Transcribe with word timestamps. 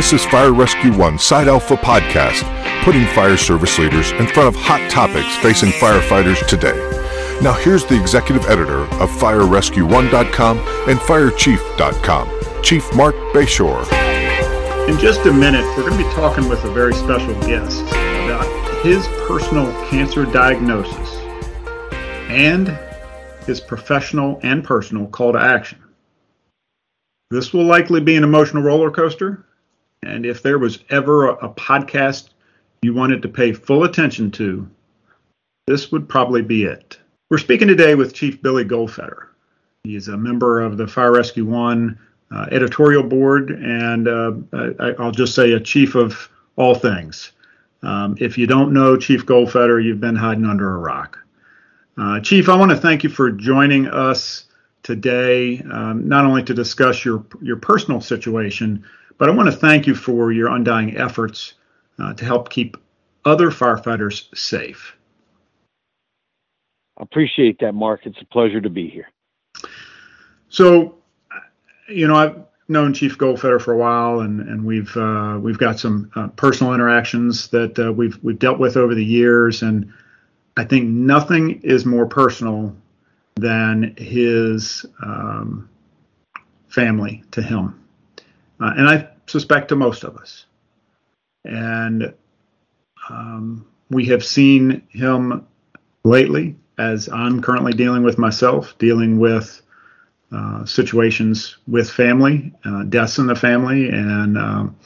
This 0.00 0.14
is 0.14 0.24
Fire 0.24 0.54
Rescue 0.54 0.96
One 0.96 1.18
Side 1.18 1.46
Alpha 1.46 1.76
Podcast, 1.76 2.42
putting 2.84 3.04
fire 3.08 3.36
service 3.36 3.78
leaders 3.78 4.12
in 4.12 4.26
front 4.28 4.48
of 4.48 4.56
hot 4.56 4.90
topics 4.90 5.36
facing 5.42 5.72
firefighters 5.72 6.46
today. 6.46 6.74
Now, 7.42 7.52
here's 7.52 7.84
the 7.84 8.00
executive 8.00 8.46
editor 8.46 8.84
of 8.84 9.10
FireRescue1.com 9.10 10.58
and 10.88 10.98
FireChief.com, 11.00 12.62
Chief 12.62 12.94
Marc 12.94 13.14
Bashoor. 13.34 13.82
In 14.88 14.98
just 14.98 15.26
a 15.26 15.32
minute, 15.34 15.66
we're 15.76 15.86
going 15.86 16.02
to 16.02 16.08
be 16.08 16.14
talking 16.14 16.48
with 16.48 16.64
a 16.64 16.72
very 16.72 16.94
special 16.94 17.34
guest 17.42 17.82
about 17.82 18.82
his 18.82 19.06
personal 19.28 19.70
cancer 19.90 20.24
diagnosis 20.24 21.16
and 22.30 22.74
his 23.46 23.60
professional 23.60 24.40
and 24.42 24.64
personal 24.64 25.06
call 25.08 25.34
to 25.34 25.38
action. 25.38 25.78
This 27.30 27.52
will 27.52 27.66
likely 27.66 28.00
be 28.00 28.16
an 28.16 28.24
emotional 28.24 28.62
roller 28.62 28.90
coaster, 28.90 29.44
and 30.02 30.24
if 30.24 30.42
there 30.42 30.58
was 30.58 30.78
ever 30.90 31.28
a, 31.28 31.46
a 31.46 31.48
podcast 31.50 32.30
you 32.82 32.94
wanted 32.94 33.22
to 33.22 33.28
pay 33.28 33.52
full 33.52 33.84
attention 33.84 34.30
to, 34.32 34.68
this 35.66 35.92
would 35.92 36.08
probably 36.08 36.42
be 36.42 36.64
it. 36.64 36.98
We're 37.30 37.38
speaking 37.38 37.68
today 37.68 37.94
with 37.94 38.14
Chief 38.14 38.40
Billy 38.42 38.64
Goldfeder. 38.64 39.26
He 39.84 39.96
is 39.96 40.08
a 40.08 40.16
member 40.16 40.60
of 40.60 40.76
the 40.76 40.86
Fire 40.86 41.12
Rescue 41.12 41.44
One 41.44 41.98
uh, 42.30 42.46
editorial 42.50 43.02
board, 43.02 43.50
and 43.50 44.08
uh, 44.08 44.32
I, 44.78 44.92
will 44.98 45.10
just 45.10 45.34
say 45.34 45.52
a 45.52 45.60
chief 45.60 45.94
of 45.94 46.28
all 46.56 46.74
things. 46.74 47.32
Um, 47.82 48.16
if 48.20 48.36
you 48.36 48.46
don't 48.46 48.72
know 48.72 48.96
Chief 48.96 49.26
Goldfeder, 49.26 49.82
you've 49.82 50.00
been 50.00 50.16
hiding 50.16 50.44
under 50.44 50.74
a 50.74 50.78
rock. 50.78 51.18
Uh, 51.96 52.20
Chief, 52.20 52.48
I 52.48 52.56
want 52.56 52.70
to 52.70 52.76
thank 52.76 53.04
you 53.04 53.10
for 53.10 53.30
joining 53.30 53.86
us 53.88 54.44
today, 54.82 55.60
um, 55.70 56.08
not 56.08 56.24
only 56.24 56.42
to 56.44 56.54
discuss 56.54 57.04
your 57.04 57.24
your 57.42 57.56
personal 57.56 58.00
situation, 58.00 58.84
but 59.20 59.28
I 59.28 59.32
want 59.32 59.50
to 59.50 59.56
thank 59.56 59.86
you 59.86 59.94
for 59.94 60.32
your 60.32 60.48
undying 60.48 60.96
efforts 60.96 61.52
uh, 61.98 62.14
to 62.14 62.24
help 62.24 62.48
keep 62.48 62.78
other 63.26 63.50
firefighters 63.50 64.34
safe. 64.34 64.96
I 66.98 67.02
appreciate 67.02 67.58
that, 67.60 67.74
Marc. 67.74 68.06
It's 68.06 68.20
a 68.20 68.24
pleasure 68.24 68.62
to 68.62 68.70
be 68.70 68.88
here. 68.88 69.10
So, 70.48 70.96
you 71.86 72.08
know, 72.08 72.14
I've 72.16 72.42
known 72.68 72.94
Chief 72.94 73.18
Goldfeder 73.18 73.60
for 73.60 73.74
a 73.74 73.76
while, 73.76 74.20
and 74.20 74.40
and 74.40 74.64
we've 74.64 74.96
uh, 74.96 75.38
we've 75.38 75.58
got 75.58 75.78
some 75.78 76.10
uh, 76.16 76.28
personal 76.28 76.72
interactions 76.72 77.48
that 77.48 77.78
uh, 77.78 77.92
we've 77.92 78.18
we've 78.22 78.38
dealt 78.38 78.58
with 78.58 78.78
over 78.78 78.94
the 78.94 79.04
years, 79.04 79.60
and 79.60 79.92
I 80.56 80.64
think 80.64 80.88
nothing 80.88 81.60
is 81.62 81.84
more 81.84 82.06
personal 82.06 82.74
than 83.34 83.94
his 83.98 84.86
um, 85.02 85.68
family 86.68 87.22
to 87.32 87.42
him, 87.42 87.78
uh, 88.60 88.72
and 88.76 88.88
I 88.88 89.09
suspect 89.30 89.68
to 89.68 89.76
most 89.76 90.04
of 90.04 90.16
us. 90.16 90.46
And 91.44 92.12
um, 93.08 93.66
we 93.88 94.06
have 94.06 94.24
seen 94.24 94.82
him 94.90 95.46
lately, 96.04 96.56
as 96.78 97.08
I'm 97.08 97.40
currently 97.40 97.72
dealing 97.72 98.02
with 98.02 98.18
myself, 98.18 98.76
dealing 98.78 99.18
with 99.18 99.62
uh, 100.32 100.64
situations 100.64 101.56
with 101.66 101.90
family, 101.90 102.52
uh, 102.64 102.84
deaths 102.84 103.18
in 103.18 103.26
the 103.26 103.34
family, 103.34 103.88
and 103.88 104.38
um, 104.38 104.76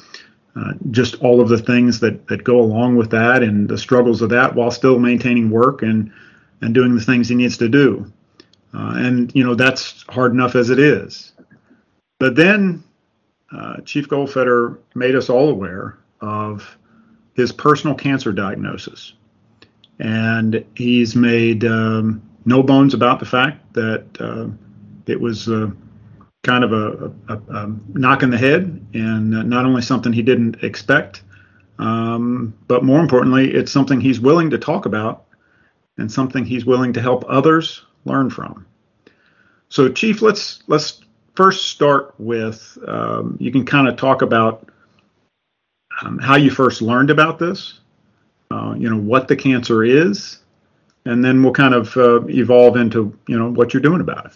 uh, 0.56 0.72
just 0.90 1.16
all 1.16 1.40
of 1.40 1.48
the 1.48 1.58
things 1.58 2.00
that, 2.00 2.26
that 2.28 2.44
go 2.44 2.60
along 2.60 2.96
with 2.96 3.10
that 3.10 3.42
and 3.42 3.68
the 3.68 3.76
struggles 3.76 4.22
of 4.22 4.30
that 4.30 4.54
while 4.54 4.70
still 4.70 4.98
maintaining 4.98 5.50
work 5.50 5.82
and, 5.82 6.12
and 6.60 6.74
doing 6.74 6.94
the 6.94 7.02
things 7.02 7.28
he 7.28 7.34
needs 7.34 7.58
to 7.58 7.68
do. 7.68 8.10
Uh, 8.72 8.94
and, 8.96 9.34
you 9.34 9.44
know, 9.44 9.54
that's 9.54 10.04
hard 10.08 10.32
enough 10.32 10.54
as 10.54 10.70
it 10.70 10.78
is. 10.78 11.32
But 12.18 12.36
then 12.36 12.82
uh, 13.56 13.80
Chief 13.82 14.08
Goldfeder 14.08 14.78
made 14.94 15.14
us 15.14 15.30
all 15.30 15.48
aware 15.48 15.98
of 16.20 16.76
his 17.34 17.52
personal 17.52 17.94
cancer 17.94 18.32
diagnosis. 18.32 19.14
And 19.98 20.64
he's 20.74 21.14
made 21.14 21.64
um, 21.64 22.22
no 22.44 22.62
bones 22.62 22.94
about 22.94 23.20
the 23.20 23.26
fact 23.26 23.74
that 23.74 24.04
it 25.06 25.20
was 25.20 25.48
uh, 25.48 25.70
kind 26.42 26.64
of 26.64 26.72
a, 26.72 27.12
a, 27.28 27.40
a, 27.50 27.76
knock 27.94 28.22
in 28.22 28.30
the 28.30 28.38
head, 28.38 28.84
and 28.94 29.34
uh, 29.34 29.42
not 29.42 29.64
only 29.64 29.82
something 29.82 30.12
he 30.12 30.22
didn't 30.22 30.62
expect, 30.62 31.22
um, 31.78 32.54
but 32.68 32.84
more 32.84 33.00
importantly, 33.00 33.52
it's 33.52 33.72
something 33.72 34.00
he's 34.00 34.20
willing 34.20 34.50
to 34.50 34.58
talk 34.58 34.86
about 34.86 35.24
and 35.98 36.10
something 36.10 36.44
he's 36.44 36.64
willing 36.64 36.92
to 36.92 37.00
help 37.00 37.24
others 37.28 37.82
learn 38.04 38.30
from. 38.30 38.66
So, 39.68 39.88
Chief, 39.88 40.22
let's 40.22 40.62
let's 40.68 41.00
first 41.34 41.68
start 41.68 42.14
with 42.18 42.78
um, 42.86 43.36
you 43.40 43.50
can 43.52 43.66
kind 43.66 43.88
of 43.88 43.96
talk 43.96 44.22
about 44.22 44.68
um, 46.02 46.18
how 46.18 46.36
you 46.36 46.50
first 46.50 46.82
learned 46.82 47.10
about 47.10 47.38
this, 47.38 47.80
uh, 48.50 48.74
you 48.76 48.88
know, 48.88 48.96
what 48.96 49.28
the 49.28 49.36
cancer 49.36 49.84
is, 49.84 50.38
and 51.04 51.24
then 51.24 51.42
we'll 51.42 51.52
kind 51.52 51.74
of 51.74 51.96
uh, 51.96 52.24
evolve 52.26 52.76
into 52.76 53.16
you 53.28 53.38
know 53.38 53.50
what 53.50 53.74
you're 53.74 53.82
doing 53.82 54.00
about 54.00 54.26
it. 54.26 54.32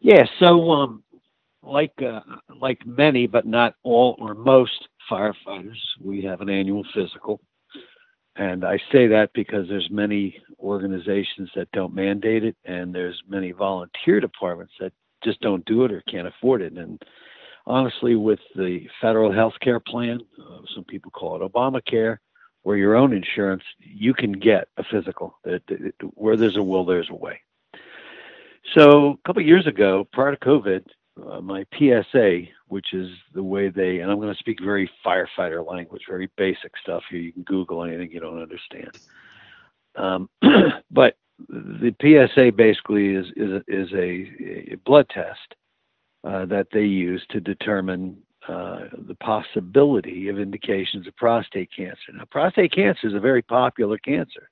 Yeah, 0.00 0.26
so 0.38 0.70
um, 0.70 1.02
like 1.62 1.94
uh, 2.02 2.20
like 2.60 2.86
many, 2.86 3.26
but 3.26 3.46
not 3.46 3.74
all 3.82 4.16
or 4.18 4.34
most 4.34 4.88
firefighters, 5.10 5.78
we 6.02 6.22
have 6.22 6.40
an 6.40 6.48
annual 6.48 6.84
physical, 6.94 7.40
and 8.36 8.64
I 8.64 8.78
say 8.92 9.06
that 9.08 9.30
because 9.34 9.68
there's 9.68 9.88
many 9.90 10.36
organizations 10.60 11.50
that 11.54 11.70
don't 11.72 11.94
mandate 11.94 12.44
it, 12.44 12.56
and 12.64 12.94
there's 12.94 13.20
many 13.28 13.52
volunteer 13.52 14.20
departments 14.20 14.72
that 14.80 14.92
just 15.26 15.40
don't 15.40 15.64
do 15.66 15.84
it 15.84 15.92
or 15.92 16.02
can't 16.02 16.28
afford 16.28 16.62
it. 16.62 16.72
And 16.74 17.02
honestly, 17.66 18.14
with 18.14 18.38
the 18.54 18.86
federal 19.00 19.32
health 19.32 19.54
care 19.60 19.80
plan, 19.80 20.20
uh, 20.38 20.60
some 20.74 20.84
people 20.84 21.10
call 21.10 21.36
it 21.36 21.52
Obamacare, 21.52 22.18
where 22.62 22.76
your 22.76 22.94
own 22.96 23.12
insurance, 23.12 23.62
you 23.80 24.14
can 24.14 24.32
get 24.32 24.68
a 24.76 24.84
physical. 24.84 25.38
It, 25.44 25.62
it, 25.68 25.94
where 26.14 26.36
there's 26.36 26.56
a 26.56 26.62
will, 26.62 26.84
there's 26.84 27.10
a 27.10 27.14
way. 27.14 27.40
So 28.74 29.10
a 29.10 29.26
couple 29.26 29.42
years 29.42 29.66
ago, 29.66 30.06
prior 30.12 30.34
to 30.34 30.44
COVID, 30.44 30.84
uh, 31.24 31.40
my 31.40 31.64
PSA, 31.78 32.42
which 32.68 32.92
is 32.92 33.08
the 33.34 33.42
way 33.42 33.68
they, 33.68 34.00
and 34.00 34.10
I'm 34.10 34.20
going 34.20 34.32
to 34.32 34.38
speak 34.38 34.58
very 34.62 34.90
firefighter 35.04 35.66
language, 35.66 36.02
very 36.08 36.30
basic 36.36 36.72
stuff 36.82 37.02
here. 37.10 37.20
You 37.20 37.32
can 37.32 37.42
Google 37.42 37.84
anything 37.84 38.10
you 38.10 38.20
don't 38.20 38.42
understand. 38.42 38.98
Um, 39.94 40.28
but 40.90 41.16
the 41.48 41.94
PSA 42.00 42.52
basically 42.56 43.14
is 43.14 43.26
is 43.36 43.50
a, 43.50 43.62
is 43.68 43.92
a, 43.92 44.72
a 44.72 44.76
blood 44.84 45.08
test 45.10 45.54
uh, 46.24 46.46
that 46.46 46.68
they 46.72 46.84
use 46.84 47.24
to 47.30 47.40
determine 47.40 48.16
uh, 48.48 48.86
the 49.08 49.16
possibility 49.16 50.28
of 50.28 50.38
indications 50.38 51.06
of 51.06 51.16
prostate 51.16 51.70
cancer. 51.76 52.12
Now, 52.14 52.24
prostate 52.30 52.72
cancer 52.72 53.08
is 53.08 53.14
a 53.14 53.20
very 53.20 53.42
popular 53.42 53.98
cancer. 53.98 54.50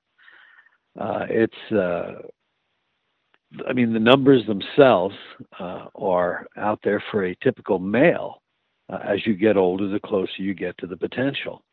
Uh, 0.99 1.25
it's 1.29 1.71
uh, 1.71 2.21
I 3.67 3.73
mean, 3.73 3.93
the 3.93 3.99
numbers 3.99 4.45
themselves 4.45 5.15
uh, 5.59 5.85
are 5.95 6.47
out 6.57 6.79
there 6.83 7.03
for 7.11 7.25
a 7.25 7.35
typical 7.43 7.79
male. 7.79 8.41
Uh, 8.91 8.99
as 9.03 9.25
you 9.25 9.35
get 9.35 9.57
older, 9.57 9.87
the 9.87 9.99
closer 9.99 10.31
you 10.37 10.53
get 10.53 10.77
to 10.77 10.87
the 10.87 10.97
potential. 10.97 11.63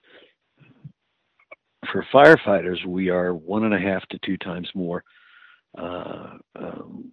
For 1.92 2.06
firefighters, 2.12 2.84
we 2.86 3.10
are 3.10 3.34
one 3.34 3.64
and 3.64 3.74
a 3.74 3.78
half 3.78 4.06
to 4.08 4.18
two 4.24 4.38
times 4.38 4.68
more, 4.74 5.04
uh, 5.76 6.38
um, 6.56 7.12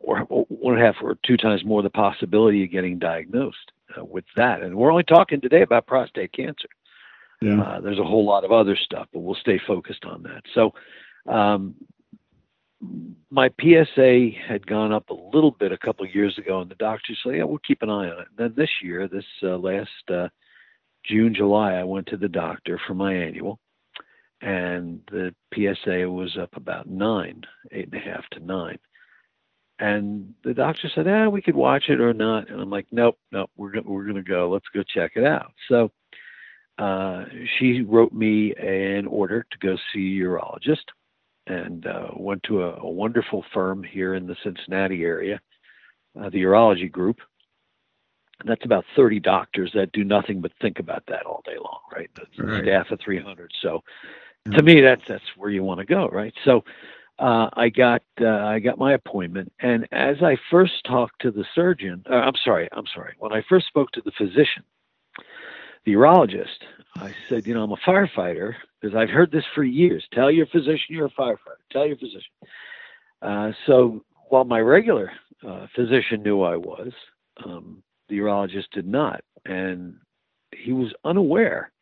or 0.00 0.18
one 0.20 0.74
and 0.74 0.82
a 0.82 0.86
half 0.86 0.96
or 1.02 1.16
two 1.24 1.38
times 1.38 1.64
more 1.64 1.82
the 1.82 1.90
possibility 1.90 2.62
of 2.62 2.70
getting 2.70 2.98
diagnosed 2.98 3.72
uh, 3.98 4.04
with 4.04 4.26
that. 4.36 4.62
And 4.62 4.76
we're 4.76 4.90
only 4.90 5.02
talking 5.02 5.40
today 5.40 5.62
about 5.62 5.86
prostate 5.86 6.32
cancer. 6.32 6.68
Yeah. 7.40 7.60
Uh, 7.60 7.80
there's 7.80 7.98
a 7.98 8.04
whole 8.04 8.26
lot 8.26 8.44
of 8.44 8.52
other 8.52 8.76
stuff, 8.76 9.08
but 9.12 9.20
we'll 9.20 9.34
stay 9.34 9.58
focused 9.66 10.04
on 10.04 10.22
that. 10.24 10.42
So, 10.54 10.74
um, 11.26 11.74
my 13.30 13.48
PSA 13.60 14.30
had 14.46 14.66
gone 14.66 14.92
up 14.92 15.08
a 15.10 15.14
little 15.14 15.52
bit 15.52 15.72
a 15.72 15.78
couple 15.78 16.04
of 16.04 16.14
years 16.14 16.36
ago, 16.36 16.60
and 16.60 16.70
the 16.70 16.74
doctor 16.74 17.14
said, 17.22 17.36
"Yeah, 17.36 17.44
we'll 17.44 17.58
keep 17.58 17.82
an 17.82 17.90
eye 17.90 18.10
on 18.10 18.20
it." 18.22 18.28
And 18.30 18.36
then 18.36 18.54
this 18.56 18.70
year, 18.82 19.06
this 19.06 19.24
uh, 19.42 19.56
last 19.56 20.10
uh, 20.10 20.28
June, 21.04 21.32
July, 21.32 21.74
I 21.74 21.84
went 21.84 22.08
to 22.08 22.16
the 22.16 22.28
doctor 22.28 22.80
for 22.84 22.94
my 22.94 23.14
annual, 23.14 23.60
and 24.42 25.00
the 25.10 25.34
PSA 25.54 26.10
was 26.10 26.36
up 26.36 26.54
about 26.56 26.88
nine, 26.88 27.42
eight 27.70 27.88
and 27.92 27.94
a 27.94 28.04
half 28.04 28.28
to 28.32 28.40
nine. 28.40 28.78
And 29.78 30.34
the 30.44 30.54
doctor 30.54 30.88
said, 30.94 31.08
"Ah, 31.08 31.28
we 31.28 31.42
could 31.42 31.56
watch 31.56 31.88
it 31.88 32.00
or 32.00 32.12
not." 32.12 32.48
And 32.50 32.60
I'm 32.60 32.70
like, 32.70 32.86
"Nope, 32.90 33.18
nope, 33.30 33.50
we're 33.56 33.70
go- 33.70 33.82
we're 33.84 34.04
gonna 34.04 34.22
go. 34.22 34.50
Let's 34.50 34.68
go 34.74 34.82
check 34.82 35.12
it 35.16 35.24
out." 35.24 35.52
So 35.68 35.90
uh, 36.78 37.24
she 37.58 37.82
wrote 37.82 38.12
me 38.12 38.54
an 38.56 39.06
order 39.06 39.46
to 39.50 39.58
go 39.58 39.76
see 39.92 40.18
a 40.18 40.24
urologist 40.24 40.84
and 41.46 41.86
uh, 41.86 42.08
went 42.16 42.42
to 42.44 42.62
a, 42.62 42.80
a, 42.80 42.90
wonderful 42.90 43.44
firm 43.52 43.82
here 43.82 44.14
in 44.14 44.26
the 44.26 44.36
Cincinnati 44.42 45.02
area, 45.02 45.40
uh, 46.18 46.30
the 46.30 46.42
Urology 46.42 46.90
Group. 46.90 47.18
And 48.40 48.48
that's 48.48 48.64
about 48.64 48.84
30 48.96 49.20
doctors 49.20 49.70
that 49.74 49.92
do 49.92 50.04
nothing 50.04 50.40
but 50.40 50.52
think 50.60 50.78
about 50.78 51.04
that 51.08 51.26
all 51.26 51.42
day 51.44 51.56
long, 51.56 51.80
right? 51.94 52.10
That's 52.16 52.38
right. 52.38 52.62
staff 52.62 52.90
of 52.90 53.00
300. 53.04 53.52
So. 53.60 53.82
To 54.50 54.62
me, 54.62 54.80
that's 54.80 55.02
that's 55.08 55.24
where 55.36 55.50
you 55.50 55.62
want 55.62 55.80
to 55.80 55.86
go, 55.86 56.08
right? 56.08 56.34
So 56.44 56.64
uh, 57.18 57.48
I 57.52 57.68
got 57.68 58.02
uh, 58.20 58.26
I 58.26 58.58
got 58.58 58.78
my 58.78 58.94
appointment, 58.94 59.52
and 59.60 59.86
as 59.92 60.16
I 60.22 60.36
first 60.50 60.72
talked 60.84 61.20
to 61.22 61.30
the 61.30 61.44
surgeon, 61.54 62.02
uh, 62.10 62.14
I'm 62.14 62.34
sorry, 62.44 62.68
I'm 62.72 62.86
sorry, 62.92 63.14
when 63.18 63.32
I 63.32 63.42
first 63.48 63.66
spoke 63.66 63.90
to 63.92 64.02
the 64.04 64.12
physician, 64.18 64.64
the 65.84 65.92
urologist. 65.92 66.58
I 66.96 67.14
said, 67.28 67.46
you 67.46 67.54
know, 67.54 67.62
I'm 67.62 67.72
a 67.72 67.76
firefighter 67.88 68.54
because 68.80 68.94
I've 68.94 69.08
heard 69.08 69.30
this 69.30 69.44
for 69.54 69.64
years. 69.64 70.04
Tell 70.12 70.30
your 70.30 70.46
physician 70.46 70.86
you're 70.90 71.06
a 71.06 71.10
firefighter. 71.10 71.62
Tell 71.70 71.86
your 71.86 71.96
physician. 71.96 72.32
Uh, 73.22 73.52
so 73.66 74.04
while 74.28 74.44
my 74.44 74.60
regular 74.60 75.10
uh, 75.46 75.66
physician 75.74 76.22
knew 76.22 76.42
I 76.42 76.56
was, 76.56 76.92
um, 77.44 77.82
the 78.08 78.18
urologist 78.18 78.66
did 78.72 78.86
not, 78.86 79.22
and 79.46 79.94
he 80.54 80.72
was 80.72 80.92
unaware 81.04 81.72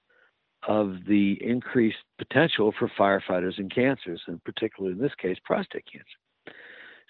of 0.66 0.98
the 1.06 1.38
increased 1.42 1.98
potential 2.18 2.72
for 2.78 2.88
firefighters 2.88 3.58
in 3.58 3.68
cancers, 3.68 4.20
and 4.26 4.42
particularly 4.44 4.94
in 4.94 5.02
this 5.02 5.14
case, 5.16 5.38
prostate 5.44 5.84
cancer. 5.90 6.56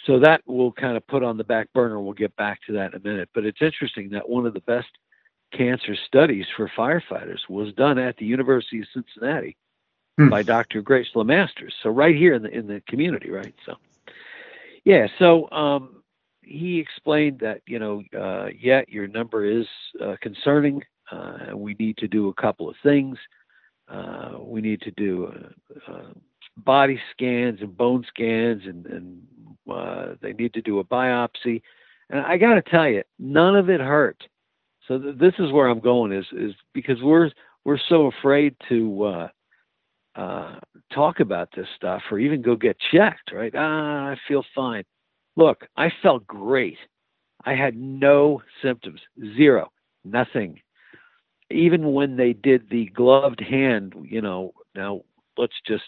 So 0.07 0.19
that 0.21 0.43
we'll 0.47 0.73
kind 0.73 0.97
of 0.97 1.07
put 1.07 1.23
on 1.23 1.37
the 1.37 1.45
back 1.45 1.73
burner. 1.75 2.01
We'll 2.01 2.15
get 2.15 2.35
back 2.37 2.61
to 2.67 2.73
that 2.75 2.95
in 2.95 3.01
a 3.01 3.09
minute. 3.09 3.29
But 3.35 3.45
it's 3.45 3.61
interesting 3.61 4.11
that 4.11 4.29
one 4.29 4.47
of 4.47 4.55
the 4.55 4.61
best 4.61 4.89
cancer 5.53 5.97
studies 6.07 6.47
for 6.57 6.71
firefighters 6.77 7.41
was 7.49 7.73
done 7.75 7.99
at 7.99 8.17
the 8.17 8.25
University 8.25 8.81
of 8.81 8.87
Cincinnati 8.95 9.57
hmm. 10.17 10.29
by 10.29 10.43
Dr. 10.43 10.81
Grace 10.81 11.09
LeMasters. 11.15 11.73
So 11.83 11.91
right 11.91 12.15
here 12.15 12.35
in 12.35 12.43
the 12.43 12.51
in 12.51 12.67
the 12.67 12.83
community, 12.89 13.31
right? 13.31 13.55
So 13.67 13.75
yeah, 14.85 15.09
so 15.19 15.51
um, 15.51 16.03
he 16.43 16.79
explained 16.79 17.41
that 17.41 17.61
you 17.67 17.79
know, 17.79 18.03
uh, 18.19 18.49
yeah, 18.59 18.83
your 18.89 19.07
number 19.07 19.45
is 19.45 19.67
uh, 20.03 20.17
concerning. 20.23 20.83
Uh, 21.11 21.57
we 21.57 21.75
need 21.79 21.97
to 21.99 22.09
do 22.09 22.29
a 22.29 22.35
couple 22.35 22.69
of 22.69 22.77
things. 22.83 23.19
Uh, 23.91 24.39
we 24.41 24.61
need 24.61 24.81
to 24.83 24.91
do 24.93 25.27
uh, 25.27 25.93
uh, 25.93 26.13
body 26.59 27.01
scans 27.13 27.61
and 27.61 27.77
bone 27.77 28.05
scans, 28.09 28.63
and, 28.65 28.87
and 28.87 29.21
they 30.21 30.33
need 30.33 30.55
to 30.55 30.63
do 30.63 30.79
a 30.79 30.85
biopsy. 30.85 31.61
And 32.09 32.21
I 32.21 32.37
got 32.37 32.55
to 32.55 32.63
tell 32.63 32.89
you, 32.89 33.03
none 33.19 33.57
of 33.57 33.69
it 33.69 33.81
hurt. 33.81 34.23
So 34.87 34.99
th- 34.99 35.17
this 35.19 35.35
is 35.39 35.53
where 35.53 35.69
I'm 35.69 35.81
going 35.81 36.13
is 36.13 36.27
is 36.33 36.53
because 36.73 37.03
we're 37.03 37.31
we're 37.65 37.79
so 37.89 38.07
afraid 38.07 38.55
to 38.69 39.05
uh, 39.05 39.29
uh, 40.17 40.59
talk 40.93 41.21
about 41.21 41.49
this 41.55 41.67
stuff 41.77 42.03
or 42.11 42.19
even 42.19 42.43
go 42.43 42.57
get 42.57 42.77
checked, 42.93 43.33
right? 43.33 43.53
Ah, 43.57 44.11
I 44.11 44.17
feel 44.27 44.45
fine. 44.55 44.85
Look, 45.37 45.67
I 45.77 45.93
felt 46.03 46.27
great. 46.27 46.79
I 47.45 47.55
had 47.55 47.77
no 47.77 48.43
symptoms, 48.63 49.01
zero, 49.37 49.71
nothing. 50.05 50.61
Even 51.51 51.93
when 51.93 52.17
they 52.17 52.33
did 52.33 52.71
the 52.71 52.87
gloved 52.87 53.41
hand, 53.41 53.95
you 54.05 54.21
know, 54.21 54.53
now 54.75 55.03
let's 55.37 55.61
just 55.67 55.85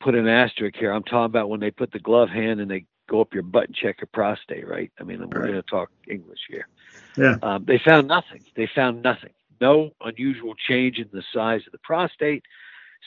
put 0.00 0.14
an 0.14 0.28
asterisk 0.28 0.76
here. 0.76 0.92
I'm 0.92 1.02
talking 1.02 1.24
about 1.26 1.48
when 1.48 1.60
they 1.60 1.70
put 1.70 1.92
the 1.92 1.98
glove 1.98 2.28
hand 2.28 2.60
and 2.60 2.70
they 2.70 2.84
go 3.08 3.20
up 3.20 3.34
your 3.34 3.42
butt 3.42 3.66
and 3.66 3.74
check 3.74 4.00
your 4.00 4.08
prostate, 4.12 4.68
right? 4.68 4.92
I 5.00 5.04
mean, 5.04 5.20
we're 5.20 5.40
right. 5.40 5.50
going 5.50 5.62
to 5.62 5.62
talk 5.62 5.90
English 6.08 6.40
here. 6.48 6.68
Yeah. 7.16 7.36
Um, 7.42 7.64
they 7.64 7.80
found 7.84 8.06
nothing. 8.06 8.42
They 8.54 8.68
found 8.72 9.02
nothing. 9.02 9.30
No 9.60 9.90
unusual 10.02 10.54
change 10.54 10.98
in 10.98 11.08
the 11.12 11.22
size 11.32 11.62
of 11.66 11.72
the 11.72 11.78
prostate. 11.78 12.44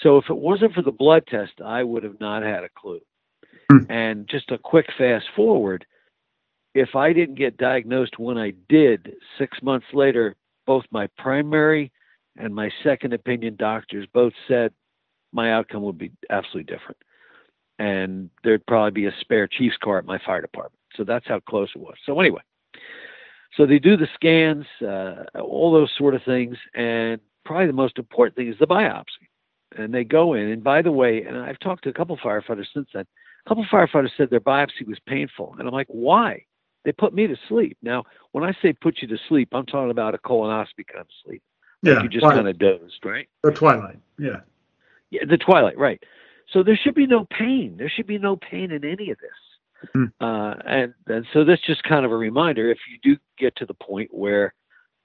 So 0.02 0.18
if 0.18 0.30
it 0.30 0.38
wasn't 0.38 0.74
for 0.74 0.82
the 0.82 0.92
blood 0.92 1.28
test, 1.28 1.54
I 1.64 1.84
would 1.84 2.04
have 2.04 2.20
not 2.20 2.44
had 2.44 2.64
a 2.64 2.70
clue. 2.70 3.02
Hmm. 3.70 3.90
And 3.90 4.28
just 4.28 4.52
a 4.52 4.58
quick 4.58 4.88
fast 4.98 5.28
forward, 5.36 5.86
if 6.74 6.96
I 6.96 7.14
didn't 7.14 7.36
get 7.36 7.58
diagnosed 7.58 8.18
when 8.18 8.38
I 8.38 8.54
did, 8.70 9.14
six 9.38 9.62
months 9.62 9.88
later, 9.94 10.36
both 10.66 10.86
my 10.92 11.08
primary 11.18 11.92
and 12.38 12.54
my 12.54 12.70
second 12.84 13.14
opinion 13.14 13.56
doctors 13.58 14.08
both 14.14 14.34
said 14.48 14.74
my 15.34 15.52
outcome 15.52 15.84
would 15.84 15.98
be 15.98 16.12
absolutely 16.30 16.64
different. 16.64 16.98
And 17.80 18.30
there'd 18.44 18.66
probably 18.66 18.92
be 18.92 19.08
a 19.08 19.16
spare 19.20 19.48
chief's 19.48 19.78
car 19.78 19.98
at 19.98 20.06
my 20.06 20.20
fire 20.26 20.42
department. 20.42 20.80
So 20.96 21.04
that's 21.04 21.28
how 21.28 21.40
close 21.40 21.70
it 21.76 21.82
was. 21.82 21.96
So 22.06 22.20
anyway, 22.20 22.42
so 23.58 23.66
they 23.66 23.80
do 23.80 23.98
the 23.98 24.08
scans, 24.14 24.66
uh, 24.82 25.40
all 25.40 25.72
those 25.72 25.92
sort 25.98 26.16
of 26.16 26.22
things, 26.24 26.58
and 26.76 27.20
probably 27.44 27.68
the 27.68 27.74
most 27.74 27.98
important 27.98 28.36
thing 28.36 28.48
is 28.48 28.56
the 28.60 28.68
biopsy. 28.68 29.28
And 29.78 29.94
they 29.94 30.04
go 30.04 30.34
in, 30.34 30.50
and 30.50 30.64
by 30.64 30.82
the 30.82 30.92
way, 30.92 31.24
and 31.24 31.38
I've 31.38 31.60
talked 31.60 31.84
to 31.86 31.90
a 31.90 31.94
couple 31.94 32.18
firefighters 32.18 32.68
since 32.74 32.90
then. 32.94 33.06
A 33.46 33.50
couple 33.50 33.66
firefighters 33.72 34.12
said 34.16 34.30
their 34.30 34.40
biopsy 34.40 34.86
was 34.86 35.00
painful, 35.08 35.56
and 35.58 35.68
I'm 35.68 35.74
like, 35.74 35.88
why? 35.88 36.46
They 36.84 36.92
put 36.92 37.14
me 37.14 37.28
to 37.28 37.36
sleep. 37.48 37.78
Now, 37.82 38.04
when 38.32 38.44
I 38.44 38.54
say 38.62 38.74
put 38.74 39.02
you 39.02 39.08
to 39.10 39.18
sleep, 39.30 39.50
I'm 39.52 39.66
talking 39.66 39.92
about 39.92 40.16
a 40.16 40.18
colonoscopy 40.18 40.88
kind 40.88 41.02
of 41.02 41.08
sleep. 41.26 41.44
Like 41.84 41.96
yeah, 41.96 42.04
you 42.04 42.10
just 42.10 42.26
kind 42.26 42.48
of 42.48 42.58
dozed, 42.60 43.04
right? 43.04 43.28
The 43.44 43.52
twilight, 43.52 44.00
yeah. 44.20 44.42
Yeah, 45.10 45.22
the 45.28 45.38
twilight, 45.38 45.78
right. 45.78 46.02
So 46.54 46.64
there 46.64 46.80
should 46.82 46.96
be 46.96 47.08
no 47.08 47.26
pain. 47.26 47.76
There 47.78 47.90
should 47.90 48.08
be 48.08 48.18
no 48.18 48.36
pain 48.36 48.72
in 48.72 48.86
any 48.86 49.10
of 49.10 49.18
this. 49.18 49.92
Mm. 49.96 50.12
Uh, 50.22 50.56
and 50.66 50.94
and 51.08 51.26
so 51.34 51.44
that's 51.44 51.66
just 51.66 51.84
kind 51.84 52.06
of 52.06 52.12
a 52.12 52.18
reminder. 52.18 52.70
If 52.70 52.78
you 52.90 53.00
do 53.02 53.20
get 53.38 53.56
to 53.58 53.66
the 53.66 53.74
point 53.74 54.14
where 54.14 54.54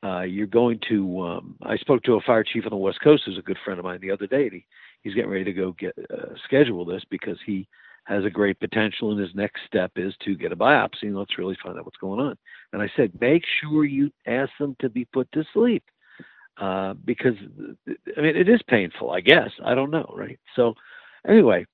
uh, 0.04 0.22
you're 0.22 0.46
going 0.46 0.80
to, 0.88 1.20
um, 1.20 1.56
I 1.62 1.76
spoke 1.76 2.02
to 2.04 2.14
a 2.14 2.20
fire 2.20 2.44
chief 2.44 2.64
on 2.64 2.70
the 2.70 2.76
West 2.76 3.00
Coast, 3.02 3.22
who's 3.24 3.38
a 3.38 3.42
good 3.42 3.58
friend 3.64 3.78
of 3.78 3.84
mine 3.84 4.00
the 4.00 4.10
other 4.10 4.26
day, 4.26 4.44
and 4.44 4.52
he, 4.52 4.66
he's 5.02 5.14
getting 5.14 5.30
ready 5.30 5.44
to 5.44 5.52
go 5.52 5.72
get 5.72 5.94
uh, 6.12 6.34
schedule 6.44 6.84
this 6.84 7.02
because 7.10 7.38
he 7.46 7.66
has 8.06 8.24
a 8.24 8.30
great 8.30 8.58
potential, 8.60 9.10
and 9.10 9.20
his 9.20 9.34
next 9.34 9.60
step 9.66 9.92
is 9.96 10.14
to 10.24 10.36
get 10.36 10.52
a 10.52 10.56
biopsy 10.56 11.02
and 11.02 11.16
let's 11.16 11.38
really 11.38 11.56
find 11.62 11.78
out 11.78 11.84
what's 11.84 11.96
going 11.96 12.20
on. 12.20 12.36
And 12.72 12.80
I 12.80 12.90
said, 12.96 13.12
make 13.20 13.42
sure 13.60 13.84
you 13.84 14.10
ask 14.26 14.50
them 14.58 14.76
to 14.80 14.88
be 14.88 15.04
put 15.06 15.30
to 15.32 15.44
sleep. 15.52 15.84
Uh, 16.58 16.94
because 17.04 17.34
I 18.16 18.20
mean 18.22 18.34
it 18.34 18.48
is 18.48 18.62
painful, 18.66 19.10
I 19.10 19.20
guess. 19.20 19.50
I 19.62 19.74
don't 19.74 19.90
know, 19.90 20.10
right? 20.16 20.38
So 20.54 20.72
anyway, 21.28 21.66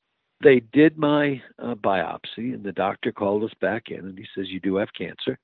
they 0.42 0.60
did 0.72 0.98
my 0.98 1.40
uh, 1.60 1.76
biopsy, 1.76 2.52
and 2.52 2.64
the 2.64 2.72
doctor 2.72 3.12
called 3.12 3.44
us 3.44 3.54
back 3.60 3.90
in, 3.90 4.00
and 4.00 4.18
he 4.18 4.26
says, 4.34 4.50
"You 4.50 4.58
do 4.58 4.74
have 4.74 4.92
cancer, 4.92 5.38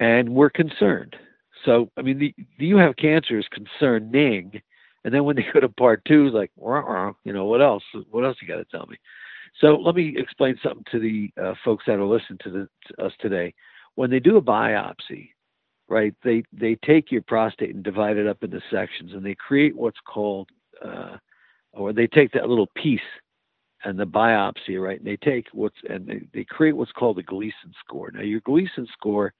and 0.00 0.28
we're 0.28 0.50
concerned." 0.50 1.16
So, 1.64 1.90
I 1.96 2.02
mean, 2.02 2.18
the, 2.18 2.34
the 2.58 2.66
you 2.66 2.76
have 2.76 2.96
cancer 2.96 3.38
is 3.38 3.46
concerning, 3.50 4.60
and 5.04 5.14
then 5.14 5.24
when 5.24 5.36
they 5.36 5.46
go 5.52 5.60
to 5.60 5.68
part 5.70 6.04
two, 6.04 6.28
like, 6.28 6.50
you 6.58 7.32
know, 7.32 7.46
what 7.46 7.62
else? 7.62 7.82
What 8.10 8.24
else 8.24 8.36
you 8.42 8.48
got 8.48 8.56
to 8.56 8.64
tell 8.64 8.86
me? 8.86 8.96
So, 9.58 9.76
let 9.76 9.94
me 9.94 10.14
explain 10.16 10.58
something 10.62 10.84
to 10.92 10.98
the 10.98 11.30
uh, 11.40 11.54
folks 11.64 11.84
that 11.86 11.98
are 11.98 12.04
listening 12.04 12.38
to, 12.44 12.50
the, 12.50 12.68
to 12.88 13.04
us 13.04 13.12
today. 13.20 13.54
When 13.94 14.10
they 14.10 14.20
do 14.20 14.36
a 14.36 14.42
biopsy, 14.42 15.30
right, 15.88 16.14
they 16.22 16.42
they 16.52 16.76
take 16.76 17.10
your 17.10 17.22
prostate 17.22 17.74
and 17.74 17.84
divide 17.84 18.16
it 18.16 18.26
up 18.26 18.42
into 18.42 18.60
sections, 18.70 19.12
and 19.12 19.24
they 19.24 19.34
create 19.34 19.76
what's 19.76 20.00
called, 20.06 20.48
uh, 20.84 21.16
or 21.72 21.92
they 21.92 22.06
take 22.06 22.32
that 22.32 22.48
little 22.48 22.68
piece 22.76 23.00
and 23.84 23.98
the 23.98 24.06
biopsy, 24.06 24.80
right? 24.80 24.98
And 24.98 25.06
they 25.06 25.16
take 25.16 25.46
what's 25.52 25.76
and 25.88 26.06
they, 26.06 26.22
they 26.32 26.44
create 26.44 26.76
what's 26.76 26.92
called 26.92 27.18
a 27.18 27.22
Gleason 27.22 27.72
score. 27.84 28.10
Now, 28.12 28.22
your 28.22 28.40
Gleason 28.40 28.86
score, 28.92 29.32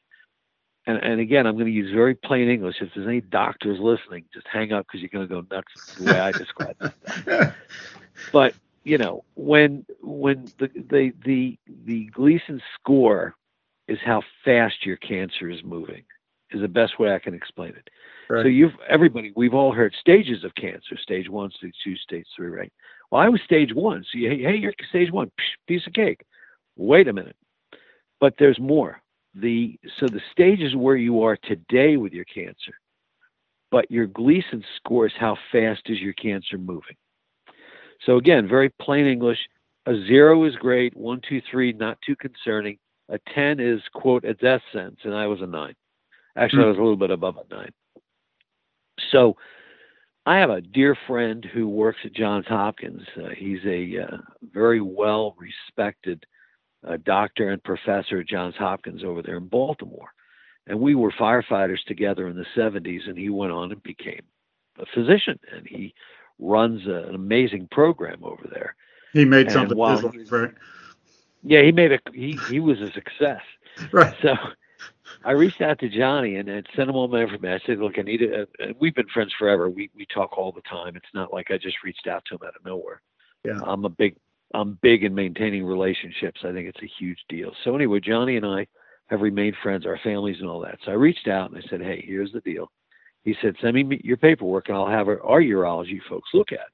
and, 0.86 0.98
and 1.02 1.20
again, 1.20 1.46
I'm 1.46 1.54
going 1.54 1.66
to 1.66 1.72
use 1.72 1.92
very 1.92 2.14
plain 2.14 2.48
English. 2.48 2.76
If 2.80 2.90
there's 2.94 3.06
any 3.06 3.20
doctors 3.20 3.78
listening, 3.80 4.24
just 4.32 4.46
hang 4.50 4.72
up 4.72 4.86
because 4.86 5.00
you're 5.00 5.10
going 5.10 5.28
to 5.28 5.34
go 5.34 5.54
nuts 5.54 5.96
the 5.96 6.04
way 6.04 6.18
I 6.18 6.32
describe 6.32 6.76
it. 6.80 7.54
but 8.32 8.54
you 8.90 8.98
know, 8.98 9.22
when 9.36 9.86
when 10.02 10.46
the 10.58 10.68
the 10.90 11.12
the 11.24 11.58
the 11.84 12.06
Gleason 12.06 12.60
score 12.74 13.36
is 13.86 13.98
how 14.04 14.20
fast 14.44 14.84
your 14.84 14.96
cancer 14.96 15.48
is 15.48 15.62
moving, 15.62 16.02
is 16.50 16.60
the 16.60 16.66
best 16.66 16.98
way 16.98 17.14
I 17.14 17.20
can 17.20 17.32
explain 17.32 17.70
it. 17.70 17.88
Right. 18.28 18.42
So 18.42 18.48
you've 18.48 18.72
everybody, 18.88 19.32
we've 19.36 19.54
all 19.54 19.70
heard 19.70 19.94
stages 20.00 20.42
of 20.42 20.52
cancer: 20.56 20.96
stage 21.00 21.28
one, 21.28 21.52
stage 21.52 21.76
two, 21.84 21.94
stage 21.98 22.26
three, 22.34 22.48
right? 22.48 22.72
Well, 23.12 23.22
I 23.22 23.28
was 23.28 23.40
stage 23.42 23.72
one. 23.72 24.02
So, 24.10 24.18
you, 24.18 24.28
hey, 24.30 24.56
you're 24.56 24.74
stage 24.88 25.12
one, 25.12 25.30
piece 25.68 25.86
of 25.86 25.92
cake. 25.92 26.22
Wait 26.76 27.06
a 27.06 27.12
minute. 27.12 27.36
But 28.18 28.34
there's 28.40 28.58
more. 28.58 29.00
The 29.36 29.78
so 30.00 30.08
the 30.08 30.20
stage 30.32 30.62
is 30.62 30.74
where 30.74 30.96
you 30.96 31.22
are 31.22 31.36
today 31.36 31.96
with 31.96 32.12
your 32.12 32.24
cancer, 32.24 32.74
but 33.70 33.88
your 33.88 34.06
Gleason 34.06 34.64
score 34.78 35.06
is 35.06 35.12
how 35.16 35.38
fast 35.52 35.82
is 35.86 36.00
your 36.00 36.14
cancer 36.14 36.58
moving. 36.58 36.96
So 38.04 38.16
again, 38.16 38.48
very 38.48 38.70
plain 38.80 39.06
English. 39.06 39.38
A 39.86 39.94
zero 40.06 40.44
is 40.44 40.54
great. 40.56 40.96
One, 40.96 41.20
two, 41.26 41.42
three, 41.50 41.72
not 41.72 41.98
too 42.02 42.16
concerning. 42.16 42.78
A 43.08 43.18
ten 43.34 43.60
is 43.60 43.80
quote 43.92 44.24
a 44.24 44.34
death 44.34 44.62
sentence, 44.72 45.00
and 45.04 45.14
I 45.14 45.26
was 45.26 45.40
a 45.40 45.46
nine. 45.46 45.74
Actually, 46.36 46.60
mm-hmm. 46.60 46.66
I 46.66 46.70
was 46.70 46.78
a 46.78 46.82
little 46.82 46.96
bit 46.96 47.10
above 47.10 47.36
a 47.36 47.54
nine. 47.54 47.72
So 49.10 49.36
I 50.26 50.38
have 50.38 50.50
a 50.50 50.60
dear 50.60 50.96
friend 51.06 51.44
who 51.44 51.68
works 51.68 51.98
at 52.04 52.12
Johns 52.12 52.46
Hopkins. 52.46 53.02
Uh, 53.16 53.30
he's 53.36 53.64
a 53.64 54.02
uh, 54.02 54.16
very 54.52 54.80
well 54.80 55.34
respected 55.38 56.24
uh, 56.86 56.98
doctor 57.04 57.50
and 57.50 57.62
professor 57.62 58.20
at 58.20 58.28
Johns 58.28 58.54
Hopkins 58.56 59.02
over 59.02 59.22
there 59.22 59.38
in 59.38 59.48
Baltimore. 59.48 60.12
And 60.66 60.78
we 60.78 60.94
were 60.94 61.12
firefighters 61.12 61.82
together 61.86 62.28
in 62.28 62.36
the 62.36 62.46
70s, 62.56 63.08
and 63.08 63.18
he 63.18 63.28
went 63.28 63.52
on 63.52 63.72
and 63.72 63.82
became 63.82 64.22
a 64.78 64.84
physician. 64.94 65.38
And 65.52 65.66
he 65.66 65.94
runs 66.40 66.86
a, 66.86 67.08
an 67.08 67.14
amazing 67.14 67.68
program 67.70 68.20
over 68.22 68.48
there. 68.50 68.74
He 69.12 69.24
made 69.24 69.46
and 69.46 69.52
something, 69.52 69.76
while, 69.76 70.00
right? 70.30 70.52
Yeah, 71.42 71.62
he 71.62 71.72
made 71.72 71.92
a 71.92 71.98
he 72.12 72.38
he 72.48 72.60
was 72.60 72.80
a 72.80 72.90
success. 72.92 73.42
Right. 73.92 74.14
So 74.20 74.34
I 75.24 75.30
reached 75.30 75.62
out 75.62 75.78
to 75.78 75.88
Johnny 75.88 76.36
and, 76.36 76.48
and 76.48 76.66
sent 76.74 76.90
him 76.90 76.96
all 76.96 77.08
my 77.08 77.22
information. 77.22 77.60
I 77.62 77.66
said, 77.66 77.78
"Look, 77.78 77.98
I 77.98 78.02
need 78.02 78.20
a." 78.20 78.46
And 78.58 78.74
we've 78.78 78.94
been 78.94 79.06
friends 79.08 79.32
forever. 79.38 79.70
We 79.70 79.90
we 79.94 80.06
talk 80.06 80.36
all 80.36 80.52
the 80.52 80.60
time. 80.62 80.96
It's 80.96 81.14
not 81.14 81.32
like 81.32 81.50
I 81.50 81.56
just 81.56 81.82
reached 81.82 82.06
out 82.06 82.24
to 82.26 82.34
him 82.34 82.40
out 82.44 82.56
of 82.56 82.64
nowhere. 82.64 83.00
Yeah. 83.44 83.60
I'm 83.62 83.84
a 83.84 83.88
big 83.88 84.16
I'm 84.52 84.78
big 84.82 85.04
in 85.04 85.14
maintaining 85.14 85.64
relationships. 85.64 86.40
I 86.44 86.52
think 86.52 86.68
it's 86.68 86.82
a 86.82 86.90
huge 86.98 87.24
deal. 87.28 87.52
So 87.64 87.74
anyway, 87.74 88.00
Johnny 88.00 88.36
and 88.36 88.44
I 88.44 88.66
have 89.06 89.20
remained 89.22 89.56
friends, 89.62 89.86
our 89.86 89.98
families 90.02 90.40
and 90.40 90.48
all 90.48 90.60
that. 90.60 90.78
So 90.84 90.90
I 90.92 90.94
reached 90.94 91.28
out 91.28 91.50
and 91.50 91.62
I 91.62 91.66
said, 91.70 91.80
"Hey, 91.80 92.04
here's 92.06 92.32
the 92.32 92.40
deal. 92.40 92.70
He 93.24 93.36
said, 93.40 93.56
"Send 93.60 93.74
me 93.74 94.00
your 94.02 94.16
paperwork, 94.16 94.68
and 94.68 94.76
I'll 94.76 94.88
have 94.88 95.08
our, 95.08 95.22
our 95.22 95.40
urology 95.40 96.00
folks 96.08 96.30
look 96.32 96.52
at." 96.52 96.58
it. 96.58 96.72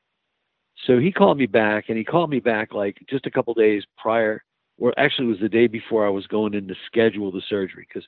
So 0.87 0.99
he 0.99 1.11
called 1.11 1.39
me 1.39 1.47
back, 1.47 1.87
and 1.89 1.99
he 1.99 2.05
called 2.05 2.31
me 2.31 2.41
back 2.41 2.73
like 2.73 2.99
just 3.09 3.27
a 3.27 3.31
couple 3.31 3.55
days 3.55 3.85
prior, 3.97 4.45
or 4.79 4.93
actually 4.99 5.27
it 5.27 5.31
was 5.31 5.41
the 5.41 5.49
day 5.49 5.67
before 5.67 6.07
I 6.07 6.11
was 6.11 6.27
going 6.27 6.55
in 6.55 6.69
to 6.69 6.75
schedule 6.87 7.33
the 7.33 7.43
surgery 7.49 7.87
because 7.89 8.07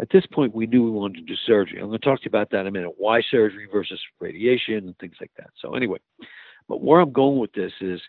at 0.00 0.10
this 0.10 0.26
point 0.26 0.54
we 0.54 0.66
knew 0.66 0.84
we 0.84 0.90
wanted 0.90 1.18
to 1.18 1.24
do 1.24 1.36
surgery. 1.46 1.80
I'm 1.80 1.88
going 1.88 1.98
to 1.98 2.04
talk 2.04 2.20
to 2.20 2.24
you 2.24 2.30
about 2.30 2.50
that 2.50 2.60
in 2.60 2.66
a 2.66 2.70
minute. 2.70 2.92
Why 2.98 3.22
surgery 3.30 3.68
versus 3.70 4.00
radiation 4.20 4.76
and 4.76 4.98
things 4.98 5.16
like 5.20 5.32
that. 5.36 5.50
So 5.60 5.74
anyway, 5.74 5.98
but 6.68 6.82
where 6.82 7.00
I'm 7.00 7.12
going 7.12 7.38
with 7.38 7.52
this 7.52 7.72
is, 7.80 8.00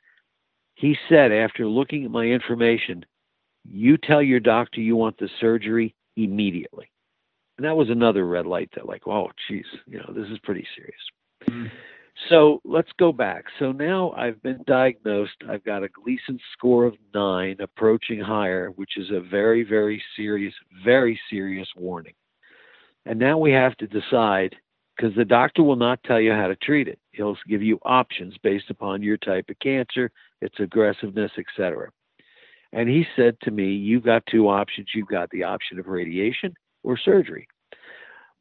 he 0.76 0.98
said 1.08 1.32
after 1.32 1.68
looking 1.68 2.06
at 2.06 2.12
my 2.12 2.26
information, 2.26 3.06
you 3.66 3.98
tell 3.98 4.22
your 4.22 4.40
doctor 4.40 4.82
you 4.82 4.96
want 4.96 5.18
the 5.18 5.30
surgery 5.40 5.96
immediately. 6.16 6.90
And 7.60 7.66
that 7.66 7.76
was 7.76 7.90
another 7.90 8.26
red 8.26 8.46
light 8.46 8.70
that 8.76 8.88
like, 8.88 9.06
oh, 9.06 9.28
geez, 9.50 9.66
you 9.86 9.98
know, 9.98 10.14
this 10.16 10.30
is 10.32 10.40
pretty 10.44 10.66
serious. 10.78 11.02
Mm-hmm. 11.46 11.68
So 12.30 12.62
let's 12.64 12.92
go 12.98 13.12
back. 13.12 13.44
So 13.60 13.74
now 13.74 14.12
I've 14.12 14.42
been 14.42 14.64
diagnosed. 14.66 15.36
I've 15.50 15.66
got 15.66 15.84
a 15.84 15.90
Gleason 15.90 16.40
score 16.54 16.86
of 16.86 16.96
nine, 17.14 17.58
approaching 17.60 18.22
higher, 18.22 18.70
which 18.78 18.92
is 18.96 19.12
a 19.12 19.20
very, 19.20 19.64
very 19.64 20.02
serious, 20.16 20.54
very 20.86 21.20
serious 21.30 21.68
warning. 21.76 22.14
And 23.06 23.20
now 23.20 23.38
we 23.38 23.52
have 23.52 23.76
to 23.80 23.88
decide 23.88 24.56
because 24.96 25.14
the 25.18 25.26
doctor 25.26 25.62
will 25.62 25.76
not 25.76 26.02
tell 26.04 26.22
you 26.22 26.32
how 26.32 26.48
to 26.48 26.56
treat 26.56 26.88
it. 26.88 27.00
He'll 27.12 27.36
give 27.46 27.62
you 27.62 27.78
options 27.84 28.36
based 28.42 28.70
upon 28.70 29.04
your 29.04 29.18
type 29.18 29.50
of 29.50 29.60
cancer, 29.60 30.12
its 30.42 30.56
aggressiveness, 30.60 31.32
etc. 31.38 31.90
And 32.72 32.88
he 32.88 33.06
said 33.18 33.36
to 33.42 33.52
me, 33.52 33.74
You've 33.74 34.06
got 34.06 34.26
two 34.28 34.48
options. 34.48 34.88
You've 34.96 35.10
got 35.10 35.30
the 35.32 35.44
option 35.44 35.78
of 35.78 35.88
radiation 35.88 36.54
or 36.84 36.98
surgery. 36.98 37.48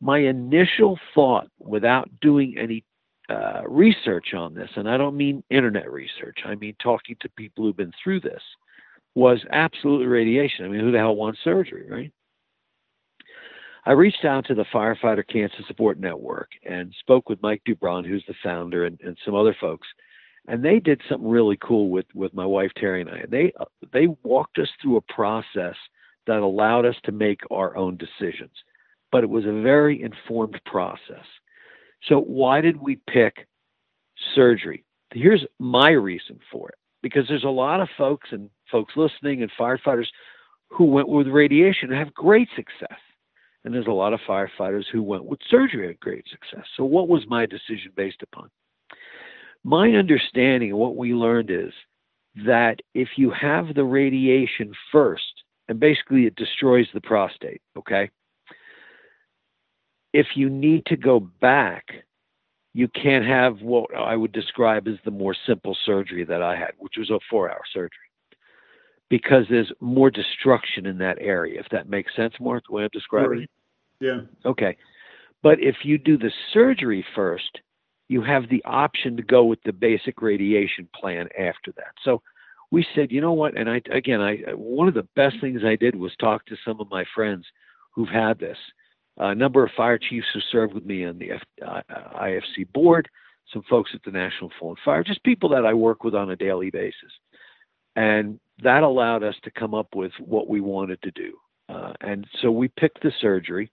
My 0.01 0.19
initial 0.19 0.99
thought, 1.15 1.49
without 1.59 2.09
doing 2.21 2.57
any 2.59 2.85
uh, 3.29 3.63
research 3.67 4.33
on 4.35 4.55
this, 4.55 4.71
and 4.77 4.89
I 4.89 4.97
don't 4.97 5.17
mean 5.17 5.43
internet 5.51 5.91
research, 5.91 6.39
I 6.45 6.55
mean 6.55 6.77
talking 6.83 7.17
to 7.21 7.29
people 7.31 7.65
who've 7.65 7.77
been 7.77 7.93
through 8.03 8.21
this, 8.21 8.43
was 9.15 9.41
absolutely 9.51 10.07
radiation. 10.07 10.65
I 10.65 10.69
mean, 10.69 10.81
who 10.81 10.93
the 10.93 10.99
hell 10.99 11.17
wants 11.17 11.41
surgery, 11.43 11.87
right? 11.91 12.13
I 13.85 13.93
reached 13.93 14.25
out 14.25 14.45
to 14.47 14.55
the 14.55 14.67
Firefighter 14.73 15.27
Cancer 15.27 15.63
Support 15.67 15.99
Network 15.99 16.51
and 16.69 16.95
spoke 17.01 17.29
with 17.29 17.43
Mike 17.43 17.63
Dubron, 17.67 18.07
who's 18.07 18.25
the 18.29 18.35
founder, 18.45 18.85
and, 18.85 19.01
and 19.03 19.17
some 19.25 19.35
other 19.35 19.57
folks. 19.59 19.89
And 20.47 20.63
they 20.63 20.79
did 20.79 21.01
something 21.09 21.29
really 21.29 21.59
cool 21.63 21.89
with, 21.89 22.07
with 22.15 22.35
my 22.35 22.45
wife 22.45 22.71
Terry 22.77 23.01
and 23.01 23.11
I. 23.11 23.25
They 23.29 23.53
they 23.93 24.09
walked 24.23 24.59
us 24.59 24.69
through 24.81 24.97
a 24.97 25.13
process 25.13 25.75
that 26.29 26.39
allowed 26.39 26.87
us 26.87 26.95
to 27.05 27.13
make 27.13 27.41
our 27.51 27.77
own 27.77 27.97
decisions, 27.97 28.53
but 29.11 29.25
it 29.25 29.31
was 29.31 29.47
a 29.47 29.63
very 29.63 30.01
informed 30.01 30.61
process. 30.65 31.25
So, 32.09 32.21
why 32.21 32.61
did 32.61 32.81
we 32.81 33.01
pick 33.11 33.49
surgery? 34.35 34.85
Here's 35.13 35.45
my 35.59 35.91
reason 35.91 36.39
for 36.53 36.69
it 36.69 36.77
because 37.03 37.27
there's 37.29 37.45
a 37.45 37.49
lot 37.49 37.81
of 37.81 37.89
folks 37.97 38.29
and 38.31 38.51
folks 38.71 38.95
listening 38.95 39.43
and 39.43 39.51
firefighters 39.59 40.07
who 40.69 40.85
went 40.85 41.09
with 41.09 41.27
radiation 41.27 41.91
and 41.91 41.99
have 41.99 42.13
great 42.13 42.49
success. 42.55 42.99
And 43.65 43.75
there's 43.75 43.87
a 43.87 43.91
lot 43.91 44.13
of 44.13 44.21
firefighters 44.29 44.85
who 44.93 45.03
went 45.03 45.25
with 45.25 45.41
surgery 45.51 45.81
and 45.81 45.89
had 45.89 46.01
great 46.01 46.27
success. 46.31 46.67
So, 46.77 46.85
what 46.85 47.09
was 47.09 47.27
my 47.27 47.47
decision 47.47 47.91
based 47.97 48.23
upon? 48.23 48.51
My 49.65 49.91
understanding 49.93 50.77
what 50.77 50.97
we 50.97 51.15
learned 51.15 51.51
is 51.51 51.73
that 52.47 52.81
if 52.95 53.09
you 53.17 53.31
have 53.31 53.75
the 53.75 53.85
radiation 53.85 54.73
first, 54.93 55.38
and 55.69 55.79
basically 55.79 56.27
it 56.27 56.37
destroys 56.37 56.87
the 56.95 57.01
prostate, 57.01 57.61
okay? 57.77 58.11
if 60.13 60.29
you 60.35 60.49
need 60.49 60.87
to 60.87 60.97
go 60.97 61.21
back, 61.21 61.87
you 62.75 62.89
can't 62.89 63.25
have 63.25 63.61
what 63.61 63.95
I 63.97 64.17
would 64.17 64.33
describe 64.33 64.89
as 64.89 64.97
the 65.05 65.11
more 65.11 65.35
simple 65.47 65.77
surgery 65.85 66.25
that 66.25 66.43
I 66.43 66.57
had, 66.57 66.73
which 66.79 66.95
was 66.99 67.11
a 67.11 67.19
four 67.31 67.51
hour 67.51 67.63
surgery, 67.73 67.91
because 69.09 69.45
there's 69.51 69.73
more 69.81 70.11
destruction 70.11 70.87
in 70.87 70.99
that 70.99 71.19
area, 71.21 71.61
if 71.61 71.67
that 71.71 71.89
makes 71.89 72.15
sense, 72.15 72.35
Marc, 72.41 72.65
the 72.67 72.75
way 72.75 72.85
I'm 72.85 72.91
describing 72.93 73.43
it. 73.43 73.51
Yeah. 74.01 74.21
Okay. 74.45 74.77
But 75.43 75.61
if 75.61 75.77
you 75.83 75.99
do 75.99 76.17
the 76.17 76.33
surgery 76.53 77.05
first, 77.15 77.61
you 78.09 78.23
have 78.23 78.49
the 78.49 78.63
option 78.65 79.17
to 79.17 79.23
go 79.23 79.45
with 79.45 79.63
the 79.65 79.73
basic 79.73 80.23
radiation 80.23 80.89
plan 80.95 81.29
after 81.39 81.73
that. 81.77 81.93
So 82.05 82.23
we 82.71 82.87
said, 82.95 83.11
you 83.11 83.21
know 83.21 83.33
what? 83.33 83.57
And 83.57 83.69
I, 83.69 83.81
again, 83.91 84.21
I, 84.21 84.39
one 84.55 84.89
of 84.89 84.95
the 84.95 85.09
best 85.17 85.37
things 85.41 85.63
I 85.65 85.77
did 85.77 85.95
was 85.95 86.13
talk 86.17 86.45
to 86.47 86.57
some 86.65 86.81
of 86.81 86.91
my 86.91 87.05
friends 87.15 87.47
who've 87.95 88.09
had 88.09 88.39
this 88.39 88.59
a 89.19 89.35
number 89.35 89.65
of 89.65 89.73
fire 89.77 89.99
chiefs 89.99 90.27
who 90.33 90.41
served 90.53 90.75
with 90.75 90.87
me 90.87 91.05
on 91.05 91.19
the 91.19 91.33
F, 91.33 91.43
uh, 91.67 91.81
IFC 92.21 92.73
board, 92.73 93.09
some 93.53 93.63
folks 93.69 93.91
at 93.95 94.03
the 94.05 94.11
National 94.11 94.51
Fallen 94.59 94.77
Fire, 94.85 95.03
just 95.03 95.23
people 95.25 95.49
that 95.51 95.67
I 95.67 95.75
work 95.75 96.05
with 96.05 96.15
on 96.15 96.31
a 96.31 96.37
daily 96.37 96.71
basis. 96.71 97.11
And 97.97 98.39
that 98.63 98.83
allowed 98.83 99.25
us 99.25 99.35
to 99.43 99.51
come 99.51 99.75
up 99.75 99.89
with 99.95 100.13
what 100.21 100.49
we 100.49 100.61
wanted 100.61 101.03
to 101.03 101.11
do. 101.11 101.37
Uh, 101.69 101.93
and 102.01 102.27
so 102.41 102.51
we 102.51 102.69
picked 102.69 103.03
the 103.03 103.13
surgery. 103.21 103.71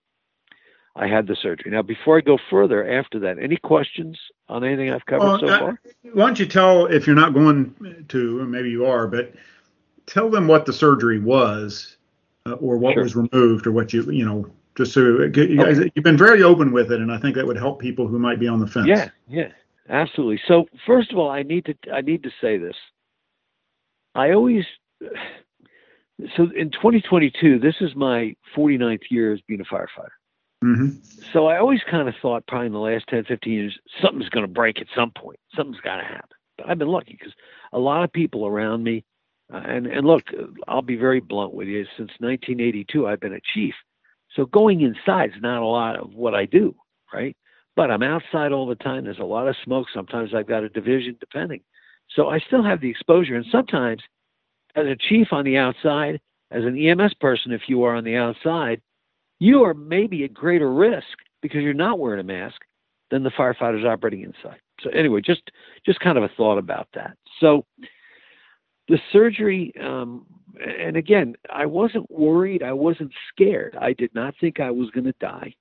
I 0.98 1.08
had 1.08 1.28
the 1.28 1.36
surgery. 1.36 1.72
Now, 1.72 1.82
before 1.82 2.18
I 2.18 2.22
go 2.22 2.38
further 2.50 2.90
after 2.90 3.20
that, 3.20 3.38
any 3.38 3.58
questions 3.58 4.18
on 4.48 4.64
anything 4.64 4.92
I've 4.92 5.06
covered 5.06 5.26
well, 5.26 5.40
so 5.40 5.48
uh, 5.48 5.60
far? 5.60 5.80
Why 6.14 6.26
don't 6.26 6.40
you 6.40 6.46
tell, 6.46 6.86
if 6.86 7.06
you're 7.06 7.16
not 7.16 7.34
going 7.34 8.06
to, 8.08 8.40
or 8.40 8.46
maybe 8.46 8.70
you 8.70 8.86
are, 8.86 9.08
but 9.08 9.34
tell 10.06 10.30
them 10.30 10.48
what 10.48 10.66
the 10.66 10.72
surgery 10.72 11.20
was 11.20 11.98
uh, 12.46 12.54
or 12.54 12.78
what 12.78 12.94
sure. 12.94 13.04
was 13.04 13.16
removed 13.16 13.68
or 13.68 13.74
what 13.74 13.92
you, 13.92 14.10
you 14.10 14.26
know, 14.26 14.50
just 14.76 14.94
so 14.94 15.02
you 15.02 15.30
guys, 15.58 15.80
okay. 15.80 15.92
you've 15.96 16.04
been 16.04 16.18
very 16.18 16.44
open 16.44 16.72
with 16.72 16.92
it, 16.92 17.00
and 17.00 17.12
I 17.12 17.18
think 17.18 17.36
that 17.36 17.48
would 17.48 17.58
help 17.58 17.80
people 17.80 18.08
who 18.08 18.20
might 18.20 18.40
be 18.40 18.48
on 18.48 18.60
the 18.60 18.68
fence. 18.68 18.88
Yeah, 18.88 19.10
yeah, 19.28 19.50
absolutely. 19.90 20.42
So 20.48 20.66
first 20.86 21.12
of 21.12 21.18
all, 21.18 21.30
I 21.30 21.44
need 21.44 21.66
to 21.66 21.76
I 21.94 22.02
need 22.02 22.24
to 22.24 22.32
say 22.42 22.58
this. 22.58 22.76
I 24.14 24.32
always 24.32 24.66
so 26.36 26.50
in 26.56 26.72
2022, 26.72 27.60
this 27.60 27.76
is 27.80 27.96
my 27.96 28.36
49th 28.56 29.04
year 29.10 29.34
as 29.34 29.40
being 29.48 29.62
a 29.62 29.64
firefighter. 29.64 30.15
Mm-hmm. 30.66 30.98
So 31.32 31.48
I 31.48 31.60
always 31.60 31.82
kind 31.90 32.08
of 32.10 32.16
thought, 32.22 32.48
probably 32.48 32.68
in 32.68 32.74
the 32.74 32.80
last 32.80 33.06
10, 33.10 33.26
15 33.26 33.54
years, 33.54 33.80
something's 34.02 34.30
going 34.30 34.46
to 34.46 34.52
break 34.52 34.82
at 34.82 34.88
some 34.96 35.12
point. 35.12 35.40
Something's 35.56 35.82
got 35.82 35.98
to 35.98 36.04
happen. 36.04 36.38
But 36.58 36.70
I've 36.70 36.80
been 36.80 36.88
lucky 36.88 37.18
because 37.20 37.34
a 37.72 37.80
lot 37.80 38.04
of 38.04 38.12
people 38.12 38.48
around 38.48 38.84
me, 38.84 39.04
uh, 39.54 39.58
and 39.58 39.86
and 39.86 40.08
look, 40.08 40.24
I'll 40.68 40.82
be 40.82 40.96
very 40.96 41.20
blunt 41.20 41.54
with 41.54 41.68
you. 41.68 41.84
Since 41.98 42.12
1982, 42.20 43.06
I've 43.06 43.20
been 43.20 43.34
a 43.34 43.42
chief. 43.54 43.76
So 44.36 44.46
going 44.46 44.82
inside 44.82 45.32
is 45.36 45.42
not 45.42 45.62
a 45.62 45.66
lot 45.66 45.98
of 45.98 46.14
what 46.14 46.34
I 46.34 46.46
do, 46.46 46.76
right? 47.14 47.38
But 47.76 47.92
I'm 47.92 48.04
outside 48.04 48.52
all 48.52 48.66
the 48.66 48.76
time. 48.76 49.04
There's 49.04 49.20
a 49.20 49.24
lot 49.24 49.48
of 49.48 49.56
smoke. 49.64 49.88
Sometimes 49.94 50.34
I've 50.34 50.48
got 50.48 50.64
a 50.64 50.70
division, 50.70 51.18
depending. 51.20 51.62
So 52.16 52.30
I 52.30 52.40
still 52.40 52.64
have 52.64 52.82
the 52.82 52.90
exposure. 52.90 53.36
And 53.36 53.46
sometimes, 53.52 54.02
as 54.76 54.88
a 54.88 54.96
chief 54.96 55.28
on 55.32 55.46
the 55.46 55.58
outside, 55.58 56.20
as 56.52 56.64
an 56.64 56.78
EMS 56.78 57.14
person, 57.20 57.52
if 57.52 57.64
you 57.68 57.84
are 57.84 57.96
on 57.96 58.04
the 58.04 58.16
outside, 58.16 58.82
you 59.40 59.64
are 59.64 59.74
maybe 59.74 60.24
at 60.24 60.34
greater 60.34 60.72
risk 60.72 61.18
because 61.42 61.62
you're 61.62 61.74
not 61.74 62.00
wearing 62.00 62.20
a 62.20 62.24
mask 62.24 62.62
than 63.12 63.24
the 63.24 63.32
firefighters 63.32 63.86
operating 63.86 64.22
inside. 64.22 64.60
So 64.82 64.90
anyway, 64.90 65.22
just 65.22 65.52
just 65.86 66.00
kind 66.00 66.18
of 66.18 66.24
a 66.24 66.30
thought 66.36 66.58
about 66.58 66.88
that. 66.94 67.18
So 67.40 67.66
the 68.88 69.00
surgery 69.12 69.74
um, 69.82 70.26
and 70.60 70.96
again, 70.96 71.36
I 71.54 71.66
wasn't 71.66 72.10
worried. 72.10 72.64
I 72.64 72.74
wasn't 72.74 73.12
scared. 73.30 73.78
I 73.80 73.94
did 73.94 74.14
not 74.14 74.36
think 74.40 74.60
I 74.60 74.72
was 74.72 74.90
going 74.92 75.06
to 75.06 75.16
die. 75.20 75.54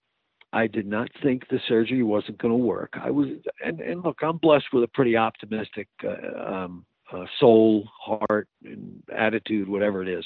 I 0.52 0.68
did 0.68 0.86
not 0.86 1.08
think 1.22 1.48
the 1.48 1.58
surgery 1.66 2.02
wasn't 2.04 2.38
going 2.38 2.52
to 2.52 2.64
work. 2.64 2.92
I 2.94 3.10
was, 3.10 3.26
and, 3.64 3.80
and 3.80 4.04
look, 4.04 4.18
I'm 4.22 4.38
blessed 4.38 4.66
with 4.72 4.84
a 4.84 4.88
pretty 4.88 5.16
optimistic 5.16 5.88
uh, 6.04 6.52
um, 6.52 6.86
uh, 7.12 7.24
soul, 7.40 7.88
heart, 8.00 8.46
and 8.64 9.02
attitude, 9.14 9.68
whatever 9.68 10.00
it 10.02 10.08
is. 10.08 10.24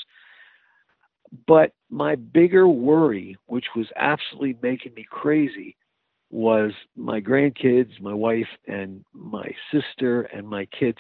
But 1.47 1.73
my 1.90 2.14
bigger 2.14 2.68
worry, 2.68 3.37
which 3.47 3.66
was 3.76 3.87
absolutely 3.97 4.56
making 4.62 4.94
me 4.94 5.06
crazy, 5.08 5.76
was 6.30 6.73
my 6.97 7.20
grandkids, 7.20 8.00
my 8.00 8.14
wife, 8.14 8.49
and 8.66 9.04
my 9.12 9.50
sister, 9.73 10.23
and 10.23 10.47
my 10.47 10.66
kids 10.66 10.99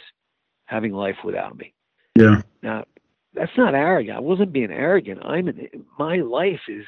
having 0.66 0.92
life 0.92 1.16
without 1.24 1.56
me. 1.56 1.74
Yeah. 2.16 2.42
Now, 2.62 2.84
that's 3.34 3.56
not 3.56 3.74
arrogant. 3.74 4.16
I 4.16 4.20
wasn't 4.20 4.52
being 4.52 4.70
arrogant. 4.70 5.20
I'm 5.24 5.48
in, 5.48 5.68
my 5.98 6.16
life 6.16 6.60
is 6.68 6.84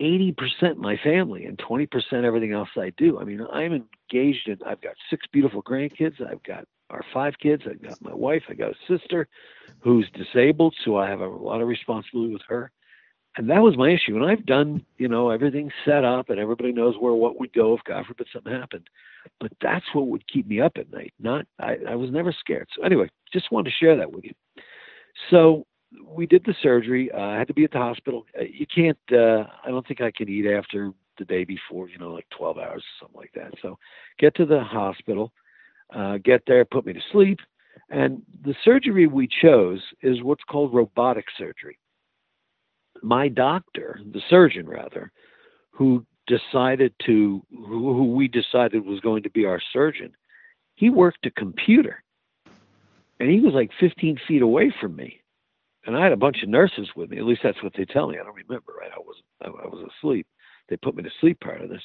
80% 0.00 0.76
my 0.76 0.98
family 1.02 1.46
and 1.46 1.58
20% 1.58 1.88
everything 2.24 2.52
else 2.52 2.68
I 2.76 2.92
do. 2.98 3.18
I 3.18 3.24
mean, 3.24 3.40
I'm 3.52 3.72
engaged 4.12 4.48
in, 4.48 4.58
I've 4.66 4.80
got 4.80 4.94
six 5.08 5.26
beautiful 5.32 5.62
grandkids. 5.62 6.20
I've 6.20 6.42
got 6.42 6.66
our 6.90 7.04
five 7.12 7.34
kids. 7.40 7.62
I've 7.68 7.82
got 7.82 8.02
my 8.02 8.14
wife. 8.14 8.42
I 8.48 8.54
got 8.54 8.70
a 8.70 8.98
sister 8.98 9.28
who's 9.80 10.08
disabled. 10.14 10.74
So 10.84 10.96
I 10.96 11.08
have 11.08 11.20
a 11.20 11.26
lot 11.26 11.60
of 11.60 11.68
responsibility 11.68 12.32
with 12.32 12.42
her. 12.48 12.70
And 13.36 13.50
that 13.50 13.60
was 13.60 13.76
my 13.76 13.90
issue. 13.90 14.16
And 14.16 14.24
I've 14.24 14.46
done, 14.46 14.84
you 14.96 15.08
know, 15.08 15.28
everything 15.28 15.70
set 15.84 16.04
up 16.04 16.30
and 16.30 16.40
everybody 16.40 16.72
knows 16.72 16.94
where 16.98 17.12
what 17.12 17.38
would 17.38 17.52
go 17.52 17.74
if 17.74 17.84
God 17.84 18.06
forbid 18.06 18.28
something 18.32 18.52
happened. 18.52 18.88
But 19.40 19.52
that's 19.60 19.84
what 19.92 20.06
would 20.06 20.26
keep 20.26 20.46
me 20.46 20.60
up 20.60 20.72
at 20.76 20.90
night. 20.90 21.12
Not, 21.20 21.46
I, 21.60 21.76
I 21.88 21.94
was 21.96 22.10
never 22.10 22.32
scared. 22.32 22.68
So 22.74 22.82
anyway, 22.82 23.10
just 23.32 23.52
wanted 23.52 23.70
to 23.70 23.76
share 23.76 23.96
that 23.96 24.10
with 24.10 24.24
you. 24.24 24.32
So 25.30 25.66
we 26.04 26.26
did 26.26 26.44
the 26.44 26.54
surgery. 26.62 27.10
Uh, 27.12 27.20
I 27.20 27.38
had 27.38 27.48
to 27.48 27.54
be 27.54 27.64
at 27.64 27.72
the 27.72 27.78
hospital. 27.78 28.26
Uh, 28.38 28.44
you 28.44 28.66
can't. 28.66 28.98
Uh, 29.10 29.44
I 29.64 29.68
don't 29.68 29.86
think 29.86 30.00
I 30.00 30.10
can 30.10 30.28
eat 30.28 30.46
after 30.46 30.92
the 31.18 31.24
day 31.24 31.44
before, 31.44 31.88
you 31.88 31.98
know, 31.98 32.10
like 32.10 32.26
12 32.36 32.58
hours, 32.58 32.82
or 32.82 33.04
something 33.04 33.20
like 33.20 33.32
that. 33.34 33.54
So 33.62 33.78
get 34.18 34.34
to 34.36 34.46
the 34.46 34.62
hospital, 34.62 35.32
uh, 35.94 36.18
get 36.18 36.42
there, 36.46 36.64
put 36.64 36.86
me 36.86 36.92
to 36.92 37.00
sleep. 37.12 37.38
And 37.90 38.22
the 38.42 38.54
surgery 38.64 39.06
we 39.06 39.28
chose 39.28 39.80
is 40.02 40.22
what's 40.22 40.44
called 40.44 40.74
robotic 40.74 41.26
surgery. 41.38 41.78
My 43.02 43.28
doctor, 43.28 44.00
the 44.12 44.22
surgeon 44.28 44.66
rather, 44.66 45.12
who 45.70 46.04
decided 46.26 46.92
to, 47.04 47.42
who, 47.50 48.14
we 48.14 48.26
decided 48.26 48.84
was 48.84 49.00
going 49.00 49.22
to 49.22 49.30
be 49.30 49.44
our 49.44 49.60
surgeon, 49.72 50.12
he 50.74 50.90
worked 50.90 51.24
a 51.26 51.30
computer 51.30 52.02
and 53.20 53.30
he 53.30 53.40
was 53.40 53.54
like 53.54 53.70
15 53.78 54.18
feet 54.26 54.42
away 54.42 54.74
from 54.80 54.96
me 54.96 55.20
and 55.86 55.96
I 55.96 56.02
had 56.02 56.12
a 56.12 56.16
bunch 56.16 56.42
of 56.42 56.48
nurses 56.48 56.88
with 56.96 57.10
me. 57.10 57.18
At 57.18 57.24
least 57.24 57.42
that's 57.44 57.62
what 57.62 57.72
they 57.76 57.84
tell 57.84 58.08
me. 58.08 58.18
I 58.18 58.24
don't 58.24 58.34
remember. 58.34 58.72
Right? 58.78 58.90
I 58.94 58.98
was 58.98 59.16
I 59.40 59.48
was 59.48 59.88
asleep. 59.98 60.26
They 60.68 60.76
put 60.76 60.96
me 60.96 61.04
to 61.04 61.10
sleep 61.20 61.40
part 61.40 61.62
of 61.62 61.70
this, 61.70 61.82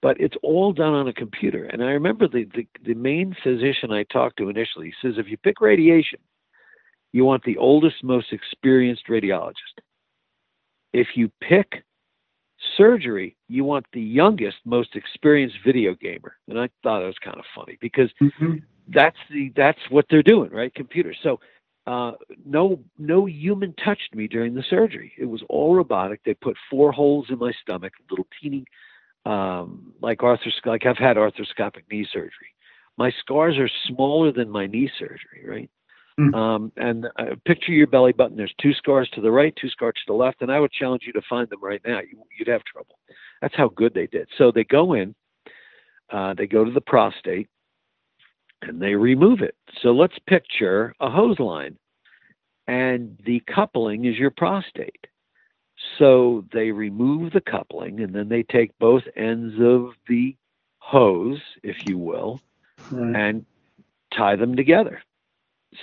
but 0.00 0.20
it's 0.20 0.36
all 0.42 0.72
done 0.72 0.94
on 0.94 1.08
a 1.08 1.12
computer. 1.12 1.64
And 1.64 1.82
I 1.82 1.90
remember 1.90 2.28
the 2.28 2.44
the, 2.54 2.66
the 2.84 2.94
main 2.94 3.36
physician 3.42 3.92
I 3.92 4.04
talked 4.04 4.38
to 4.38 4.48
initially 4.48 4.92
says 5.02 5.14
if 5.16 5.28
you 5.28 5.36
pick 5.36 5.60
radiation, 5.60 6.20
you 7.12 7.24
want 7.24 7.44
the 7.44 7.56
oldest, 7.56 8.02
most 8.02 8.32
experienced 8.32 9.08
radiologist. 9.08 9.82
If 10.92 11.08
you 11.14 11.30
pick 11.40 11.84
surgery, 12.76 13.36
you 13.48 13.64
want 13.64 13.86
the 13.92 14.00
youngest, 14.00 14.58
most 14.64 14.96
experienced 14.96 15.56
video 15.64 15.94
gamer. 15.94 16.36
And 16.48 16.58
I 16.58 16.68
thought 16.82 17.02
it 17.02 17.06
was 17.06 17.18
kind 17.22 17.38
of 17.38 17.44
funny 17.54 17.78
because 17.80 18.10
mm-hmm. 18.20 18.56
that's 18.88 19.16
the 19.30 19.52
that's 19.56 19.80
what 19.90 20.06
they're 20.10 20.22
doing, 20.22 20.50
right? 20.50 20.74
Computers. 20.74 21.18
So 21.22 21.40
uh, 21.86 22.12
no 22.44 22.80
no 22.98 23.26
human 23.26 23.74
touched 23.82 24.14
me 24.14 24.28
during 24.28 24.54
the 24.54 24.64
surgery. 24.68 25.12
It 25.18 25.26
was 25.26 25.42
all 25.48 25.74
robotic. 25.74 26.20
They 26.24 26.34
put 26.34 26.56
four 26.70 26.92
holes 26.92 27.26
in 27.30 27.38
my 27.38 27.52
stomach, 27.62 27.92
little 28.10 28.26
teeny, 28.40 28.64
um, 29.28 29.92
like 30.00 30.18
arthroscopic. 30.18 30.66
Like 30.66 30.86
I've 30.86 30.96
had 30.96 31.16
arthroscopic 31.16 31.82
knee 31.90 32.06
surgery. 32.10 32.54
My 32.96 33.12
scars 33.20 33.58
are 33.58 33.70
smaller 33.86 34.32
than 34.32 34.50
my 34.50 34.66
knee 34.66 34.90
surgery, 34.98 35.44
right? 35.46 35.70
Mm. 36.18 36.34
Um, 36.34 36.72
and 36.76 37.06
uh, 37.16 37.36
picture 37.44 37.70
your 37.70 37.86
belly 37.86 38.12
button. 38.12 38.36
There's 38.36 38.54
two 38.60 38.72
scars 38.72 39.08
to 39.14 39.20
the 39.20 39.30
right, 39.30 39.54
two 39.54 39.68
scars 39.68 39.94
to 39.94 40.12
the 40.12 40.16
left, 40.16 40.42
and 40.42 40.50
I 40.50 40.58
would 40.58 40.72
challenge 40.72 41.02
you 41.06 41.12
to 41.12 41.22
find 41.28 41.48
them 41.48 41.62
right 41.62 41.80
now. 41.86 42.00
You, 42.00 42.18
would 42.38 42.48
have 42.48 42.64
trouble. 42.64 42.98
That's 43.40 43.54
how 43.54 43.68
good 43.68 43.94
they 43.94 44.08
did. 44.08 44.28
So 44.36 44.50
they 44.50 44.64
go 44.64 44.94
in, 44.94 45.14
uh, 46.10 46.34
they 46.34 46.48
go 46.48 46.64
to 46.64 46.72
the 46.72 46.80
prostate, 46.80 47.48
and 48.62 48.82
they 48.82 48.94
remove 48.94 49.42
it. 49.42 49.54
So 49.80 49.90
let's 49.90 50.18
picture 50.26 50.92
a 50.98 51.08
hose 51.08 51.38
line, 51.38 51.76
and 52.66 53.16
the 53.24 53.40
coupling 53.54 54.06
is 54.06 54.16
your 54.16 54.32
prostate. 54.32 55.06
So 55.98 56.44
they 56.52 56.70
remove 56.70 57.32
the 57.32 57.40
coupling, 57.40 58.00
and 58.00 58.14
then 58.14 58.28
they 58.28 58.42
take 58.42 58.76
both 58.78 59.04
ends 59.16 59.54
of 59.60 59.92
the 60.08 60.36
hose, 60.78 61.40
if 61.62 61.86
you 61.86 61.98
will, 61.98 62.40
right. 62.90 63.16
and 63.16 63.46
tie 64.16 64.36
them 64.36 64.56
together. 64.56 65.02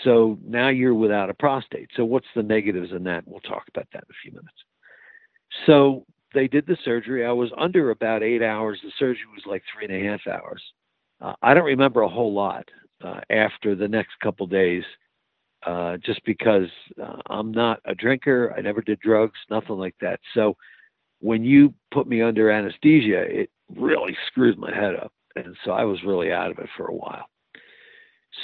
So 0.03 0.37
now 0.43 0.69
you're 0.69 0.93
without 0.93 1.29
a 1.29 1.33
prostate. 1.33 1.89
So 1.95 2.05
what's 2.05 2.27
the 2.35 2.43
negatives 2.43 2.91
in 2.91 3.03
that? 3.03 3.27
We'll 3.27 3.39
talk 3.41 3.67
about 3.67 3.87
that 3.93 4.03
in 4.03 4.11
a 4.11 4.21
few 4.21 4.31
minutes. 4.31 4.63
So 5.65 6.05
they 6.33 6.47
did 6.47 6.65
the 6.67 6.77
surgery. 6.83 7.25
I 7.25 7.31
was 7.31 7.51
under 7.57 7.91
about 7.91 8.23
eight 8.23 8.41
hours. 8.41 8.79
The 8.83 8.91
surgery 8.97 9.27
was 9.33 9.45
like 9.45 9.63
three 9.73 9.85
and 9.85 10.05
a 10.05 10.09
half 10.09 10.27
hours. 10.27 10.61
Uh, 11.21 11.33
I 11.41 11.53
don't 11.53 11.65
remember 11.65 12.01
a 12.01 12.09
whole 12.09 12.33
lot 12.33 12.69
uh, 13.03 13.21
after 13.29 13.75
the 13.75 13.87
next 13.87 14.19
couple 14.21 14.47
days, 14.47 14.83
uh, 15.65 15.97
just 15.97 16.23
because 16.25 16.69
uh, 17.01 17.17
I'm 17.27 17.51
not 17.51 17.79
a 17.85 17.95
drinker. 17.95 18.53
I 18.55 18.61
never 18.61 18.81
did 18.81 18.99
drugs, 18.99 19.39
nothing 19.49 19.77
like 19.77 19.95
that. 20.01 20.19
So 20.33 20.55
when 21.19 21.43
you 21.43 21.73
put 21.91 22.07
me 22.07 22.21
under 22.21 22.51
anesthesia, 22.51 23.21
it 23.21 23.49
really 23.75 24.15
screwed 24.27 24.57
my 24.57 24.73
head 24.73 24.95
up, 24.95 25.11
and 25.35 25.55
so 25.63 25.71
I 25.71 25.83
was 25.83 26.03
really 26.03 26.31
out 26.31 26.51
of 26.51 26.59
it 26.59 26.69
for 26.77 26.87
a 26.87 26.93
while. 26.93 27.25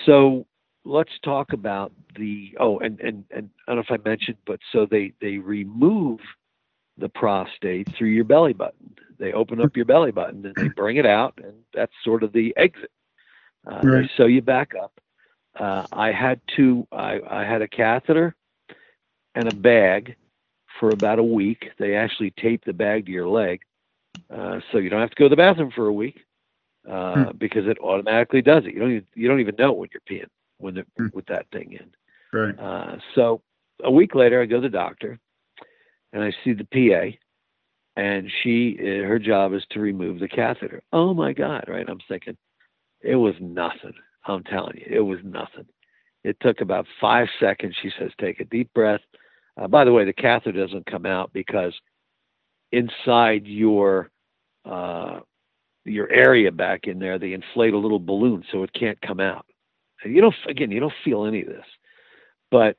So 0.06 0.48
let's 0.84 1.12
talk 1.24 1.54
about 1.54 1.92
the 2.18 2.56
oh, 2.60 2.80
and 2.80 3.00
and 3.00 3.24
and 3.32 3.50
I 3.68 3.72
don't 3.72 3.78
know 3.78 3.96
if 3.96 4.00
I 4.00 4.10
mentioned, 4.10 4.38
but 4.46 4.60
so 4.72 4.88
they 4.90 5.14
they 5.22 5.38
remove 5.38 6.20
the 6.98 7.10
prostate 7.10 7.88
through 7.96 8.10
your 8.10 8.24
belly 8.24 8.54
button. 8.54 8.96
They 9.20 9.34
open 9.34 9.62
up 9.62 9.76
your 9.76 9.86
belly 9.86 10.12
button 10.12 10.46
and 10.46 10.56
they 10.56 10.70
bring 10.70 10.98
it 10.98 11.06
out, 11.06 11.40
and 11.44 11.54
that's 11.74 11.94
sort 12.04 12.24
of 12.24 12.34
the 12.34 12.54
exit. 12.58 12.92
Uh, 13.70 13.80
right. 13.84 14.02
They 14.02 14.10
sew 14.18 14.26
you 14.26 14.42
back 14.42 14.72
up. 14.82 15.00
Uh, 15.60 15.86
I 15.92 16.12
had 16.12 16.40
to. 16.56 16.88
I, 16.92 17.20
I 17.30 17.44
had 17.44 17.62
a 17.62 17.68
catheter 17.68 18.36
and 19.36 19.52
a 19.52 19.56
bag 19.56 20.16
for 20.80 20.90
about 20.90 21.20
a 21.20 21.24
week. 21.24 21.70
They 21.78 21.96
actually 21.96 22.32
tape 22.32 22.64
the 22.66 22.74
bag 22.74 23.06
to 23.06 23.12
your 23.12 23.28
leg, 23.28 23.62
uh, 24.34 24.60
so 24.72 24.78
you 24.78 24.90
don't 24.90 25.02
have 25.02 25.10
to 25.10 25.16
go 25.16 25.26
to 25.26 25.30
the 25.30 25.36
bathroom 25.36 25.72
for 25.72 25.88
a 25.88 25.94
week 25.94 26.22
uh, 26.90 27.26
hmm. 27.26 27.38
because 27.38 27.68
it 27.68 27.78
automatically 27.80 28.42
does 28.42 28.66
it. 28.66 28.74
You 28.74 28.80
don't. 28.80 28.92
Even, 28.92 29.08
you 29.16 29.28
don't 29.28 29.40
even 29.40 29.56
know 29.58 29.74
when 29.74 29.90
you're 29.94 30.02
peeing 30.10 30.30
when 30.58 30.76
the, 30.76 30.86
hmm. 30.98 31.08
with 31.14 31.26
that 31.28 31.48
thing 31.52 31.74
in. 31.74 31.92
Right. 32.38 32.58
Uh, 32.58 32.98
so 33.16 33.42
a 33.84 33.92
week 33.92 34.16
later, 34.16 34.42
I 34.42 34.46
go 34.46 34.58
to 34.58 34.62
the 34.62 34.70
doctor, 34.70 35.20
and 36.14 36.24
I 36.24 36.32
see 36.44 36.54
the 36.54 36.66
PA, 36.66 37.18
and 37.98 38.32
she 38.42 38.78
her 38.78 39.20
job 39.20 39.54
is 39.54 39.64
to 39.72 39.80
remove 39.80 40.20
the 40.20 40.28
catheter. 40.28 40.82
Oh 40.94 41.14
my 41.14 41.34
God! 41.34 41.66
Right? 41.68 41.88
I'm 41.88 42.00
thinking, 42.08 42.38
it 43.02 43.16
was 43.16 43.36
nothing. 43.42 43.94
I'm 44.26 44.44
telling 44.44 44.78
you, 44.78 44.86
it 44.90 45.02
was 45.02 45.20
nothing. 45.24 45.66
It 46.24 46.38
took 46.42 46.62
about 46.62 46.86
five 47.00 47.28
seconds. 47.40 47.76
She 47.82 47.92
says, 47.98 48.12
"Take 48.20 48.40
a 48.40 48.46
deep 48.46 48.72
breath." 48.74 49.02
Uh, 49.58 49.68
by 49.68 49.84
the 49.84 49.92
way, 49.92 50.06
the 50.06 50.14
catheter 50.14 50.66
doesn't 50.66 50.86
come 50.86 51.06
out 51.06 51.34
because 51.34 51.74
inside 52.72 53.46
your 53.46 54.12
uh, 54.66 55.20
your 55.86 56.10
area 56.12 56.52
back 56.52 56.86
in 56.86 57.00
there, 57.00 57.18
they 57.18 57.34
inflate 57.34 57.74
a 57.74 57.78
little 57.78 58.00
balloon 58.00 58.44
so 58.52 58.64
it 58.64 58.74
can't 58.74 59.02
come 59.02 59.20
out. 59.20 59.46
And 60.04 60.16
you 60.16 60.22
don't 60.22 60.36
again, 60.48 60.72
you 60.72 60.80
don't 60.80 60.94
feel 61.04 61.26
any 61.26 61.42
of 61.42 61.48
this, 61.48 61.66
but 62.50 62.78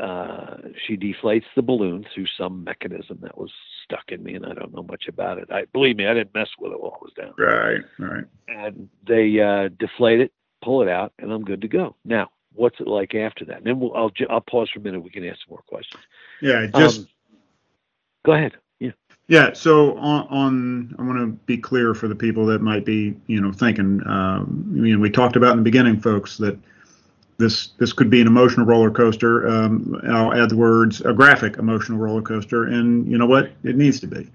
uh, 0.00 0.56
she 0.86 0.96
deflates 0.96 1.44
the 1.56 1.62
balloon 1.62 2.04
through 2.14 2.26
some 2.38 2.62
mechanism 2.64 3.18
that 3.22 3.36
was 3.36 3.50
stuck 3.84 4.04
in 4.08 4.22
me, 4.22 4.34
and 4.34 4.46
I 4.46 4.54
don't 4.54 4.72
know 4.74 4.84
much 4.84 5.04
about 5.08 5.38
it. 5.38 5.50
I 5.50 5.64
believe 5.72 5.96
me, 5.96 6.06
I 6.06 6.14
didn't 6.14 6.34
mess 6.34 6.48
with 6.58 6.72
it 6.72 6.80
while 6.80 6.96
it 6.96 7.02
was 7.02 7.12
down. 7.16 7.34
Right, 7.36 7.80
right. 7.98 8.24
And 8.48 8.88
they 9.06 9.40
uh, 9.40 9.68
deflate 9.78 10.20
it, 10.20 10.32
pull 10.62 10.82
it 10.82 10.88
out, 10.88 11.12
and 11.18 11.32
I'm 11.32 11.44
good 11.44 11.62
to 11.62 11.68
go. 11.68 11.96
Now, 12.04 12.30
what's 12.54 12.80
it 12.80 12.86
like 12.86 13.14
after 13.14 13.44
that? 13.46 13.58
And 13.58 13.66
then 13.66 13.80
we'll, 13.80 13.94
I'll 13.94 14.12
I'll 14.28 14.40
pause 14.40 14.70
for 14.72 14.80
a 14.80 14.82
minute. 14.82 15.02
We 15.02 15.10
can 15.10 15.24
ask 15.24 15.38
some 15.38 15.50
more 15.50 15.62
questions. 15.66 16.02
Yeah, 16.40 16.66
just 16.74 17.00
um, 17.00 17.08
go 18.24 18.32
ahead. 18.32 18.52
Yeah. 18.78 18.92
Yeah. 19.28 19.52
So 19.52 19.96
on, 19.98 20.26
on 20.28 20.96
I 20.98 21.02
want 21.02 21.18
to 21.18 21.26
be 21.46 21.58
clear 21.58 21.94
for 21.94 22.08
the 22.08 22.14
people 22.14 22.46
that 22.46 22.60
might 22.60 22.84
be 22.84 23.16
you 23.26 23.40
know 23.40 23.52
thinking. 23.52 24.00
Um, 24.06 24.72
you 24.74 24.94
know, 24.96 25.00
we 25.00 25.10
talked 25.10 25.36
about 25.36 25.52
in 25.52 25.58
the 25.58 25.64
beginning, 25.64 26.00
folks, 26.00 26.36
that 26.38 26.58
this 27.38 27.68
this 27.78 27.92
could 27.92 28.10
be 28.10 28.20
an 28.20 28.26
emotional 28.26 28.66
roller 28.66 28.90
coaster. 28.90 29.48
Um, 29.48 30.00
I'll 30.08 30.34
add 30.34 30.50
the 30.50 30.56
words 30.56 31.00
a 31.00 31.12
graphic 31.12 31.56
emotional 31.56 31.98
roller 31.98 32.22
coaster, 32.22 32.64
and 32.64 33.10
you 33.10 33.18
know 33.18 33.26
what? 33.26 33.50
It 33.64 33.76
needs 33.76 34.00
to 34.00 34.06
be. 34.06 34.30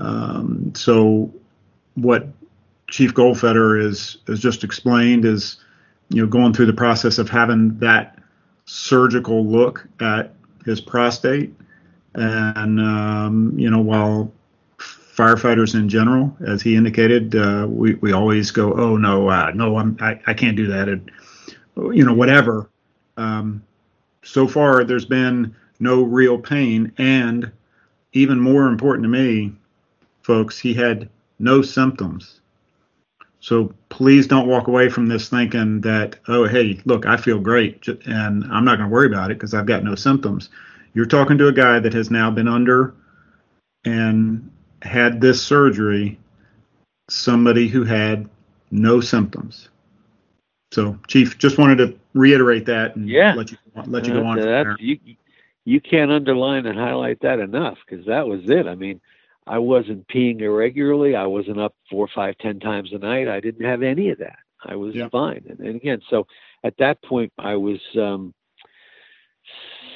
Um, 0.00 0.72
so, 0.74 1.30
what 1.94 2.26
Chief 2.92 3.14
Goldfeder 3.14 3.82
is 3.82 4.18
has 4.26 4.38
just 4.38 4.62
explained 4.62 5.24
is, 5.24 5.56
you 6.10 6.20
know, 6.22 6.28
going 6.28 6.52
through 6.52 6.66
the 6.66 6.74
process 6.74 7.16
of 7.16 7.30
having 7.30 7.78
that 7.78 8.18
surgical 8.66 9.46
look 9.46 9.88
at 9.98 10.34
his 10.66 10.78
prostate, 10.78 11.54
and 12.14 12.78
um, 12.78 13.58
you 13.58 13.70
know, 13.70 13.80
while 13.80 14.30
firefighters 14.78 15.74
in 15.74 15.88
general, 15.88 16.36
as 16.46 16.60
he 16.60 16.76
indicated, 16.76 17.34
uh, 17.34 17.66
we 17.66 17.94
we 17.94 18.12
always 18.12 18.50
go, 18.50 18.74
oh 18.74 18.98
no, 18.98 19.28
uh, 19.30 19.50
no, 19.54 19.78
I'm 19.78 19.96
I, 20.00 20.20
I 20.26 20.34
can't 20.34 20.56
do 20.56 20.66
that. 20.66 20.88
It, 20.88 21.00
you 21.76 22.04
know, 22.04 22.12
whatever. 22.12 22.68
Um, 23.16 23.62
so 24.22 24.46
far, 24.46 24.84
there's 24.84 25.06
been 25.06 25.56
no 25.80 26.02
real 26.02 26.38
pain. 26.38 26.92
And 26.98 27.50
even 28.12 28.38
more 28.38 28.66
important 28.66 29.04
to 29.04 29.08
me, 29.08 29.54
folks, 30.22 30.58
he 30.58 30.74
had 30.74 31.08
no 31.38 31.62
symptoms. 31.62 32.41
So 33.42 33.74
please 33.88 34.28
don't 34.28 34.46
walk 34.46 34.68
away 34.68 34.88
from 34.88 35.08
this 35.08 35.28
thinking 35.28 35.80
that, 35.80 36.16
oh, 36.28 36.46
hey, 36.46 36.80
look, 36.84 37.06
I 37.06 37.16
feel 37.16 37.40
great 37.40 37.88
and 37.88 38.44
I'm 38.44 38.64
not 38.64 38.76
going 38.76 38.88
to 38.88 38.94
worry 38.94 39.08
about 39.08 39.32
it 39.32 39.34
because 39.34 39.52
I've 39.52 39.66
got 39.66 39.82
no 39.82 39.96
symptoms. 39.96 40.48
You're 40.94 41.06
talking 41.06 41.36
to 41.38 41.48
a 41.48 41.52
guy 41.52 41.80
that 41.80 41.92
has 41.92 42.08
now 42.08 42.30
been 42.30 42.46
under 42.46 42.94
and 43.84 44.48
had 44.82 45.20
this 45.20 45.44
surgery, 45.44 46.20
somebody 47.10 47.66
who 47.66 47.82
had 47.82 48.30
no 48.70 49.00
symptoms. 49.00 49.70
So, 50.70 50.96
Chief, 51.08 51.36
just 51.36 51.58
wanted 51.58 51.78
to 51.78 51.98
reiterate 52.14 52.64
that 52.66 52.94
and 52.94 53.08
yeah. 53.08 53.34
let 53.34 53.50
you 53.50 53.58
let 53.86 54.06
you 54.06 54.12
go 54.12 54.24
on. 54.24 54.38
That, 54.38 54.76
you 54.78 54.98
you 55.64 55.80
can't 55.80 56.12
underline 56.12 56.66
and 56.66 56.78
highlight 56.78 57.20
that 57.22 57.40
enough 57.40 57.78
because 57.84 58.06
that 58.06 58.28
was 58.28 58.48
it. 58.48 58.68
I 58.68 58.76
mean, 58.76 59.00
I 59.46 59.58
wasn't 59.58 60.06
peeing 60.08 60.40
irregularly. 60.40 61.16
I 61.16 61.26
wasn't 61.26 61.60
up 61.60 61.74
four, 61.90 62.08
five, 62.14 62.36
ten 62.38 62.60
times 62.60 62.90
a 62.92 62.98
night. 62.98 63.28
I 63.28 63.40
didn't 63.40 63.66
have 63.66 63.82
any 63.82 64.10
of 64.10 64.18
that. 64.18 64.38
I 64.64 64.76
was 64.76 64.94
yeah. 64.94 65.08
fine. 65.10 65.44
And, 65.48 65.58
and, 65.60 65.76
again, 65.76 66.00
so 66.08 66.26
at 66.62 66.74
that 66.78 67.02
point, 67.02 67.32
I 67.38 67.56
was 67.56 67.80
um, 68.00 68.32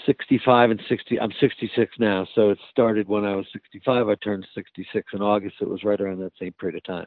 65 0.07 0.71
and 0.71 0.83
60. 0.89 1.21
I'm 1.21 1.33
66 1.39 1.95
now, 1.99 2.27
so 2.35 2.51
it 2.51 2.59
started 2.71 3.09
when 3.09 3.25
I 3.25 3.37
was 3.37 3.47
65. 3.53 4.09
I 4.09 4.15
turned 4.17 4.47
66 4.55 5.07
in 5.13 5.23
August. 5.23 5.57
It 5.61 5.69
was 5.69 5.85
right 5.85 6.01
around 6.01 6.21
that 6.21 6.33
same 6.41 6.53
period 6.53 6.77
of 6.77 6.85
time. 6.85 7.07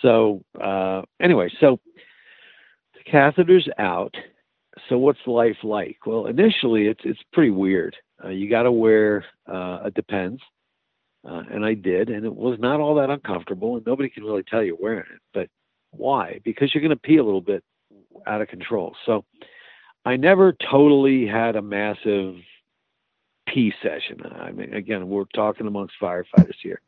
So 0.00 0.42
uh, 0.60 1.02
anyway, 1.20 1.50
so 1.60 1.78
the 2.94 3.10
catheter's 3.10 3.68
out. 3.78 4.14
So 4.88 4.96
what's 4.98 5.18
life 5.26 5.58
like? 5.62 5.98
Well, 6.06 6.26
initially 6.26 6.86
it's 6.86 7.02
it's 7.04 7.20
pretty 7.32 7.50
weird. 7.50 7.94
Uh, 8.24 8.28
you 8.28 8.48
got 8.48 8.62
to 8.62 8.72
wear 8.72 9.24
uh, 9.46 9.80
a 9.84 9.90
depends, 9.94 10.40
uh, 11.28 11.42
and 11.50 11.64
I 11.64 11.74
did, 11.74 12.08
and 12.08 12.24
it 12.24 12.34
was 12.34 12.58
not 12.58 12.80
all 12.80 12.94
that 12.96 13.10
uncomfortable, 13.10 13.76
and 13.76 13.86
nobody 13.86 14.08
can 14.08 14.24
really 14.24 14.42
tell 14.42 14.62
you 14.62 14.76
wearing 14.80 15.06
it. 15.12 15.20
But 15.32 15.48
why? 15.90 16.40
Because 16.44 16.74
you're 16.74 16.82
going 16.82 16.90
to 16.90 16.96
pee 16.96 17.18
a 17.18 17.24
little 17.24 17.40
bit 17.40 17.62
out 18.26 18.42
of 18.42 18.48
control. 18.48 18.94
So 19.06 19.24
I 20.04 20.16
never 20.16 20.54
totally 20.70 21.26
had 21.26 21.56
a 21.56 21.62
massive 21.62 22.36
pee 23.46 23.72
session. 23.82 24.20
I 24.34 24.50
mean, 24.52 24.74
again, 24.74 25.08
we're 25.08 25.24
talking 25.34 25.66
amongst 25.66 25.94
firefighters 26.00 26.56
here. 26.62 26.80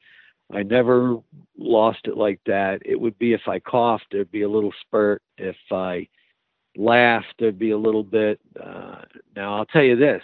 I 0.52 0.62
never 0.62 1.18
lost 1.56 2.00
it 2.04 2.16
like 2.16 2.40
that. 2.46 2.82
It 2.84 3.00
would 3.00 3.18
be 3.18 3.32
if 3.32 3.42
I 3.46 3.58
coughed, 3.60 4.06
there'd 4.10 4.30
be 4.30 4.42
a 4.42 4.48
little 4.48 4.72
spurt. 4.82 5.22
If 5.38 5.56
I 5.70 6.08
laughed, 6.76 7.34
there'd 7.38 7.58
be 7.58 7.70
a 7.70 7.78
little 7.78 8.02
bit. 8.02 8.40
Uh, 8.62 9.02
now, 9.34 9.56
I'll 9.56 9.66
tell 9.66 9.82
you 9.82 9.96
this. 9.96 10.22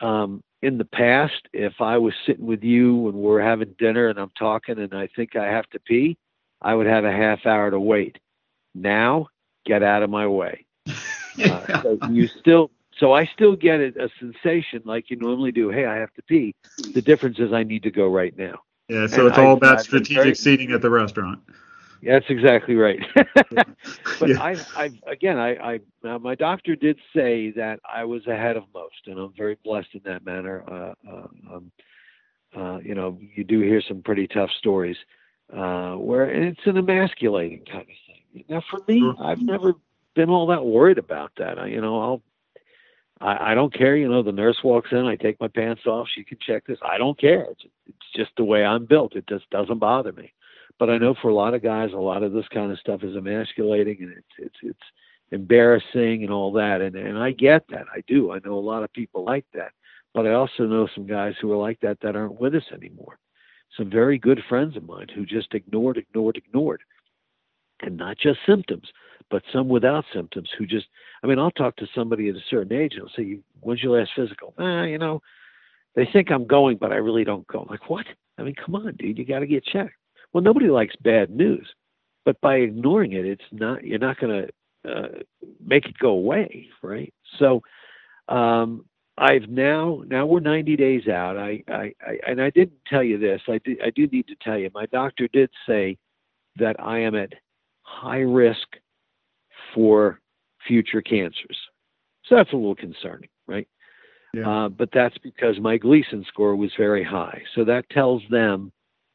Um, 0.00 0.42
in 0.62 0.78
the 0.78 0.84
past, 0.84 1.48
if 1.52 1.80
I 1.80 1.98
was 1.98 2.14
sitting 2.26 2.46
with 2.46 2.62
you 2.62 3.08
and 3.08 3.16
we're 3.16 3.40
having 3.40 3.74
dinner 3.78 4.08
and 4.08 4.18
I'm 4.18 4.32
talking 4.38 4.78
and 4.78 4.94
I 4.94 5.08
think 5.08 5.36
I 5.36 5.46
have 5.46 5.68
to 5.70 5.80
pee, 5.80 6.18
I 6.60 6.74
would 6.74 6.86
have 6.86 7.04
a 7.04 7.12
half 7.12 7.46
hour 7.46 7.70
to 7.70 7.80
wait. 7.80 8.18
Now, 8.74 9.28
get 9.64 9.82
out 9.82 10.02
of 10.02 10.10
my 10.10 10.26
way. 10.26 10.66
Uh, 11.40 11.82
so 11.82 11.98
you 12.10 12.26
still, 12.26 12.70
so 12.98 13.12
I 13.12 13.24
still 13.24 13.54
get 13.56 13.80
a, 13.80 14.04
a 14.04 14.08
sensation 14.18 14.82
like 14.84 15.08
you 15.08 15.16
normally 15.16 15.52
do. 15.52 15.70
Hey, 15.70 15.86
I 15.86 15.96
have 15.96 16.12
to 16.14 16.22
pee. 16.22 16.54
The 16.92 17.00
difference 17.00 17.38
is 17.38 17.52
I 17.52 17.62
need 17.62 17.84
to 17.84 17.90
go 17.90 18.08
right 18.08 18.36
now. 18.36 18.58
Yeah, 18.88 19.06
so 19.06 19.20
and 19.20 19.28
it's 19.28 19.38
all 19.38 19.54
I, 19.54 19.56
about 19.56 19.80
strategic 19.80 20.16
very, 20.16 20.34
seating 20.34 20.72
at 20.72 20.82
the 20.82 20.90
restaurant. 20.90 21.40
That's 22.02 22.26
exactly 22.28 22.74
right. 22.76 23.00
but 23.14 24.28
yeah. 24.28 24.40
I, 24.40 24.56
I, 24.76 24.90
again, 25.06 25.38
I, 25.38 25.80
I, 26.02 26.18
my 26.18 26.34
doctor 26.34 26.74
did 26.76 26.98
say 27.14 27.50
that 27.52 27.80
I 27.88 28.04
was 28.04 28.26
ahead 28.26 28.56
of 28.56 28.64
most, 28.74 29.06
and 29.06 29.18
I'm 29.18 29.32
very 29.36 29.58
blessed 29.64 29.88
in 29.94 30.00
that 30.04 30.24
manner. 30.24 30.64
Uh, 30.66 30.94
uh, 31.10 31.54
um, 31.54 31.72
uh, 32.56 32.78
you 32.78 32.94
know, 32.94 33.18
you 33.34 33.44
do 33.44 33.60
hear 33.60 33.82
some 33.86 34.02
pretty 34.02 34.26
tough 34.26 34.50
stories 34.58 34.96
uh, 35.56 35.94
where 35.94 36.30
it's 36.30 36.60
an 36.64 36.76
emasculating 36.76 37.64
kind 37.70 37.82
of 37.82 37.86
thing. 37.86 38.44
Now, 38.48 38.62
for 38.70 38.80
me, 38.88 39.00
sure. 39.00 39.16
I've 39.20 39.42
never 39.42 39.74
been 40.14 40.30
all 40.30 40.46
that 40.48 40.64
worried 40.64 40.98
about 40.98 41.32
that. 41.38 41.58
I, 41.58 41.66
you 41.66 41.80
know, 41.80 42.00
I'll, 42.00 42.22
I, 43.20 43.52
I 43.52 43.54
don't 43.54 43.72
care. 43.72 43.96
You 43.96 44.08
know, 44.08 44.22
the 44.22 44.32
nurse 44.32 44.58
walks 44.64 44.90
in, 44.92 45.06
I 45.06 45.16
take 45.16 45.40
my 45.40 45.48
pants 45.48 45.82
off. 45.86 46.08
She 46.14 46.24
can 46.24 46.38
check 46.44 46.66
this. 46.66 46.78
I 46.82 46.98
don't 46.98 47.18
care. 47.18 47.46
It's, 47.50 47.64
it's 47.86 48.12
just 48.16 48.30
the 48.36 48.44
way 48.44 48.64
I'm 48.64 48.86
built. 48.86 49.16
It 49.16 49.26
just 49.28 49.48
doesn't 49.50 49.78
bother 49.78 50.12
me. 50.12 50.32
But 50.80 50.88
I 50.88 50.96
know 50.96 51.14
for 51.20 51.28
a 51.28 51.34
lot 51.34 51.52
of 51.52 51.62
guys, 51.62 51.92
a 51.92 51.96
lot 51.96 52.22
of 52.22 52.32
this 52.32 52.48
kind 52.48 52.72
of 52.72 52.78
stuff 52.78 53.04
is 53.04 53.14
emasculating 53.14 53.98
and 54.00 54.12
it's 54.12 54.26
it's 54.38 54.56
it's 54.62 54.78
embarrassing 55.30 56.24
and 56.24 56.32
all 56.32 56.50
that. 56.52 56.80
And 56.80 56.96
and 56.96 57.18
I 57.18 57.32
get 57.32 57.64
that. 57.68 57.84
I 57.94 58.00
do. 58.08 58.32
I 58.32 58.40
know 58.44 58.54
a 58.54 58.58
lot 58.58 58.82
of 58.82 58.92
people 58.94 59.22
like 59.22 59.44
that. 59.52 59.72
But 60.14 60.26
I 60.26 60.32
also 60.32 60.64
know 60.64 60.88
some 60.94 61.06
guys 61.06 61.34
who 61.40 61.52
are 61.52 61.56
like 61.56 61.78
that 61.80 61.98
that 62.00 62.16
aren't 62.16 62.40
with 62.40 62.54
us 62.54 62.64
anymore. 62.72 63.18
Some 63.76 63.90
very 63.90 64.18
good 64.18 64.40
friends 64.48 64.74
of 64.76 64.84
mine 64.84 65.06
who 65.14 65.24
just 65.24 65.54
ignored, 65.54 65.98
ignored, 65.98 66.38
ignored, 66.38 66.80
and 67.82 67.96
not 67.96 68.18
just 68.18 68.40
symptoms, 68.44 68.88
but 69.30 69.42
some 69.52 69.68
without 69.68 70.04
symptoms 70.12 70.48
who 70.58 70.66
just, 70.66 70.86
I 71.22 71.28
mean, 71.28 71.38
I'll 71.38 71.52
talk 71.52 71.76
to 71.76 71.86
somebody 71.94 72.28
at 72.28 72.34
a 72.34 72.40
certain 72.48 72.72
age 72.72 72.94
and 72.94 73.02
I'll 73.02 73.14
say, 73.16 73.38
when's 73.60 73.82
your 73.82 73.96
last 73.96 74.10
physical? 74.16 74.54
Ah, 74.58 74.82
you 74.82 74.98
know, 74.98 75.22
they 75.94 76.08
think 76.12 76.32
I'm 76.32 76.46
going, 76.46 76.78
but 76.78 76.90
I 76.90 76.96
really 76.96 77.22
don't 77.22 77.46
go. 77.46 77.60
I'm 77.60 77.68
like, 77.68 77.88
what? 77.88 78.06
I 78.38 78.42
mean, 78.42 78.56
come 78.56 78.74
on, 78.74 78.96
dude, 78.96 79.18
you 79.18 79.24
got 79.24 79.40
to 79.40 79.46
get 79.46 79.64
checked. 79.64 79.94
Well, 80.32 80.42
nobody 80.42 80.68
likes 80.68 80.94
bad 80.96 81.30
news, 81.30 81.68
but 82.24 82.40
by 82.40 82.56
ignoring 82.56 83.12
it, 83.12 83.26
it's 83.26 83.42
not, 83.52 83.84
you're 83.84 83.98
not 83.98 84.18
going 84.18 84.46
to 84.84 84.90
uh, 84.90 85.08
make 85.64 85.86
it 85.86 85.98
go 85.98 86.10
away, 86.10 86.68
right? 86.82 87.12
So, 87.38 87.62
um, 88.28 88.84
I've 89.18 89.50
now 89.50 90.02
now 90.06 90.24
we're 90.24 90.40
90 90.40 90.76
days 90.76 91.06
out. 91.06 91.36
I, 91.36 91.62
I, 91.68 91.92
I 92.00 92.18
and 92.26 92.40
I 92.40 92.48
didn't 92.48 92.78
tell 92.86 93.02
you 93.02 93.18
this. 93.18 93.42
I 93.48 93.58
do, 93.58 93.76
I 93.84 93.90
do 93.90 94.06
need 94.06 94.26
to 94.28 94.36
tell 94.40 94.56
you. 94.56 94.70
My 94.72 94.86
doctor 94.86 95.28
did 95.30 95.50
say 95.68 95.98
that 96.56 96.76
I 96.80 97.00
am 97.00 97.14
at 97.14 97.34
high 97.82 98.20
risk 98.20 98.66
for 99.74 100.20
future 100.66 101.02
cancers. 101.02 101.58
So 102.24 102.36
that's 102.36 102.52
a 102.52 102.56
little 102.56 102.74
concerning, 102.74 103.28
right? 103.46 103.68
Yeah. 104.32 104.48
Uh, 104.48 104.68
but 104.68 104.90
that's 104.92 105.18
because 105.18 105.58
my 105.60 105.76
Gleason 105.76 106.24
score 106.28 106.56
was 106.56 106.70
very 106.78 107.04
high. 107.04 107.42
So 107.54 107.64
that 107.64 107.90
tells 107.90 108.22
them 108.30 108.72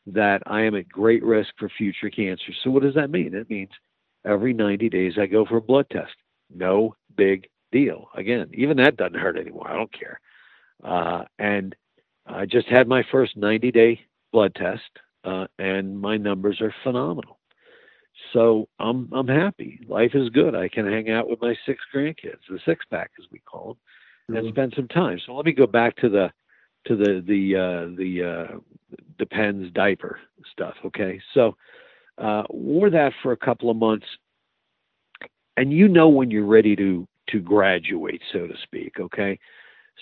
that 0.07 0.41
I 0.45 0.61
am 0.61 0.75
at 0.75 0.87
great 0.87 1.23
risk 1.23 1.49
for 1.57 1.69
future 1.69 2.09
cancer. 2.09 2.51
So 2.63 2.69
what 2.69 2.83
does 2.83 2.95
that 2.95 3.09
mean? 3.09 3.33
It 3.33 3.49
means 3.49 3.71
every 4.25 4.53
90 4.53 4.89
days 4.89 5.13
I 5.17 5.25
go 5.25 5.45
for 5.45 5.57
a 5.57 5.61
blood 5.61 5.87
test. 5.91 6.13
No 6.53 6.95
big 7.15 7.47
deal. 7.71 8.09
Again, 8.15 8.49
even 8.53 8.77
that 8.77 8.97
doesn't 8.97 9.19
hurt 9.19 9.37
anymore. 9.37 9.69
I 9.69 9.75
don't 9.75 9.93
care. 9.93 10.19
Uh, 10.83 11.23
and 11.39 11.75
I 12.27 12.45
just 12.45 12.67
had 12.67 12.87
my 12.87 13.03
first 13.11 13.37
90 13.37 13.71
day 13.71 14.01
blood 14.31 14.53
test, 14.55 14.81
uh, 15.23 15.47
and 15.57 15.99
my 15.99 16.17
numbers 16.17 16.61
are 16.61 16.73
phenomenal. 16.83 17.39
So 18.33 18.67
I'm 18.79 19.09
I'm 19.13 19.27
happy. 19.27 19.79
Life 19.87 20.11
is 20.13 20.29
good. 20.29 20.55
I 20.55 20.67
can 20.67 20.85
hang 20.85 21.09
out 21.09 21.29
with 21.29 21.41
my 21.41 21.55
six 21.65 21.81
grandkids, 21.93 22.39
the 22.49 22.59
six 22.65 22.85
pack 22.89 23.11
as 23.19 23.25
we 23.31 23.39
call 23.39 23.77
them, 24.29 24.35
mm-hmm. 24.35 24.45
and 24.45 24.53
spend 24.53 24.73
some 24.75 24.87
time. 24.87 25.19
So 25.25 25.33
let 25.35 25.45
me 25.45 25.51
go 25.51 25.67
back 25.67 25.95
to 25.97 26.09
the 26.09 26.31
to 26.85 26.95
the 26.95 27.23
the 27.25 27.55
uh, 27.55 27.95
the 27.97 28.23
uh, 28.23 28.57
depends 29.17 29.71
diaper 29.73 30.19
stuff. 30.51 30.75
Okay, 30.85 31.19
so 31.33 31.55
uh, 32.17 32.43
wore 32.49 32.89
that 32.89 33.13
for 33.21 33.31
a 33.31 33.37
couple 33.37 33.69
of 33.69 33.77
months, 33.77 34.05
and 35.57 35.71
you 35.71 35.87
know 35.87 36.09
when 36.09 36.31
you're 36.31 36.45
ready 36.45 36.75
to 36.75 37.07
to 37.29 37.39
graduate, 37.39 38.21
so 38.31 38.47
to 38.47 38.53
speak. 38.63 38.99
Okay, 38.99 39.39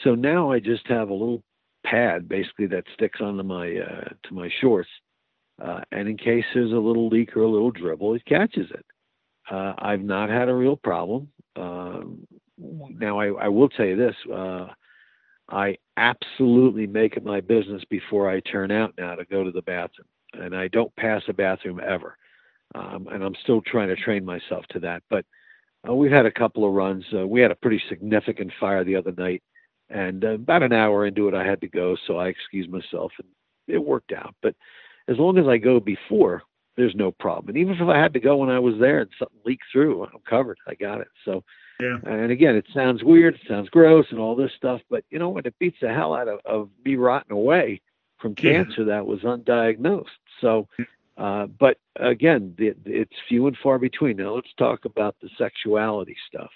so 0.03 0.15
now 0.15 0.51
I 0.51 0.59
just 0.59 0.87
have 0.87 1.09
a 1.09 1.13
little 1.13 1.43
pad 1.85 2.29
basically 2.29 2.65
that 2.67 2.85
sticks 2.93 3.19
onto 3.21 3.43
my 3.43 3.75
uh, 3.75 4.09
to 4.27 4.33
my 4.33 4.49
shorts 4.61 4.89
uh, 5.61 5.81
and 5.91 6.07
in 6.07 6.17
case 6.17 6.45
there's 6.53 6.71
a 6.71 6.75
little 6.75 7.09
leak 7.09 7.35
or 7.35 7.41
a 7.41 7.49
little 7.49 7.71
dribble, 7.71 8.15
it 8.15 8.25
catches 8.25 8.69
it. 8.71 8.85
Uh, 9.49 9.73
I've 9.77 10.01
not 10.01 10.29
had 10.29 10.49
a 10.49 10.53
real 10.53 10.75
problem. 10.75 11.29
Um, 11.55 12.25
now, 12.57 13.19
I, 13.19 13.27
I, 13.27 13.47
will 13.49 13.69
tell 13.69 13.85
you 13.85 13.95
this 13.95 14.15
uh, 14.33 14.67
I 15.49 15.77
absolutely 15.97 16.87
make 16.87 17.17
it 17.17 17.25
my 17.25 17.41
business 17.41 17.83
before 17.89 18.29
I 18.29 18.39
turn 18.41 18.71
out 18.71 18.93
now 18.97 19.15
to 19.15 19.25
go 19.25 19.43
to 19.43 19.51
the 19.51 19.61
bathroom. 19.61 20.07
And 20.33 20.55
I 20.55 20.67
don't 20.69 20.95
pass 20.95 21.21
a 21.27 21.33
bathroom 21.33 21.79
ever. 21.85 22.17
Um, 22.75 23.07
and 23.11 23.23
I'm 23.23 23.35
still 23.43 23.61
trying 23.61 23.89
to 23.89 23.95
train 23.95 24.25
myself 24.25 24.65
to 24.71 24.79
that. 24.79 25.03
But 25.09 25.25
uh, 25.87 25.93
we've 25.93 26.11
had 26.11 26.25
a 26.25 26.31
couple 26.31 26.65
of 26.65 26.73
runs. 26.73 27.05
Uh, 27.13 27.27
we 27.27 27.41
had 27.41 27.51
a 27.51 27.55
pretty 27.55 27.81
significant 27.89 28.51
fire 28.59 28.83
the 28.83 28.95
other 28.95 29.13
night. 29.17 29.43
And 29.89 30.25
uh, 30.25 30.29
about 30.29 30.63
an 30.63 30.73
hour 30.73 31.05
into 31.05 31.27
it, 31.27 31.35
I 31.35 31.45
had 31.45 31.61
to 31.61 31.67
go. 31.67 31.95
So 32.07 32.17
I 32.17 32.27
excused 32.27 32.71
myself 32.71 33.11
and 33.19 33.27
it 33.67 33.83
worked 33.83 34.11
out. 34.11 34.33
But 34.41 34.55
as 35.07 35.17
long 35.17 35.37
as 35.37 35.47
I 35.47 35.57
go 35.57 35.79
before, 35.79 36.41
there's 36.75 36.95
no 36.95 37.11
problem. 37.11 37.49
And 37.49 37.57
even 37.57 37.75
if 37.75 37.87
I 37.87 37.99
had 37.99 38.13
to 38.13 38.19
go 38.19 38.37
when 38.37 38.49
I 38.49 38.59
was 38.59 38.75
there 38.79 39.01
and 39.01 39.09
something 39.19 39.37
leaked 39.45 39.65
through, 39.71 40.03
I'm 40.05 40.19
covered. 40.27 40.57
I 40.67 40.73
got 40.73 41.01
it. 41.01 41.07
So, 41.25 41.43
yeah. 41.79 41.97
And 42.05 42.31
again, 42.31 42.55
it 42.55 42.65
sounds 42.73 43.03
weird, 43.03 43.35
it 43.35 43.41
sounds 43.47 43.69
gross, 43.69 44.05
and 44.11 44.19
all 44.19 44.35
this 44.35 44.51
stuff, 44.55 44.81
but 44.89 45.03
you 45.09 45.19
know 45.19 45.29
what? 45.29 45.45
It 45.45 45.55
beats 45.59 45.77
the 45.81 45.93
hell 45.93 46.13
out 46.13 46.27
of, 46.27 46.39
of 46.45 46.69
me 46.85 46.95
rotting 46.95 47.31
away 47.31 47.81
from 48.19 48.35
cancer 48.35 48.81
yeah. 48.81 48.85
that 48.85 49.05
was 49.05 49.19
undiagnosed. 49.21 50.05
So, 50.39 50.67
uh, 51.17 51.47
but 51.47 51.77
again, 51.97 52.55
the, 52.57 52.73
it's 52.85 53.13
few 53.27 53.47
and 53.47 53.57
far 53.61 53.79
between. 53.79 54.17
Now 54.17 54.35
let's 54.35 54.53
talk 54.57 54.85
about 54.85 55.15
the 55.21 55.29
sexuality 55.37 56.15
stuff. 56.27 56.51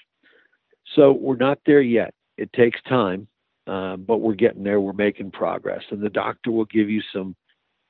So 0.96 1.12
we're 1.12 1.36
not 1.36 1.60
there 1.66 1.82
yet. 1.82 2.14
It 2.38 2.54
takes 2.54 2.82
time, 2.84 3.28
uh, 3.68 3.98
but 3.98 4.18
we're 4.18 4.36
getting 4.36 4.64
there. 4.64 4.80
We're 4.80 4.94
making 4.94 5.32
progress, 5.32 5.84
and 5.92 6.02
the 6.02 6.10
doctor 6.10 6.52
will 6.52 6.66
give 6.66 6.90
you 6.90 7.02
some 7.14 7.36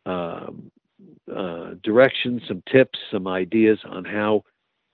um, 0.05 0.71
uh, 1.33 1.75
directions, 1.83 2.41
some 2.47 2.63
tips, 2.71 2.97
some 3.11 3.27
ideas 3.27 3.77
on 3.87 4.05
how 4.05 4.43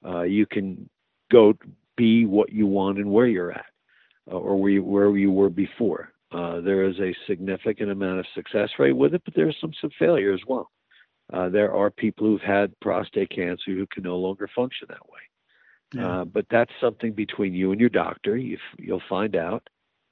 uh, 0.06 0.24
you 0.24 0.46
can 0.46 0.89
go 1.32 1.54
be 1.95 2.25
what 2.25 2.51
you 2.51 2.67
want 2.67 2.97
and 2.97 3.12
where 3.12 3.27
you're 3.27 3.51
at, 3.51 3.65
uh, 4.32 4.36
or 4.36 4.60
where 4.60 4.71
you, 4.71 4.84
where 4.84 5.15
you 5.15 5.32
were 5.32 5.49
before. 5.49 6.10
Uh, 6.32 6.62
there 6.62 6.84
is 6.84 6.99
a 6.99 7.15
significant 7.27 7.91
amount 7.91 8.19
of 8.19 8.25
success 8.34 8.69
rate 8.79 8.95
with 8.95 9.13
it, 9.13 9.21
but 9.23 9.36
there's 9.36 9.56
some 9.62 9.71
some 9.79 9.91
failure 9.99 10.34
as 10.34 10.41
well. 10.47 10.69
Uh, 11.32 11.49
there 11.49 11.73
are 11.73 11.89
people 11.89 12.25
who've 12.25 12.41
had 12.41 12.77
prostate 12.79 13.29
cancer 13.29 13.71
who 13.71 13.86
can 13.88 14.03
no 14.03 14.17
longer 14.17 14.49
function 14.56 14.88
that 14.89 15.10
way. 15.10 15.19
Yeah. 15.93 16.21
Uh, 16.21 16.25
but 16.25 16.45
that's 16.49 16.71
something 16.82 17.13
between 17.13 17.53
you 17.53 17.71
and 17.71 17.79
your 17.79 17.89
doctor. 17.89 18.36
You, 18.36 18.58
will 18.88 19.01
find 19.08 19.36
out. 19.36 19.67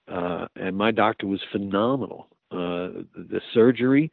and 0.08 0.78
my 0.78 0.92
doctor 0.92 1.26
was 1.26 1.42
phenomenal. 1.52 2.28
the 2.52 3.42
surgery 3.54 4.12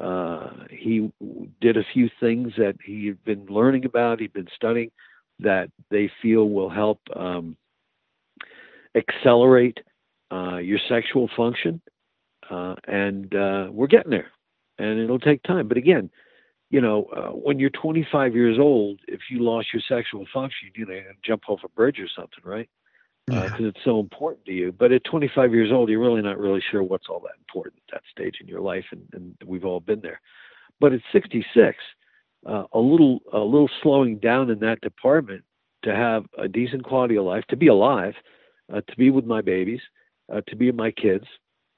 uh, 0.00 0.48
he 0.70 1.12
did 1.60 1.76
a 1.76 1.84
few 1.92 2.08
things 2.20 2.52
that 2.56 2.76
he 2.84 3.06
had 3.06 3.22
been 3.24 3.44
learning 3.46 3.84
about, 3.84 4.20
he'd 4.20 4.32
been 4.32 4.48
studying, 4.54 4.90
that 5.42 5.70
they 5.90 6.10
feel 6.22 6.48
will 6.48 6.70
help 6.70 7.00
um, 7.14 7.56
accelerate 8.94 9.78
uh, 10.32 10.58
your 10.58 10.78
sexual 10.88 11.28
function, 11.36 11.80
uh, 12.50 12.74
and 12.86 13.34
uh, 13.34 13.68
we're 13.70 13.86
getting 13.86 14.10
there. 14.10 14.30
And 14.78 14.98
it'll 14.98 15.18
take 15.18 15.42
time. 15.42 15.68
But 15.68 15.76
again, 15.76 16.10
you 16.70 16.80
know, 16.80 17.04
uh, 17.14 17.30
when 17.30 17.58
you're 17.58 17.70
25 17.70 18.34
years 18.34 18.58
old, 18.58 19.00
if 19.08 19.20
you 19.28 19.40
lost 19.42 19.68
your 19.74 19.82
sexual 19.88 20.24
function, 20.32 20.70
you 20.74 20.86
know, 20.86 21.00
jump 21.24 21.48
off 21.48 21.60
a 21.64 21.68
bridge 21.68 21.98
or 21.98 22.08
something, 22.14 22.42
right? 22.44 22.68
Because 23.26 23.60
uh, 23.60 23.68
it's 23.68 23.84
so 23.84 24.00
important 24.00 24.46
to 24.46 24.52
you. 24.52 24.72
But 24.72 24.92
at 24.92 25.04
25 25.04 25.52
years 25.52 25.70
old, 25.72 25.88
you're 25.88 26.00
really 26.00 26.22
not 26.22 26.38
really 26.38 26.62
sure 26.70 26.82
what's 26.82 27.08
all 27.08 27.20
that 27.20 27.38
important 27.38 27.82
at 27.88 27.94
that 27.94 28.02
stage 28.10 28.36
in 28.40 28.48
your 28.48 28.60
life, 28.60 28.86
and, 28.92 29.02
and 29.12 29.36
we've 29.44 29.64
all 29.64 29.80
been 29.80 30.00
there. 30.00 30.20
But 30.80 30.92
at 30.92 31.00
66, 31.12 31.76
uh, 32.46 32.64
a 32.72 32.78
little 32.78 33.20
a 33.32 33.38
little 33.38 33.70
slowing 33.82 34.18
down 34.18 34.50
in 34.50 34.58
that 34.60 34.80
department 34.80 35.44
to 35.82 35.94
have 35.94 36.26
a 36.38 36.48
decent 36.48 36.84
quality 36.84 37.16
of 37.16 37.24
life, 37.24 37.44
to 37.48 37.56
be 37.56 37.68
alive, 37.68 38.14
uh, 38.72 38.80
to 38.88 38.96
be 38.96 39.10
with 39.10 39.24
my 39.24 39.40
babies, 39.40 39.80
uh, 40.32 40.40
to 40.48 40.56
be 40.56 40.66
with 40.66 40.74
my 40.76 40.90
kids, 40.90 41.24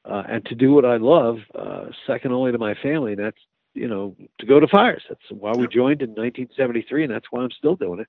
uh, 0.04 0.24
and 0.28 0.44
to 0.46 0.54
do 0.54 0.72
what 0.72 0.84
I 0.84 0.96
love, 0.96 1.38
uh, 1.54 1.86
second 2.06 2.32
only 2.32 2.52
to 2.52 2.58
my 2.58 2.74
family. 2.74 3.12
And 3.12 3.20
that's 3.20 3.38
you 3.74 3.88
know 3.88 4.16
to 4.38 4.46
go 4.46 4.60
to 4.60 4.68
fires. 4.68 5.02
That's 5.08 5.20
why 5.30 5.52
we 5.52 5.66
joined 5.66 6.02
in 6.02 6.10
1973, 6.10 7.04
and 7.04 7.12
that's 7.12 7.26
why 7.30 7.42
I'm 7.42 7.50
still 7.50 7.76
doing 7.76 8.00
it. 8.00 8.08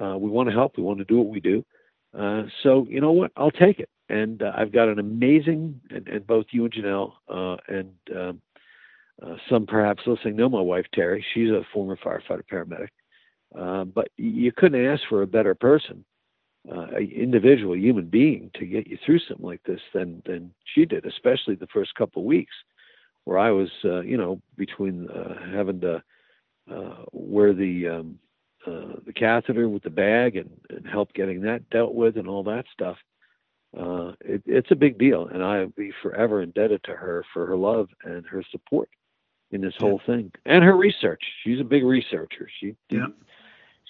Uh, 0.00 0.16
we 0.18 0.30
want 0.30 0.48
to 0.48 0.54
help. 0.54 0.76
We 0.76 0.82
want 0.82 0.98
to 0.98 1.04
do 1.04 1.18
what 1.18 1.28
we 1.28 1.40
do. 1.40 1.64
Uh, 2.16 2.44
so 2.62 2.86
you 2.88 3.00
know 3.00 3.12
what? 3.12 3.32
I'll 3.36 3.50
take 3.50 3.80
it. 3.80 3.88
And 4.08 4.42
uh, 4.42 4.52
I've 4.54 4.72
got 4.72 4.88
an 4.88 4.98
amazing, 4.98 5.80
and, 5.90 6.06
and 6.08 6.26
both 6.26 6.46
you 6.50 6.64
and 6.64 6.74
Janelle, 6.74 7.12
uh, 7.28 7.56
and 7.68 7.94
um, 8.14 8.42
uh, 9.22 9.36
some 9.48 9.66
perhaps 9.66 10.02
listening 10.06 10.36
know 10.36 10.48
my 10.48 10.60
wife 10.60 10.86
Terry. 10.92 11.24
She's 11.34 11.50
a 11.50 11.62
former 11.72 11.96
firefighter 11.96 12.42
paramedic. 12.50 12.88
Uh, 13.58 13.84
but 13.84 14.08
you 14.16 14.50
couldn't 14.50 14.84
ask 14.84 15.02
for 15.08 15.22
a 15.22 15.26
better 15.26 15.54
person, 15.54 16.04
uh, 16.70 16.86
an 16.96 17.10
individual, 17.14 17.76
human 17.76 18.06
being, 18.06 18.50
to 18.54 18.66
get 18.66 18.86
you 18.88 18.98
through 19.04 19.20
something 19.20 19.46
like 19.46 19.62
this 19.64 19.80
than 19.92 20.20
than 20.26 20.52
she 20.74 20.84
did, 20.84 21.06
especially 21.06 21.54
the 21.54 21.68
first 21.68 21.94
couple 21.94 22.22
of 22.22 22.26
weeks, 22.26 22.54
where 23.24 23.38
I 23.38 23.50
was, 23.50 23.70
uh, 23.84 24.00
you 24.00 24.16
know, 24.16 24.40
between 24.56 25.08
uh, 25.08 25.52
having 25.52 25.80
to 25.82 26.02
uh, 26.72 27.04
wear 27.12 27.52
the 27.52 27.88
um, 27.88 28.18
the 28.66 29.12
catheter 29.14 29.68
with 29.68 29.82
the 29.82 29.90
bag 29.90 30.36
and, 30.36 30.50
and 30.70 30.86
help 30.86 31.12
getting 31.12 31.42
that 31.42 31.68
dealt 31.70 31.94
with 31.94 32.16
and 32.16 32.26
all 32.26 32.42
that 32.42 32.64
stuff. 32.72 32.96
Uh, 33.78 34.12
it, 34.20 34.42
it's 34.46 34.70
a 34.70 34.76
big 34.76 34.98
deal, 34.98 35.26
and 35.26 35.44
I'll 35.44 35.68
be 35.68 35.92
forever 36.02 36.42
indebted 36.42 36.82
to 36.84 36.92
her 36.92 37.24
for 37.32 37.46
her 37.46 37.56
love 37.56 37.88
and 38.04 38.24
her 38.26 38.42
support 38.50 38.88
in 39.50 39.60
this 39.60 39.74
whole 39.78 40.00
thing 40.06 40.32
and 40.46 40.64
her 40.64 40.76
research. 40.76 41.22
She's 41.42 41.60
a 41.60 41.64
big 41.64 41.84
researcher. 41.84 42.48
She 42.60 42.74
yeah 42.90 43.06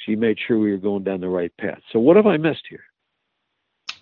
she 0.05 0.17
made 0.17 0.39
sure 0.39 0.59
we 0.59 0.71
were 0.71 0.79
going 0.79 1.05
down 1.05 1.21
the 1.21 1.29
right 1.29 1.55
path. 1.57 1.81
So 1.93 1.99
what 1.99 2.17
have 2.17 2.27
I 2.27 2.37
missed 2.37 2.65
here? 2.69 2.85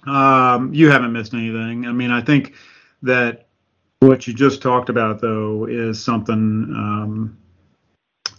Um, 0.06 0.74
you 0.74 0.90
haven't 0.90 1.12
missed 1.12 1.32
anything. 1.32 1.86
I 1.86 1.92
mean, 1.92 2.10
I 2.10 2.20
think 2.20 2.54
that 3.02 3.46
what 4.00 4.26
you 4.26 4.34
just 4.34 4.62
talked 4.62 4.88
about 4.88 5.20
though 5.20 5.66
is 5.66 6.02
something 6.02 6.36
um, 6.36 7.38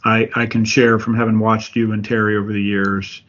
I, 0.03 0.29
I 0.35 0.45
can 0.45 0.65
share 0.65 0.99
from 0.99 1.15
having 1.15 1.39
watched 1.39 1.75
you 1.75 1.93
and 1.93 2.03
Terry 2.03 2.35
over 2.35 2.51
the 2.51 2.61
years. 2.61 3.21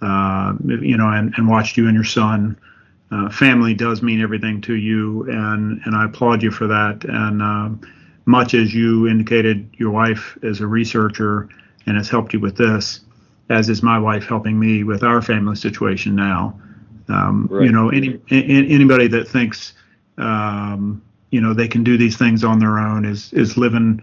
Uh, 0.00 0.54
you 0.66 0.98
know, 0.98 1.08
and, 1.08 1.32
and 1.36 1.48
watched 1.48 1.76
you 1.76 1.86
and 1.86 1.94
your 1.94 2.04
son. 2.04 2.58
Uh, 3.10 3.30
family 3.30 3.72
does 3.72 4.02
mean 4.02 4.20
everything 4.20 4.60
to 4.60 4.74
you, 4.74 5.22
and 5.30 5.80
and 5.84 5.94
I 5.94 6.04
applaud 6.04 6.42
you 6.42 6.50
for 6.50 6.66
that. 6.66 7.04
And 7.04 7.40
um, 7.40 7.80
much 8.26 8.54
as 8.54 8.74
you 8.74 9.06
indicated, 9.06 9.68
your 9.76 9.90
wife 9.90 10.38
is 10.42 10.60
a 10.60 10.66
researcher 10.66 11.48
and 11.86 11.96
has 11.96 12.08
helped 12.08 12.32
you 12.32 12.40
with 12.40 12.56
this 12.56 13.00
as 13.50 13.68
is 13.68 13.82
my 13.82 13.98
wife 13.98 14.26
helping 14.26 14.58
me 14.58 14.84
with 14.84 15.02
our 15.02 15.20
family 15.20 15.56
situation 15.56 16.14
now. 16.14 16.58
Um, 17.08 17.48
right. 17.50 17.66
You 17.66 17.72
know, 17.72 17.90
any, 17.90 18.18
any, 18.30 18.70
anybody 18.70 19.08
that 19.08 19.28
thinks 19.28 19.74
um, 20.16 21.02
you 21.30 21.40
know 21.40 21.52
they 21.52 21.68
can 21.68 21.84
do 21.84 21.98
these 21.98 22.16
things 22.16 22.44
on 22.44 22.58
their 22.58 22.78
own 22.78 23.04
is 23.04 23.32
is 23.32 23.56
living 23.56 24.02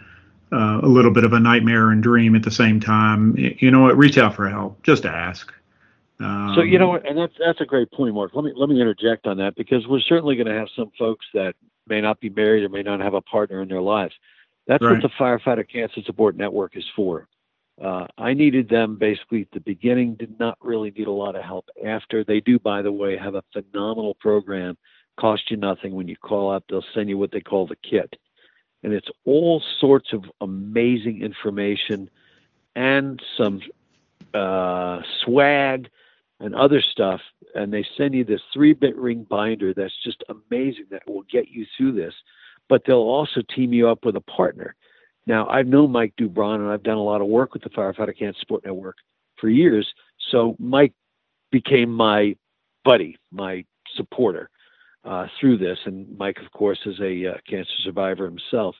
uh, 0.52 0.82
a 0.84 0.88
little 0.88 1.12
bit 1.12 1.24
of 1.24 1.34
a 1.34 1.40
nightmare 1.40 1.90
and 1.90 2.04
dream 2.04 2.36
at 2.36 2.44
the 2.44 2.52
same 2.52 2.80
time. 2.80 3.36
You 3.38 3.72
know 3.72 3.82
what? 3.82 3.98
Reach 3.98 4.18
out 4.18 4.36
for 4.36 4.50
help. 4.50 4.84
Just 4.84 5.06
ask. 5.06 5.52
Um, 6.20 6.54
so 6.56 6.62
you 6.62 6.78
know, 6.78 6.96
and 6.96 7.18
that's 7.18 7.34
that's 7.44 7.62
a 7.62 7.66
great 7.66 7.90
point, 7.92 8.14
Marc. 8.14 8.36
Let 8.36 8.44
me 8.44 8.54
let 8.56 8.70
me 8.70 8.80
interject 8.80 9.26
on 9.26 9.38
that 9.38 9.56
because 9.56 9.88
we're 9.88 10.02
certainly 10.02 10.36
going 10.36 10.48
to 10.48 10.54
have 10.54 10.68
some 10.76 10.92
folks 11.00 11.26
that 11.34 11.56
may 11.92 12.02
not 12.02 12.22
be 12.22 12.30
married 12.30 12.64
or 12.64 12.70
may 12.70 12.82
not 12.82 13.02
have 13.02 13.14
a 13.14 13.22
partner 13.22 13.62
in 13.62 13.68
their 13.68 13.82
lives. 13.82 14.16
That's 14.66 14.82
right. 14.82 14.94
what 14.94 15.02
the 15.02 15.10
Firefighter 15.20 15.70
Cancer 15.70 16.02
Support 16.06 16.38
Network 16.38 16.78
is 16.78 16.86
for. 16.96 17.28
Uh, 17.84 18.08
I 18.18 18.34
needed 18.34 18.70
them 18.70 18.96
basically 18.96 19.42
at 19.42 19.52
the 19.52 19.60
beginning, 19.60 20.16
did 20.16 20.40
not 20.40 20.58
really 20.62 20.92
need 20.92 21.08
a 21.08 21.12
lot 21.12 21.36
of 21.36 21.44
help 21.44 21.66
after. 21.86 22.24
They 22.24 22.40
do, 22.40 22.60
by 22.60 22.82
the 22.82 22.92
way, 22.92 23.18
have 23.18 23.36
a 23.36 23.44
phenomenal 23.52 24.16
program, 24.16 24.78
cost 25.20 25.52
you 25.52 25.58
nothing. 25.58 25.94
When 25.94 26.08
you 26.08 26.16
call 26.16 26.52
up, 26.52 26.64
they'll 26.70 26.86
send 26.94 27.10
you 27.10 27.18
what 27.18 27.32
they 27.32 27.42
call 27.42 27.68
the 27.68 27.76
kit. 27.76 28.16
And 28.84 28.94
it's 28.94 29.10
all 29.26 29.62
sorts 29.80 30.14
of 30.14 30.24
amazing 30.40 31.22
information 31.22 32.10
and 32.76 33.22
some 33.38 33.62
uh, 34.34 35.02
swag 35.24 35.90
and 36.42 36.56
other 36.56 36.82
stuff. 36.82 37.22
And 37.56 37.72
they 37.72 37.86
send 37.98 38.14
you 38.14 38.24
this 38.24 38.42
three 38.54 38.74
bit 38.74 38.96
ring 38.98 39.26
binder 39.30 39.74
that's 39.74 39.96
just 40.04 40.24
amazing 40.30 40.86
that 40.92 41.04
will 41.08 41.24
get 41.32 41.50
you 41.50 41.66
through 41.78 41.94
this. 41.94 42.14
But 42.68 42.84
they'll 42.86 42.98
also 42.98 43.42
team 43.56 43.74
you 43.74 43.88
up 43.88 44.06
with 44.06 44.16
a 44.16 44.22
partner. 44.22 44.76
Now, 45.28 45.48
I've 45.48 45.68
known 45.68 45.92
Mike 45.92 46.14
Dubron 46.20 46.56
and 46.56 46.70
I've 46.70 46.84
done 46.84 46.98
a 46.98 47.04
lot 47.04 47.22
of 47.22 47.28
work 47.28 47.54
with 47.54 47.64
the 47.64 47.70
Firefighter 47.70 48.18
Cancer 48.18 48.40
Support 48.40 48.66
Network 48.66 48.98
for 49.40 49.50
years. 49.50 49.88
So 50.32 50.56
Mike 50.58 50.94
became 51.52 51.92
my 51.92 52.36
buddy, 52.84 53.18
my 53.32 53.64
supporter 53.96 54.50
uh, 55.06 55.28
through 55.40 55.58
this. 55.58 55.78
And 55.86 56.18
Mike, 56.18 56.38
of 56.44 56.52
course, 56.52 56.80
is 56.86 57.00
a 57.00 57.34
uh, 57.34 57.38
cancer 57.48 57.72
survivor 57.84 58.26
himself. 58.26 58.76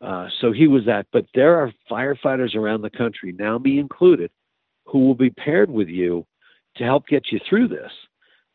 Uh, 0.00 0.28
so 0.40 0.52
he 0.52 0.66
was 0.66 0.84
that. 0.86 1.06
But 1.12 1.26
there 1.34 1.56
are 1.56 1.72
firefighters 1.90 2.54
around 2.54 2.82
the 2.82 2.90
country, 2.90 3.32
now 3.38 3.58
me 3.58 3.78
included, 3.78 4.30
who 4.86 5.00
will 5.00 5.14
be 5.14 5.30
paired 5.30 5.70
with 5.70 5.88
you 5.88 6.24
to 6.78 6.84
help 6.84 7.06
get 7.06 7.30
you 7.30 7.38
through 7.48 7.68
this. 7.68 7.92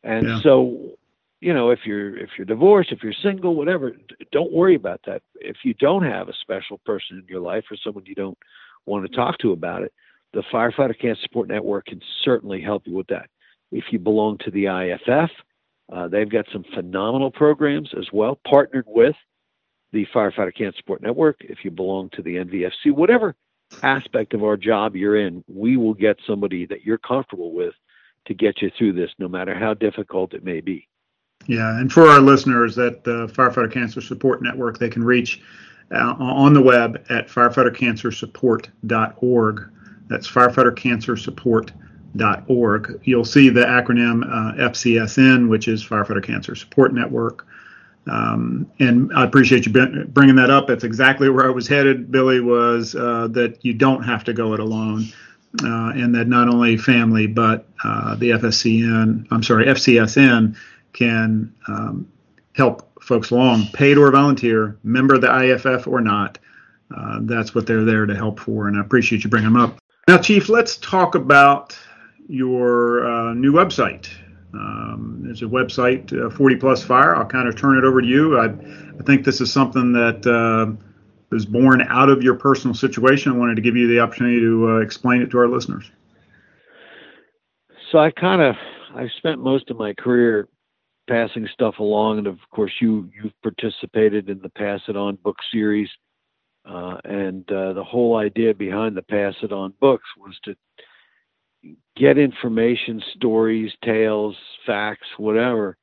And 0.03 0.27
yeah. 0.27 0.41
so 0.41 0.97
you 1.43 1.53
know, 1.53 1.71
if 1.71 1.79
you're 1.83 2.17
if 2.17 2.29
you're 2.37 2.45
divorced, 2.45 2.93
if 2.93 3.03
you're 3.03 3.13
single, 3.21 3.55
whatever, 3.55 3.91
don't 4.31 4.53
worry 4.53 4.75
about 4.75 5.01
that. 5.05 5.21
If 5.35 5.57
you 5.63 5.73
don't 5.73 6.03
have 6.03 6.29
a 6.29 6.33
special 6.41 6.77
person 6.85 7.17
in 7.17 7.25
your 7.27 7.41
life 7.41 7.65
or 7.69 7.75
someone 7.75 8.05
you 8.05 8.15
don't 8.15 8.37
want 8.85 9.05
to 9.05 9.13
talk 9.13 9.37
to 9.39 9.51
about 9.51 9.83
it, 9.83 9.91
the 10.31 10.43
Firefighter 10.53 10.97
Cancer 10.97 11.21
Support 11.23 11.49
Network 11.49 11.87
can 11.87 12.01
certainly 12.23 12.61
help 12.61 12.87
you 12.87 12.93
with 12.95 13.07
that. 13.07 13.29
If 13.73 13.85
you 13.91 13.99
belong 13.99 14.37
to 14.45 14.51
the 14.51 14.65
IAFF, 14.65 15.29
uh, 15.91 16.07
they've 16.07 16.29
got 16.29 16.45
some 16.53 16.63
phenomenal 16.73 17.29
programs 17.29 17.89
as 17.97 18.07
well, 18.13 18.39
partnered 18.47 18.85
with 18.87 19.15
the 19.91 20.05
Firefighter 20.15 20.55
Cancer 20.55 20.77
Support 20.77 21.01
Network. 21.01 21.37
If 21.41 21.65
you 21.65 21.71
belong 21.71 22.09
to 22.13 22.21
the 22.21 22.37
NVFC, 22.37 22.93
whatever 22.93 23.35
aspect 23.81 24.33
of 24.33 24.45
our 24.45 24.55
job 24.55 24.95
you're 24.95 25.17
in, 25.17 25.43
we 25.47 25.75
will 25.75 25.93
get 25.93 26.17
somebody 26.25 26.65
that 26.67 26.85
you're 26.85 26.97
comfortable 26.97 27.53
with 27.53 27.73
to 28.25 28.33
get 28.33 28.61
you 28.61 28.71
through 28.77 28.93
this, 28.93 29.11
no 29.19 29.27
matter 29.27 29.53
how 29.53 29.73
difficult 29.73 30.33
it 30.33 30.41
may 30.43 30.61
be. 30.61 30.87
Yeah, 31.45 31.77
and 31.77 31.91
for 31.91 32.07
our 32.07 32.21
listeners 32.21 32.77
at 32.77 33.03
the 33.03 33.27
Firefighter 33.27 33.69
Cancer 33.71 33.99
Support 33.99 34.41
Network, 34.41 34.79
they 34.79 34.87
can 34.89 35.03
reach 35.03 35.41
uh, 35.91 36.15
on 36.17 36.53
the 36.53 36.61
web 36.61 37.05
at 37.09 37.27
firefightercancersupport.org. 37.27 39.69
That's 40.07 40.29
firefightercancersupport.org. 40.29 43.01
You'll 43.03 43.25
see 43.25 43.49
the 43.49 43.65
acronym 43.65 44.23
uh, 44.23 44.53
FCSN, 44.69 45.49
which 45.49 45.67
is 45.67 45.85
Firefighter 45.85 46.23
Cancer 46.23 46.55
Support 46.55 46.93
Network. 46.93 47.45
Um, 48.05 48.69
and 48.79 49.11
I 49.15 49.23
appreciate 49.23 49.65
you 49.65 49.71
bringing 49.71 50.35
that 50.35 50.49
up. 50.49 50.67
That's 50.67 50.83
exactly 50.83 51.29
where 51.29 51.45
I 51.45 51.49
was 51.49 51.67
headed, 51.67 52.11
Billy, 52.11 52.41
was 52.41 52.95
uh, 52.95 53.27
that 53.31 53.63
you 53.63 53.73
don't 53.73 54.03
have 54.03 54.23
to 54.25 54.33
go 54.33 54.53
it 54.53 54.59
alone. 54.59 55.05
Uh, 55.61 55.91
and 55.93 56.15
that 56.15 56.27
not 56.27 56.47
only 56.47 56.77
family, 56.77 57.27
but 57.27 57.67
uh, 57.83 58.15
the 58.15 58.31
FSCN, 58.31 59.27
I'm 59.29 59.43
sorry, 59.43 59.65
FCSN 59.67 60.55
can 60.93 61.53
um, 61.67 62.07
help 62.55 63.03
folks 63.03 63.29
along, 63.29 63.67
paid 63.73 63.97
or 63.97 64.09
volunteer, 64.09 64.77
member 64.83 65.13
of 65.13 65.21
the 65.21 65.27
IAFF 65.27 65.85
or 65.85 66.01
not. 66.01 66.39
Uh, 66.95 67.19
that's 67.21 67.53
what 67.53 67.67
they're 67.67 67.85
there 67.85 68.05
to 68.05 68.15
help 68.15 68.39
for, 68.39 68.67
and 68.67 68.77
I 68.77 68.81
appreciate 68.81 69.23
you 69.23 69.29
bringing 69.29 69.53
them 69.53 69.61
up. 69.61 69.77
Now, 70.07 70.17
Chief, 70.17 70.49
let's 70.49 70.77
talk 70.77 71.15
about 71.15 71.77
your 72.27 73.05
uh, 73.05 73.33
new 73.33 73.53
website. 73.53 74.09
Um, 74.53 75.21
there's 75.23 75.41
a 75.41 75.45
website, 75.45 76.13
uh, 76.13 76.29
40 76.29 76.55
Plus 76.57 76.83
Fire. 76.83 77.15
I'll 77.15 77.25
kind 77.25 77.47
of 77.47 77.55
turn 77.55 77.77
it 77.77 77.83
over 77.83 78.01
to 78.01 78.07
you. 78.07 78.39
I, 78.39 78.45
I 78.45 79.03
think 79.03 79.25
this 79.25 79.41
is 79.41 79.51
something 79.51 79.93
that 79.93 80.25
was 81.33 81.45
born 81.45 81.81
out 81.89 82.09
of 82.09 82.23
your 82.23 82.35
personal 82.35 82.73
situation. 82.73 83.31
I 83.31 83.35
wanted 83.35 83.55
to 83.55 83.61
give 83.61 83.75
you 83.75 83.87
the 83.87 83.99
opportunity 83.99 84.39
to 84.39 84.69
uh, 84.69 84.77
explain 84.77 85.21
it 85.21 85.31
to 85.31 85.37
our 85.37 85.47
listeners. 85.47 85.89
So 87.91 87.99
I 87.99 88.11
kind 88.11 88.41
of 88.41 88.55
I 88.95 89.07
spent 89.17 89.39
most 89.39 89.69
of 89.69 89.77
my 89.77 89.93
career 89.93 90.47
passing 91.07 91.47
stuff 91.53 91.79
along, 91.79 92.19
and 92.19 92.27
of 92.27 92.37
course 92.51 92.71
you 92.79 93.09
you've 93.15 93.39
participated 93.41 94.29
in 94.29 94.39
the 94.39 94.49
Pass 94.49 94.81
It 94.87 94.95
On 94.95 95.15
book 95.15 95.37
series, 95.51 95.89
uh, 96.65 96.97
and 97.03 97.49
uh, 97.51 97.73
the 97.73 97.83
whole 97.83 98.17
idea 98.17 98.53
behind 98.53 98.95
the 98.95 99.01
Pass 99.01 99.35
It 99.43 99.51
On 99.51 99.73
books 99.79 100.05
was 100.17 100.37
to 100.45 100.55
get 101.95 102.17
information, 102.17 103.01
stories, 103.15 103.71
tales, 103.83 104.35
facts, 104.65 105.07
whatever, 105.17 105.77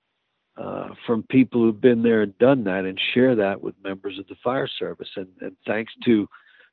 uh, 0.60 0.88
from 1.06 1.22
people 1.30 1.62
who've 1.62 1.80
been 1.80 2.02
there 2.02 2.22
and 2.22 2.36
done 2.38 2.64
that 2.64 2.84
and 2.84 3.00
share 3.14 3.34
that 3.34 3.60
with 3.60 3.74
members 3.82 4.18
of 4.18 4.26
the 4.26 4.34
fire 4.44 4.68
service. 4.78 5.08
And, 5.16 5.28
and 5.40 5.56
thanks 5.66 5.92
to 6.04 6.28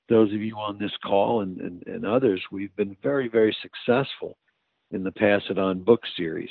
those 0.09 0.33
of 0.33 0.41
you 0.41 0.55
on 0.55 0.77
this 0.77 0.91
call 1.05 1.41
and, 1.41 1.59
and, 1.61 1.87
and 1.87 2.05
others, 2.05 2.41
we've 2.51 2.75
been 2.75 2.97
very, 3.01 3.29
very 3.29 3.55
successful 3.61 4.37
in 4.91 5.03
the 5.03 5.11
Pass 5.11 5.41
It 5.49 5.57
On 5.57 5.83
book 5.83 6.01
series, 6.17 6.49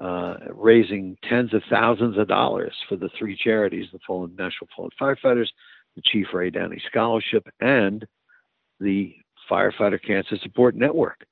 uh, 0.00 0.34
raising 0.50 1.16
tens 1.28 1.52
of 1.52 1.62
thousands 1.68 2.16
of 2.16 2.28
dollars 2.28 2.74
for 2.88 2.96
the 2.96 3.10
three 3.18 3.36
charities 3.36 3.88
the 3.92 3.98
Fallen 4.06 4.34
National 4.38 4.68
Fallen 4.74 4.90
Firefighters, 5.00 5.48
the 5.94 6.02
Chief 6.06 6.28
Ray 6.32 6.48
Downey 6.48 6.82
Scholarship, 6.90 7.46
and 7.60 8.06
the 8.80 9.14
Firefighter 9.50 10.02
Cancer 10.02 10.36
Support 10.42 10.74
Network, 10.74 11.26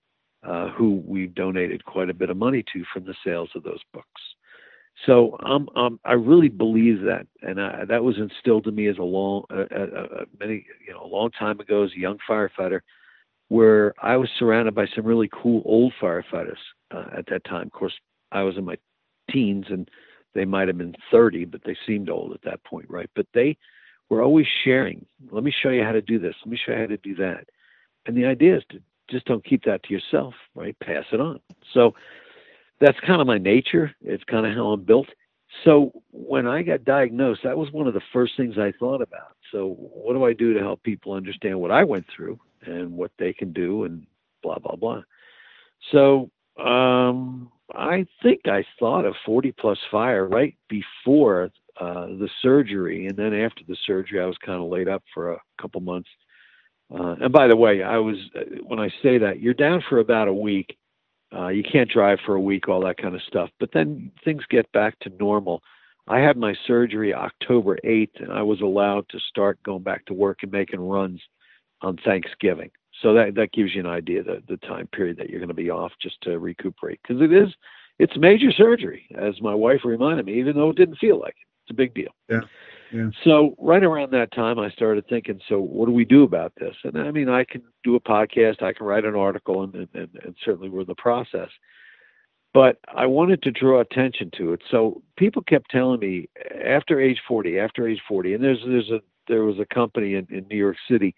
uh, 0.46 0.68
who 0.70 1.02
we've 1.06 1.34
donated 1.34 1.84
quite 1.84 2.10
a 2.10 2.14
bit 2.14 2.28
of 2.28 2.36
money 2.36 2.62
to 2.74 2.84
from 2.92 3.04
the 3.04 3.14
sales 3.24 3.50
of 3.54 3.62
those 3.62 3.80
books. 3.94 4.20
So 5.06 5.36
um, 5.44 5.68
um, 5.76 5.98
I 6.04 6.12
really 6.12 6.48
believe 6.48 7.02
that, 7.02 7.26
and 7.42 7.60
I, 7.60 7.84
that 7.86 8.04
was 8.04 8.18
instilled 8.18 8.66
in 8.66 8.74
me 8.74 8.86
as 8.88 8.98
a 8.98 9.02
long, 9.02 9.44
uh, 9.50 9.64
uh, 9.74 10.24
many, 10.38 10.66
you 10.86 10.92
know, 10.92 11.02
a 11.02 11.06
long 11.06 11.30
time 11.30 11.58
ago 11.58 11.84
as 11.84 11.90
a 11.96 11.98
young 11.98 12.18
firefighter, 12.28 12.80
where 13.48 13.94
I 14.02 14.16
was 14.16 14.28
surrounded 14.38 14.74
by 14.74 14.86
some 14.94 15.04
really 15.04 15.28
cool 15.32 15.62
old 15.64 15.92
firefighters 16.00 16.58
uh, 16.90 17.06
at 17.16 17.26
that 17.26 17.44
time. 17.44 17.66
Of 17.66 17.72
course, 17.72 17.94
I 18.30 18.42
was 18.42 18.56
in 18.56 18.64
my 18.64 18.76
teens, 19.30 19.66
and 19.70 19.88
they 20.34 20.44
might 20.44 20.68
have 20.68 20.78
been 20.78 20.94
30, 21.10 21.46
but 21.46 21.62
they 21.64 21.76
seemed 21.86 22.10
old 22.10 22.32
at 22.32 22.42
that 22.42 22.62
point, 22.64 22.88
right? 22.88 23.10
But 23.14 23.26
they 23.32 23.56
were 24.08 24.22
always 24.22 24.46
sharing. 24.64 25.06
Let 25.30 25.44
me 25.44 25.52
show 25.62 25.70
you 25.70 25.82
how 25.82 25.92
to 25.92 26.02
do 26.02 26.18
this. 26.18 26.34
Let 26.44 26.50
me 26.52 26.58
show 26.64 26.72
you 26.72 26.78
how 26.78 26.86
to 26.86 26.96
do 26.98 27.14
that. 27.16 27.48
And 28.06 28.16
the 28.16 28.26
idea 28.26 28.58
is 28.58 28.62
to 28.70 28.80
just 29.10 29.26
don't 29.26 29.44
keep 29.44 29.64
that 29.64 29.82
to 29.84 29.92
yourself, 29.92 30.34
right? 30.54 30.78
Pass 30.78 31.04
it 31.12 31.20
on. 31.20 31.40
So 31.72 31.94
that's 32.80 32.98
kind 33.06 33.20
of 33.20 33.26
my 33.26 33.38
nature. 33.38 33.94
It's 34.02 34.24
kind 34.24 34.46
of 34.46 34.54
how 34.54 34.68
I'm 34.68 34.82
built. 34.82 35.08
So 35.64 35.92
when 36.12 36.46
I 36.46 36.62
got 36.62 36.84
diagnosed, 36.84 37.40
that 37.44 37.56
was 37.56 37.70
one 37.72 37.86
of 37.86 37.94
the 37.94 38.00
first 38.12 38.32
things 38.36 38.56
I 38.56 38.72
thought 38.78 39.02
about. 39.02 39.36
So 39.52 39.76
what 39.78 40.14
do 40.14 40.24
I 40.24 40.32
do 40.32 40.54
to 40.54 40.60
help 40.60 40.82
people 40.82 41.12
understand 41.12 41.60
what 41.60 41.70
I 41.70 41.84
went 41.84 42.06
through 42.14 42.38
and 42.62 42.92
what 42.92 43.10
they 43.18 43.32
can 43.32 43.52
do 43.52 43.84
and 43.84 44.06
blah 44.42 44.58
blah 44.58 44.76
blah. 44.76 45.02
So 45.92 46.30
um, 46.62 47.50
I 47.74 48.06
think 48.22 48.42
I 48.46 48.64
thought 48.78 49.04
of 49.04 49.14
40 49.24 49.52
plus 49.52 49.78
fire 49.90 50.26
right 50.26 50.54
before 50.68 51.50
uh, 51.80 52.06
the 52.06 52.28
surgery, 52.42 53.06
and 53.06 53.16
then 53.16 53.32
after 53.34 53.62
the 53.66 53.76
surgery, 53.86 54.20
I 54.20 54.26
was 54.26 54.36
kind 54.44 54.62
of 54.62 54.68
laid 54.68 54.88
up 54.88 55.02
for 55.14 55.32
a 55.32 55.38
couple 55.60 55.80
months. 55.80 56.08
Uh, 56.92 57.16
and 57.20 57.32
by 57.32 57.46
the 57.46 57.56
way, 57.56 57.82
I 57.82 57.98
was 57.98 58.16
when 58.64 58.78
I 58.78 58.88
say 59.02 59.18
that 59.18 59.40
you're 59.40 59.54
down 59.54 59.82
for 59.88 59.98
about 59.98 60.28
a 60.28 60.32
week 60.34 60.76
uh, 61.34 61.48
you 61.48 61.62
can't 61.62 61.90
drive 61.90 62.18
for 62.24 62.34
a 62.34 62.40
week, 62.40 62.68
all 62.68 62.80
that 62.82 62.98
kind 62.98 63.14
of 63.14 63.22
stuff. 63.22 63.50
But 63.58 63.70
then 63.72 64.10
things 64.24 64.42
get 64.50 64.70
back 64.72 64.98
to 65.00 65.12
normal. 65.20 65.62
I 66.08 66.18
had 66.18 66.36
my 66.36 66.54
surgery 66.66 67.14
October 67.14 67.78
8th, 67.84 68.20
and 68.20 68.32
I 68.32 68.42
was 68.42 68.60
allowed 68.60 69.08
to 69.10 69.20
start 69.20 69.62
going 69.62 69.82
back 69.82 70.06
to 70.06 70.14
work 70.14 70.38
and 70.42 70.50
making 70.50 70.80
runs 70.80 71.20
on 71.82 71.96
Thanksgiving. 72.04 72.70
So 73.00 73.14
that 73.14 73.34
that 73.36 73.52
gives 73.52 73.74
you 73.74 73.80
an 73.80 73.86
idea 73.86 74.22
the 74.22 74.42
the 74.48 74.58
time 74.58 74.86
period 74.88 75.16
that 75.18 75.30
you're 75.30 75.40
going 75.40 75.48
to 75.48 75.54
be 75.54 75.70
off 75.70 75.92
just 76.02 76.20
to 76.22 76.38
recuperate 76.38 77.00
because 77.02 77.22
it 77.22 77.32
is 77.32 77.48
it's 77.98 78.16
major 78.16 78.50
surgery, 78.50 79.06
as 79.14 79.40
my 79.40 79.54
wife 79.54 79.80
reminded 79.84 80.26
me, 80.26 80.38
even 80.38 80.56
though 80.56 80.70
it 80.70 80.76
didn't 80.76 80.98
feel 80.98 81.20
like 81.20 81.36
it. 81.40 81.46
It's 81.64 81.70
a 81.70 81.74
big 81.74 81.94
deal. 81.94 82.12
Yeah. 82.28 82.40
So 83.24 83.54
right 83.58 83.82
around 83.82 84.12
that 84.12 84.32
time, 84.32 84.58
I 84.58 84.70
started 84.70 85.06
thinking, 85.08 85.40
so 85.48 85.60
what 85.60 85.86
do 85.86 85.92
we 85.92 86.04
do 86.04 86.24
about 86.24 86.52
this? 86.58 86.74
And 86.84 86.98
I 86.98 87.10
mean, 87.10 87.28
I 87.28 87.44
can 87.44 87.62
do 87.84 87.94
a 87.94 88.00
podcast, 88.00 88.62
I 88.62 88.72
can 88.72 88.86
write 88.86 89.04
an 89.04 89.14
article, 89.14 89.62
and, 89.62 89.74
and, 89.74 89.88
and 89.94 90.34
certainly 90.44 90.68
we're 90.68 90.80
in 90.80 90.86
the 90.86 90.94
process. 90.96 91.48
But 92.52 92.78
I 92.92 93.06
wanted 93.06 93.42
to 93.44 93.52
draw 93.52 93.80
attention 93.80 94.30
to 94.38 94.52
it. 94.52 94.62
So 94.70 95.02
people 95.16 95.42
kept 95.42 95.70
telling 95.70 96.00
me 96.00 96.28
after 96.64 97.00
age 97.00 97.20
40, 97.28 97.60
after 97.60 97.86
age 97.86 98.00
40, 98.08 98.34
and 98.34 98.42
there's 98.42 98.60
there's 98.66 98.90
a 98.90 99.00
there 99.28 99.44
was 99.44 99.60
a 99.60 99.72
company 99.72 100.14
in, 100.14 100.26
in 100.28 100.48
New 100.48 100.56
York 100.56 100.76
City, 100.90 101.14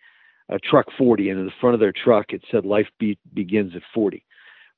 a 0.50 0.58
truck 0.58 0.86
40, 0.98 1.30
and 1.30 1.40
in 1.40 1.46
the 1.46 1.52
front 1.58 1.72
of 1.72 1.80
their 1.80 1.92
truck 1.92 2.34
it 2.34 2.42
said 2.50 2.66
life 2.66 2.88
be, 2.98 3.18
begins 3.32 3.74
at 3.74 3.82
40 3.94 4.24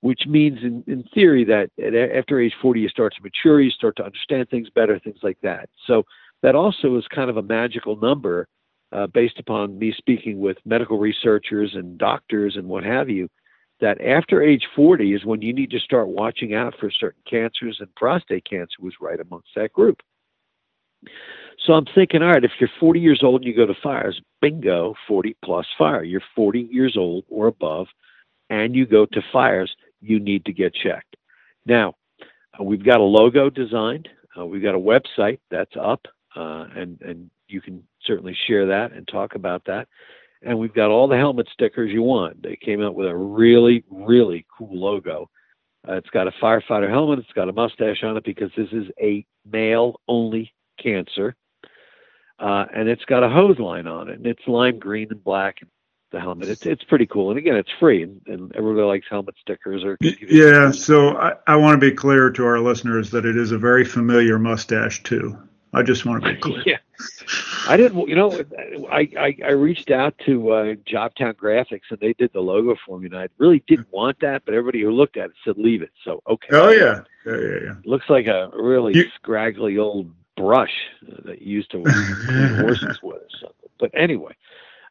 which 0.00 0.26
means 0.26 0.58
in, 0.62 0.84
in 0.86 1.02
theory 1.14 1.44
that 1.44 1.70
after 2.14 2.38
age 2.38 2.52
40 2.60 2.78
you 2.78 2.90
start 2.90 3.14
to 3.14 3.22
mature 3.22 3.58
you 3.58 3.70
start 3.70 3.96
to 3.96 4.04
understand 4.04 4.50
things 4.50 4.68
better 4.68 4.98
things 4.98 5.20
like 5.22 5.38
that 5.42 5.70
so 5.86 6.04
that 6.44 6.54
also 6.54 6.98
is 6.98 7.06
kind 7.08 7.30
of 7.30 7.38
a 7.38 7.42
magical 7.42 7.96
number 7.96 8.46
uh, 8.92 9.06
based 9.06 9.38
upon 9.38 9.78
me 9.78 9.94
speaking 9.96 10.38
with 10.38 10.58
medical 10.66 10.98
researchers 10.98 11.74
and 11.74 11.96
doctors 11.96 12.56
and 12.56 12.68
what 12.68 12.84
have 12.84 13.08
you 13.08 13.26
that 13.80 13.98
after 14.02 14.42
age 14.42 14.68
40 14.76 15.14
is 15.14 15.24
when 15.24 15.40
you 15.40 15.54
need 15.54 15.70
to 15.70 15.80
start 15.80 16.06
watching 16.06 16.54
out 16.54 16.74
for 16.78 16.90
certain 16.90 17.22
cancers 17.28 17.78
and 17.80 17.92
prostate 17.94 18.44
cancer 18.44 18.76
was 18.78 18.92
right 19.00 19.20
amongst 19.20 19.48
that 19.56 19.72
group. 19.72 20.00
So 21.64 21.72
i'm 21.72 21.86
thinking 21.94 22.22
all 22.22 22.28
right 22.28 22.44
if 22.44 22.52
you're 22.60 22.68
40 22.78 23.00
years 23.00 23.22
old 23.22 23.40
and 23.40 23.48
you 23.48 23.56
go 23.56 23.66
to 23.66 23.80
fires 23.82 24.20
bingo 24.42 24.94
40 25.08 25.36
plus 25.42 25.66
fire. 25.78 26.04
You're 26.04 26.20
40 26.36 26.68
years 26.70 26.94
old 26.98 27.24
or 27.30 27.46
above 27.46 27.86
and 28.50 28.76
you 28.76 28.84
go 28.84 29.06
to 29.06 29.22
fires 29.32 29.74
you 30.02 30.20
need 30.20 30.44
to 30.44 30.52
get 30.52 30.74
checked. 30.74 31.16
Now 31.64 31.94
uh, 32.60 32.64
we've 32.64 32.84
got 32.84 33.00
a 33.00 33.02
logo 33.02 33.48
designed. 33.48 34.10
Uh, 34.38 34.44
we've 34.44 34.62
got 34.62 34.74
a 34.74 34.78
website 34.78 35.38
that's 35.50 35.74
up 35.80 36.06
uh, 36.36 36.66
and 36.74 37.00
and 37.02 37.30
you 37.48 37.60
can 37.60 37.82
certainly 38.04 38.36
share 38.46 38.66
that 38.66 38.92
and 38.92 39.06
talk 39.06 39.34
about 39.34 39.64
that. 39.66 39.88
And 40.42 40.58
we've 40.58 40.74
got 40.74 40.90
all 40.90 41.08
the 41.08 41.16
helmet 41.16 41.48
stickers 41.52 41.90
you 41.90 42.02
want. 42.02 42.42
They 42.42 42.56
came 42.56 42.82
out 42.82 42.94
with 42.94 43.08
a 43.08 43.16
really 43.16 43.84
really 43.90 44.46
cool 44.56 44.76
logo. 44.76 45.30
Uh, 45.86 45.94
it's 45.94 46.10
got 46.10 46.26
a 46.26 46.32
firefighter 46.42 46.88
helmet. 46.88 47.18
It's 47.18 47.32
got 47.32 47.48
a 47.48 47.52
mustache 47.52 48.02
on 48.02 48.16
it 48.16 48.24
because 48.24 48.50
this 48.56 48.68
is 48.72 48.86
a 49.00 49.24
male 49.44 50.00
only 50.08 50.52
cancer. 50.82 51.36
Uh, 52.38 52.64
and 52.74 52.88
it's 52.88 53.04
got 53.04 53.22
a 53.22 53.28
hose 53.28 53.58
line 53.58 53.86
on 53.86 54.08
it, 54.08 54.16
and 54.16 54.26
it's 54.26 54.42
lime 54.46 54.78
green 54.78 55.08
and 55.10 55.22
black. 55.22 55.58
The 56.10 56.20
helmet, 56.20 56.48
it's 56.48 56.64
it's 56.64 56.84
pretty 56.84 57.06
cool, 57.06 57.30
and 57.30 57.38
again, 57.38 57.56
it's 57.56 57.72
free, 57.80 58.04
and, 58.04 58.20
and 58.26 58.54
everybody 58.54 58.86
likes 58.86 59.06
helmet 59.10 59.34
stickers. 59.40 59.82
Or 59.82 59.96
yeah, 60.00 60.70
so 60.70 61.16
I, 61.16 61.32
I 61.48 61.56
want 61.56 61.80
to 61.80 61.90
be 61.90 61.92
clear 61.92 62.30
to 62.30 62.46
our 62.46 62.60
listeners 62.60 63.10
that 63.10 63.24
it 63.24 63.36
is 63.36 63.50
a 63.50 63.58
very 63.58 63.84
familiar 63.84 64.38
mustache 64.38 65.02
too. 65.02 65.36
I 65.74 65.82
just 65.82 66.06
want 66.06 66.22
to 66.22 66.32
be 66.32 66.40
clear. 66.40 66.62
yeah. 66.66 66.78
I 67.66 67.76
didn't, 67.76 68.08
you 68.08 68.14
know, 68.14 68.32
I, 68.90 69.08
I, 69.18 69.36
I 69.44 69.50
reached 69.50 69.90
out 69.90 70.14
to 70.26 70.50
uh, 70.50 70.74
Jobtown 70.86 71.34
Graphics 71.34 71.90
and 71.90 71.98
they 71.98 72.12
did 72.12 72.32
the 72.32 72.40
logo 72.40 72.76
for 72.86 72.98
me, 72.98 73.06
and 73.06 73.16
I 73.16 73.28
really 73.38 73.62
didn't 73.66 73.90
want 73.90 74.20
that, 74.20 74.44
but 74.44 74.54
everybody 74.54 74.82
who 74.82 74.90
looked 74.90 75.16
at 75.16 75.30
it 75.30 75.36
said 75.44 75.56
leave 75.58 75.82
it. 75.82 75.90
So 76.04 76.22
okay. 76.28 76.48
Oh 76.52 76.70
yeah, 76.70 77.00
yeah, 77.26 77.36
yeah. 77.36 77.58
yeah. 77.64 77.74
Looks 77.84 78.08
like 78.08 78.26
a 78.26 78.50
really 78.54 78.94
you... 78.94 79.10
scraggly 79.16 79.78
old 79.78 80.12
brush 80.36 80.74
that 81.24 81.42
you 81.42 81.56
used 81.56 81.70
to 81.72 81.82
clean 82.26 82.54
horses 82.56 83.00
with 83.02 83.22
or 83.22 83.28
something. 83.40 83.70
But 83.78 83.90
anyway, 83.94 84.36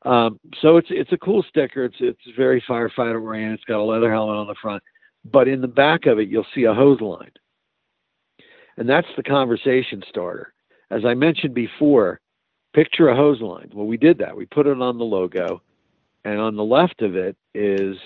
um, 0.03 0.39
so 0.59 0.77
it's 0.77 0.89
it's 0.89 1.11
a 1.11 1.17
cool 1.17 1.43
sticker. 1.43 1.85
It's 1.85 1.97
it's 1.99 2.21
very 2.35 2.61
firefighter 2.61 3.21
oriented. 3.21 3.59
It's 3.59 3.65
got 3.65 3.79
a 3.79 3.83
leather 3.83 4.11
helmet 4.11 4.35
on 4.35 4.47
the 4.47 4.55
front, 4.55 4.83
but 5.23 5.47
in 5.47 5.61
the 5.61 5.67
back 5.67 6.05
of 6.05 6.19
it 6.19 6.27
you'll 6.27 6.47
see 6.53 6.63
a 6.63 6.73
hose 6.73 7.01
line, 7.01 7.31
and 8.77 8.89
that's 8.89 9.07
the 9.15 9.23
conversation 9.23 10.03
starter 10.09 10.53
as 10.93 11.05
I 11.05 11.15
mentioned 11.15 11.55
before, 11.55 12.19
picture 12.73 13.09
a 13.09 13.15
hose 13.15 13.41
line. 13.41 13.71
Well, 13.73 13.87
we 13.87 13.97
did 13.97 14.19
that. 14.19 14.37
We 14.37 14.45
put 14.45 14.67
it 14.67 14.79
on 14.79 14.97
the 14.97 15.03
logo, 15.03 15.61
and 16.23 16.39
on 16.39 16.55
the 16.55 16.63
left 16.63 17.01
of 17.01 17.15
it 17.15 17.35
is 17.55 17.97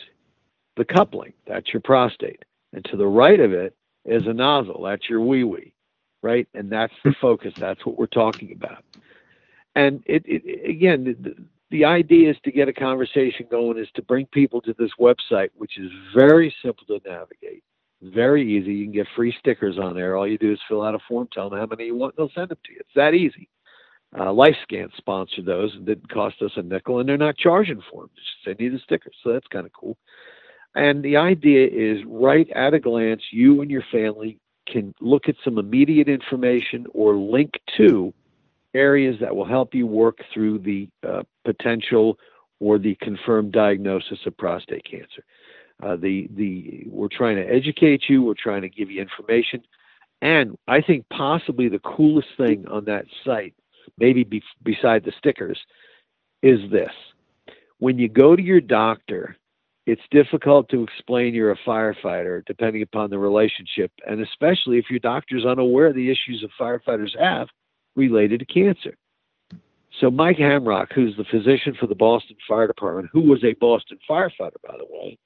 the 0.77 0.85
coupling. 0.85 1.33
That's 1.45 1.73
your 1.73 1.81
prostate. 1.81 2.43
And 2.71 2.85
to 2.85 2.97
the 2.97 3.07
right 3.07 3.39
of 3.39 3.51
it 3.51 3.75
is 4.05 4.25
a 4.25 4.33
nozzle. 4.33 4.83
That's 4.83 5.09
your 5.09 5.21
wee 5.21 5.43
wee, 5.43 5.73
right? 6.21 6.47
And 6.53 6.71
that's 6.71 6.93
the 7.03 7.11
hmm. 7.11 7.19
focus. 7.21 7.53
That's 7.57 7.85
what 7.85 7.97
we're 7.97 8.07
talking 8.07 8.53
about. 8.53 8.83
And 9.75 10.01
it, 10.05 10.23
it 10.25 10.69
again, 10.69 11.17
the, 11.19 11.35
the 11.71 11.85
idea 11.85 12.31
is 12.31 12.37
to 12.45 12.51
get 12.51 12.69
a 12.69 12.73
conversation 12.73 13.47
going, 13.51 13.77
is 13.77 13.89
to 13.95 14.01
bring 14.01 14.27
people 14.27 14.61
to 14.61 14.73
this 14.79 14.91
website, 14.99 15.49
which 15.55 15.77
is 15.77 15.91
very 16.15 16.55
simple 16.63 16.85
to 16.87 17.01
navigate. 17.05 17.63
Very 18.01 18.43
easy. 18.57 18.73
You 18.73 18.85
can 18.85 18.93
get 18.93 19.07
free 19.15 19.35
stickers 19.39 19.77
on 19.79 19.95
there. 19.95 20.15
All 20.15 20.27
you 20.27 20.37
do 20.37 20.51
is 20.53 20.59
fill 20.67 20.83
out 20.83 20.95
a 20.95 20.99
form, 21.07 21.27
tell 21.33 21.49
them 21.49 21.59
how 21.59 21.65
many 21.65 21.85
you 21.85 21.95
want, 21.95 22.15
they'll 22.15 22.31
send 22.35 22.49
them 22.49 22.57
to 22.65 22.73
you. 22.73 22.79
It's 22.79 22.89
that 22.95 23.13
easy. 23.13 23.49
Uh, 24.15 24.27
LifeScan 24.27 24.89
sponsored 24.95 25.45
those 25.45 25.73
and 25.75 25.85
didn't 25.85 26.09
cost 26.09 26.41
us 26.41 26.51
a 26.55 26.61
nickel, 26.61 26.99
and 26.99 27.09
they're 27.09 27.17
not 27.17 27.37
charging 27.37 27.81
for 27.91 28.03
them. 28.03 28.11
Just 28.15 28.45
send 28.45 28.59
you 28.59 28.71
the 28.71 28.79
stickers, 28.79 29.15
so 29.23 29.33
that's 29.33 29.47
kind 29.47 29.65
of 29.65 29.73
cool. 29.73 29.97
And 30.75 31.03
the 31.03 31.17
idea 31.17 31.67
is 31.67 32.03
right 32.05 32.47
at 32.51 32.73
a 32.73 32.79
glance, 32.79 33.21
you 33.31 33.61
and 33.61 33.71
your 33.71 33.83
family 33.91 34.39
can 34.67 34.93
look 35.01 35.27
at 35.27 35.35
some 35.43 35.57
immediate 35.57 36.07
information 36.07 36.85
or 36.93 37.15
link 37.15 37.51
to 37.77 38.13
areas 38.73 39.17
that 39.19 39.35
will 39.35 39.45
help 39.45 39.73
you 39.73 39.87
work 39.87 40.19
through 40.33 40.59
the 40.59 40.87
uh, 41.07 41.23
potential 41.45 42.17
or 42.59 42.77
the 42.77 42.95
confirmed 43.01 43.51
diagnosis 43.51 44.19
of 44.25 44.37
prostate 44.37 44.85
cancer. 44.89 45.23
Uh, 45.81 45.95
the 45.95 46.27
the 46.35 46.83
we're 46.87 47.07
trying 47.07 47.35
to 47.35 47.43
educate 47.43 48.03
you. 48.09 48.23
We're 48.23 48.33
trying 48.33 48.63
to 48.63 48.69
give 48.69 48.89
you 48.89 49.01
information, 49.01 49.63
and 50.21 50.57
I 50.67 50.81
think 50.81 51.05
possibly 51.09 51.69
the 51.69 51.79
coolest 51.79 52.29
thing 52.35 52.67
on 52.67 52.85
that 52.85 53.05
site, 53.23 53.53
maybe 53.99 54.23
be, 54.23 54.41
beside 54.63 55.03
the 55.03 55.13
stickers, 55.19 55.59
is 56.41 56.59
this: 56.71 56.91
when 57.77 57.99
you 57.99 58.09
go 58.09 58.35
to 58.35 58.41
your 58.41 58.61
doctor 58.61 59.37
it's 59.87 60.01
difficult 60.11 60.67
to 60.67 60.83
explain 60.83 61.33
you're 61.33 61.53
a 61.53 61.57
firefighter 61.65 62.43
depending 62.45 62.81
upon 62.81 63.09
the 63.09 63.17
relationship, 63.17 63.89
and 64.05 64.21
especially 64.21 64.77
if 64.77 64.89
your 64.89 64.99
doctor's 64.99 65.45
unaware 65.45 65.87
of 65.87 65.95
the 65.95 66.11
issues 66.11 66.41
that 66.41 66.51
firefighters 66.59 67.17
have 67.17 67.47
related 67.95 68.41
to 68.41 68.45
cancer. 68.45 68.97
So 70.01 70.11
Mike 70.11 70.37
Hamrock, 70.37 70.91
who's 70.93 71.15
the 71.15 71.23
physician 71.23 71.73
for 71.79 71.87
the 71.87 71.95
Boston 71.95 72.35
Fire 72.45 72.67
Department, 72.67 73.09
who 73.13 73.21
was 73.21 73.41
a 73.45 73.53
Boston 73.53 73.97
firefighter, 74.07 74.61
by 74.61 74.75
the 74.77 74.85
way, 74.89 75.17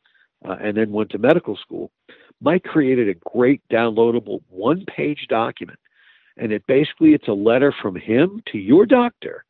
uh, 0.47 0.57
and 0.61 0.75
then 0.77 0.91
went 0.91 1.09
to 1.11 1.17
medical 1.17 1.55
school, 1.57 1.91
Mike 2.41 2.63
created 2.63 3.07
a 3.09 3.29
great 3.35 3.61
downloadable 3.71 4.41
one-page 4.49 5.27
document, 5.29 5.79
and 6.37 6.51
it 6.51 6.65
basically 6.67 7.13
it's 7.13 7.27
a 7.27 7.33
letter 7.33 7.73
from 7.81 7.95
him 7.95 8.41
to 8.51 8.57
your 8.57 8.85
doctor, 8.85 9.45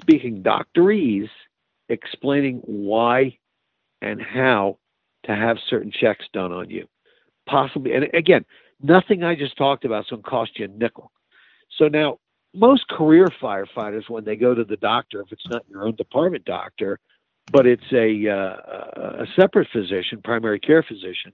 speaking 0.00 0.42
doctorese, 0.42 1.28
explaining 1.88 2.60
why 2.64 3.36
and 4.02 4.20
how 4.20 4.78
to 5.24 5.34
have 5.34 5.58
certain 5.68 5.90
checks 5.90 6.24
done 6.32 6.52
on 6.52 6.70
you. 6.70 6.86
Possibly, 7.46 7.92
and 7.92 8.06
again, 8.14 8.44
nothing 8.82 9.22
I 9.22 9.34
just 9.34 9.56
talked 9.56 9.84
about 9.84 10.04
is 10.04 10.10
going 10.10 10.22
to 10.22 10.28
cost 10.28 10.58
you 10.58 10.64
a 10.64 10.68
nickel. 10.68 11.12
So 11.78 11.88
now, 11.88 12.18
most 12.54 12.88
career 12.88 13.28
firefighters, 13.40 14.08
when 14.08 14.24
they 14.24 14.36
go 14.36 14.54
to 14.54 14.64
the 14.64 14.78
doctor, 14.78 15.20
if 15.20 15.30
it's 15.30 15.46
not 15.48 15.68
your 15.68 15.84
own 15.86 15.94
department 15.96 16.44
doctor, 16.44 16.98
but 17.52 17.66
it's 17.66 17.92
a 17.92 18.28
uh, 18.28 19.22
a 19.22 19.26
separate 19.36 19.68
physician, 19.72 20.20
primary 20.22 20.60
care 20.60 20.82
physician, 20.82 21.32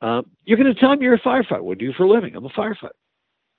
um, 0.00 0.30
you're 0.44 0.58
going 0.58 0.72
to 0.72 0.78
tell 0.78 0.90
them 0.90 1.02
you're 1.02 1.14
a 1.14 1.20
firefighter. 1.20 1.62
What 1.62 1.78
do 1.78 1.84
you 1.84 1.92
for 1.92 2.04
a 2.04 2.08
living? 2.08 2.36
I'm 2.36 2.44
a 2.44 2.50
firefighter. 2.50 2.90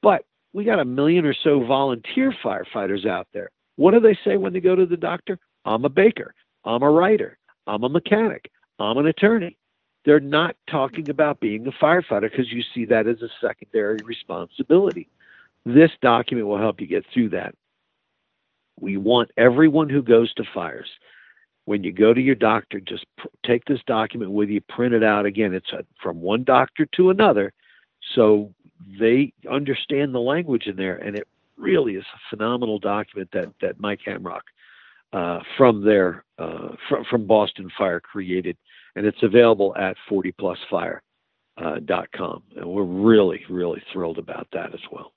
But 0.02 0.26
we 0.54 0.64
got 0.64 0.80
a 0.80 0.86
million 0.86 1.26
or 1.26 1.34
so 1.34 1.64
volunteer 1.66 2.34
firefighters 2.44 3.06
out 3.06 3.28
there. 3.34 3.50
What 3.76 3.92
do 3.92 4.00
they 4.00 4.18
say 4.26 4.38
when 4.38 4.54
they 4.54 4.60
go 4.60 4.76
to 4.76 4.86
the 4.86 4.98
doctor? 4.98 5.40
I'm 5.66 5.86
a 5.86 5.90
baker. 5.90 6.34
I'm 6.66 6.84
a 6.84 6.90
writer. 6.90 7.38
I'm 7.68 7.84
a 7.84 7.90
mechanic. 7.90 8.52
I'm 8.80 8.98
an 8.98 9.08
attorney. 9.08 9.58
They're 10.06 10.20
not 10.20 10.56
talking 10.70 11.10
about 11.10 11.40
being 11.40 11.68
a 11.68 11.72
firefighter 11.72 12.32
because 12.32 12.52
you 12.52 12.64
see 12.74 12.86
that 12.86 13.08
as 13.08 13.22
a 13.22 13.30
secondary 13.42 14.00
responsibility. 14.04 15.10
This 15.66 15.92
document 16.02 16.48
will 16.48 16.58
help 16.58 16.80
you 16.80 16.88
get 16.88 17.06
through 17.14 17.30
that. 17.30 17.54
We 18.80 18.96
want 18.96 19.32
everyone 19.38 19.90
who 19.90 20.02
goes 20.02 20.34
to 20.36 20.46
fires, 20.54 20.90
when 21.70 21.84
you 21.84 21.92
go 21.92 22.16
to 22.16 22.20
your 22.20 22.34
doctor, 22.34 22.80
just 22.80 23.06
pr- 23.20 23.28
take 23.46 23.64
this 23.66 23.82
document 23.86 24.32
with 24.32 24.50
you, 24.50 24.60
print 24.60 24.96
it 24.96 25.04
out. 25.04 25.28
Again, 25.28 25.54
it's 25.54 25.72
a, 25.72 25.86
from 26.02 26.20
one 26.20 26.44
doctor 26.44 26.88
to 26.96 27.12
another. 27.12 27.54
So 28.16 28.52
they 29.00 29.34
understand 29.48 30.16
the 30.16 30.20
language 30.20 30.66
in 30.66 30.78
there, 30.78 30.96
and 30.96 31.16
it 31.16 31.28
really 31.58 31.94
is 31.94 32.06
a 32.12 32.36
phenomenal 32.36 32.80
document 32.80 33.30
that, 33.34 33.50
that 33.62 33.80
Mike 33.80 34.00
Hamrock 34.08 34.42
uh, 35.14 35.42
from 35.58 35.86
their 35.86 36.24
uh, 36.40 36.70
from, 36.88 37.06
from 37.06 37.28
Boston 37.28 37.70
Fire 37.78 38.00
created, 38.00 38.58
and 38.96 39.06
it's 39.06 39.22
available 39.22 39.76
at 39.78 39.96
40plusfire.com. 40.10 41.02
Uh, 41.60 42.60
and 42.60 42.66
we're 42.66 42.82
really, 42.82 43.46
really 43.48 43.84
thrilled 43.94 44.18
about 44.18 44.48
that 44.54 44.74
as 44.74 44.82
well. 44.92 45.14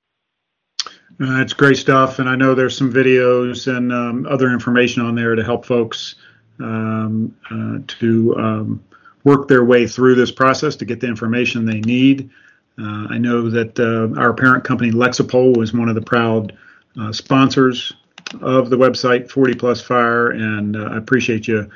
Uh, 1.19 1.41
it's 1.41 1.55
great 1.55 1.79
stuff, 1.79 2.19
and 2.19 2.29
I 2.29 2.37
know 2.37 2.55
there's 2.55 2.77
some 2.77 2.93
videos 2.93 3.75
and 3.75 3.91
um, 3.91 4.27
other 4.27 4.51
information 4.51 5.01
on 5.01 5.15
there 5.15 5.35
to 5.35 5.43
help 5.43 5.65
folks 5.65 6.17
um, 6.61 7.35
uh, 7.51 7.79
to 7.99 8.37
um, 8.37 8.85
work 9.25 9.49
their 9.49 9.65
way 9.65 9.87
through 9.87 10.15
this 10.15 10.31
process 10.31 10.77
to 10.77 10.85
get 10.85 11.01
the 11.01 11.07
information 11.07 11.65
they 11.65 11.81
need. 11.81 12.31
Uh, 12.79 13.07
I 13.11 13.19
know 13.19 13.51
that 13.51 13.79
uh, 13.79 14.19
our 14.19 14.33
parent 14.33 14.65
company 14.65 14.91
Lexipol 14.91 15.57
was 15.57 15.73
one 15.73 15.89
of 15.89 15.95
the 15.95 16.03
proud 16.03 16.57
uh, 17.01 17.13
sponsors 17.13 17.93
of 18.41 18.71
the 18.71 18.77
website 18.77 19.31
40 19.31 19.55
Plus 19.55 19.81
Fire, 19.81 20.31
and 20.31 20.77
uh, 20.77 20.91
I 20.93 20.97
appreciate 20.97 21.47
you 21.47 21.71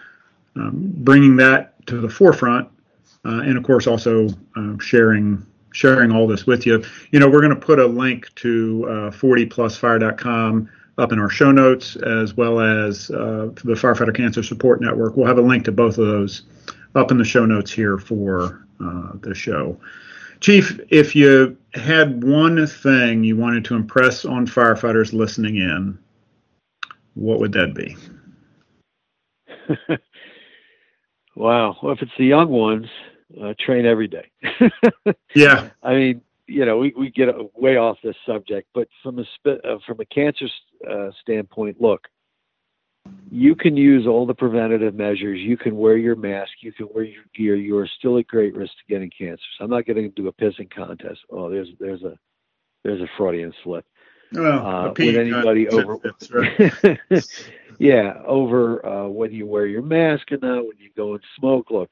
um, 0.57 0.93
bringing 0.97 1.37
that 1.37 1.87
to 1.87 2.01
the 2.01 2.09
forefront, 2.09 2.69
uh, 3.25 3.41
and 3.41 3.59
of 3.59 3.65
course 3.65 3.87
also 3.87 4.29
sharing 4.81 5.45
sharing 5.73 6.11
all 6.11 6.27
this 6.27 6.47
with 6.47 6.65
you. 6.65 6.83
You 7.11 7.21
know, 7.21 7.29
we're 7.29 7.43
going 7.43 7.55
to 7.55 7.61
put 7.61 7.79
a 7.79 7.87
link 7.87 8.35
to 8.37 9.11
40plusfire.com 9.13 10.71
up 10.99 11.13
in 11.13 11.19
our 11.19 11.29
show 11.29 11.53
notes, 11.53 11.97
as 11.97 12.37
well 12.37 12.61
as 12.61 13.11
uh, 13.11 13.51
the 13.65 13.75
Firefighter 13.75 14.15
Cancer 14.17 14.43
Support 14.43 14.81
Network. 14.81 15.17
We'll 15.17 15.27
have 15.27 15.39
a 15.39 15.43
link 15.43 15.65
to 15.67 15.73
both 15.73 15.99
of 15.99 16.07
those 16.07 16.43
up 16.95 17.11
in 17.11 17.19
the 17.19 17.25
show 17.25 17.45
notes 17.45 17.71
here 17.71 17.99
for 17.99 18.67
uh, 18.83 19.13
the 19.21 19.35
show. 19.35 19.79
Chief, 20.41 20.79
if 20.91 21.17
you 21.17 21.57
had 21.75 22.25
one 22.25 22.67
thing 22.67 23.25
you 23.25 23.37
wanted 23.37 23.65
to 23.67 23.75
impress 23.75 24.25
on 24.25 24.47
firefighters 24.47 25.13
listening 25.13 25.57
in, 25.57 25.99
what 27.15 27.41
would 27.41 27.53
that 27.53 27.75
be? 27.75 27.97
wow. 31.35 31.77
Well, 31.83 31.93
if 31.93 32.03
it's 32.03 32.13
the 32.19 32.27
young 32.27 32.49
ones, 32.49 32.87
uh, 33.43 33.55
train 33.59 33.87
every 33.87 34.09
day. 34.09 34.31
yeah. 35.35 35.71
I 35.83 35.95
mean, 35.95 36.21
you 36.47 36.65
know, 36.65 36.79
we, 36.79 36.95
we 36.97 37.11
get 37.11 37.29
way 37.55 37.77
off 37.77 37.99
this 38.03 38.17
subject, 38.25 38.69
but 38.75 38.89
from 39.03 39.19
a 39.19 39.51
uh, 39.51 39.79
from 39.87 40.01
a 40.01 40.05
cancer 40.07 40.47
uh, 40.89 41.11
standpoint, 41.23 41.81
look, 41.81 42.07
you 43.31 43.55
can 43.55 43.77
use 43.77 44.07
all 44.07 44.27
the 44.27 44.35
preventative 44.35 44.95
measures. 44.95 45.41
You 45.41 45.57
can 45.57 45.77
wear 45.77 45.97
your 45.97 46.17
mask. 46.17 46.53
You 46.61 46.73
can 46.73 46.89
wear 46.95 47.05
your 47.05 47.25
gear. 47.35 47.57
You 47.57 47.77
are 47.79 47.89
still 47.99 48.19
at 48.19 48.27
great 48.27 48.55
risk 48.55 48.73
to 48.73 48.93
getting 48.93 49.11
cancer. 49.11 49.43
So 49.59 49.65
I'm 49.65 49.71
not 49.71 49.87
going 49.87 49.97
to 49.97 50.09
do 50.09 50.29
a 50.29 50.33
pissing 50.33 50.71
contest. 50.71 51.21
Oh, 51.31 51.51
there's 51.51 51.69
there's 51.81 52.03
a 52.03 52.19
there's 52.85 53.01
a 53.01 53.09
Freudian 53.17 53.53
slip. 53.65 53.85
Well, 54.33 54.67
uh, 54.67 54.89
with 54.89 55.17
anybody 55.17 55.69
over, 55.69 55.99
right. 56.33 56.99
yeah, 57.79 58.21
over 58.27 58.85
uh, 58.85 59.09
whether 59.09 59.33
you 59.33 59.47
wear 59.47 59.67
your 59.67 59.83
mask 59.83 60.33
or 60.33 60.39
not, 60.39 60.67
when 60.67 60.77
you 60.79 60.91
go 60.97 61.15
and 61.15 61.23
smoke. 61.39 61.71
Look, 61.71 61.91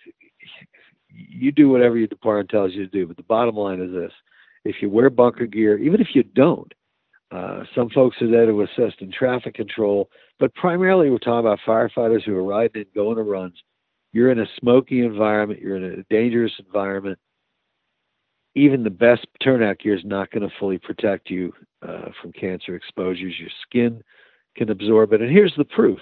you 1.10 1.52
do 1.52 1.68
whatever 1.68 1.96
your 1.96 2.08
department 2.08 2.50
tells 2.50 2.72
you 2.72 2.84
to 2.84 2.90
do, 2.90 3.06
but 3.06 3.16
the 3.16 3.22
bottom 3.22 3.54
line 3.54 3.80
is 3.80 3.92
this: 3.92 4.12
if 4.64 4.76
you 4.80 4.88
wear 4.88 5.10
bunker 5.10 5.46
gear, 5.46 5.78
even 5.78 6.00
if 6.00 6.08
you 6.14 6.22
don't, 6.22 6.72
uh, 7.30 7.64
some 7.74 7.90
folks 7.90 8.16
are 8.20 8.30
there 8.30 8.46
to 8.46 8.62
assist 8.62 9.00
in 9.00 9.10
traffic 9.10 9.54
control, 9.54 10.08
but 10.38 10.54
primarily 10.54 11.10
we're 11.10 11.18
talking 11.18 11.40
about 11.40 11.58
firefighters 11.66 12.22
who 12.22 12.36
are 12.36 12.44
riding 12.44 12.82
and 12.82 12.94
going 12.94 13.16
to 13.16 13.22
runs. 13.22 13.60
You're 14.12 14.30
in 14.30 14.38
a 14.38 14.46
smoky 14.60 15.00
environment, 15.04 15.60
you're 15.60 15.76
in 15.76 16.00
a 16.00 16.14
dangerous 16.14 16.52
environment. 16.64 17.18
Even 18.54 18.84
the 18.84 18.90
best 18.90 19.26
turnout 19.42 19.80
gear 19.80 19.96
is 19.96 20.04
not 20.04 20.30
going 20.30 20.48
to 20.48 20.54
fully 20.60 20.78
protect 20.78 21.28
you 21.28 21.52
uh, 21.82 22.10
from 22.22 22.30
cancer 22.32 22.76
exposures. 22.76 23.34
Your 23.38 23.50
skin 23.66 24.00
can 24.56 24.70
absorb 24.70 25.12
it. 25.12 25.20
And 25.20 25.30
here's 25.30 25.54
the 25.56 25.64
proof 25.64 25.98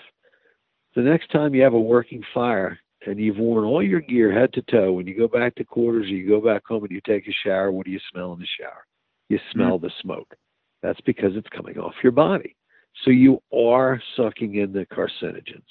the 0.94 1.00
next 1.00 1.30
time 1.30 1.54
you 1.54 1.62
have 1.62 1.72
a 1.72 1.80
working 1.80 2.22
fire, 2.34 2.78
and 3.06 3.18
you've 3.18 3.38
worn 3.38 3.64
all 3.64 3.82
your 3.82 4.00
gear 4.00 4.32
head 4.32 4.52
to 4.52 4.62
toe, 4.62 4.92
when 4.92 5.06
you 5.06 5.16
go 5.16 5.28
back 5.28 5.54
to 5.56 5.64
quarters 5.64 6.06
or 6.06 6.14
you 6.14 6.28
go 6.28 6.40
back 6.40 6.62
home 6.66 6.84
and 6.84 6.92
you 6.92 7.00
take 7.06 7.26
a 7.26 7.32
shower, 7.44 7.70
what 7.72 7.86
do 7.86 7.92
you 7.92 8.00
smell 8.12 8.32
in 8.32 8.38
the 8.38 8.46
shower? 8.60 8.84
You 9.28 9.38
smell 9.52 9.76
mm-hmm. 9.76 9.86
the 9.86 9.92
smoke. 10.00 10.34
That's 10.82 11.00
because 11.02 11.32
it's 11.34 11.48
coming 11.48 11.78
off 11.78 11.94
your 12.02 12.12
body. 12.12 12.56
So 13.04 13.10
you 13.10 13.42
are 13.52 14.00
sucking 14.16 14.56
in 14.56 14.72
the 14.72 14.86
carcinogens. 14.86 15.62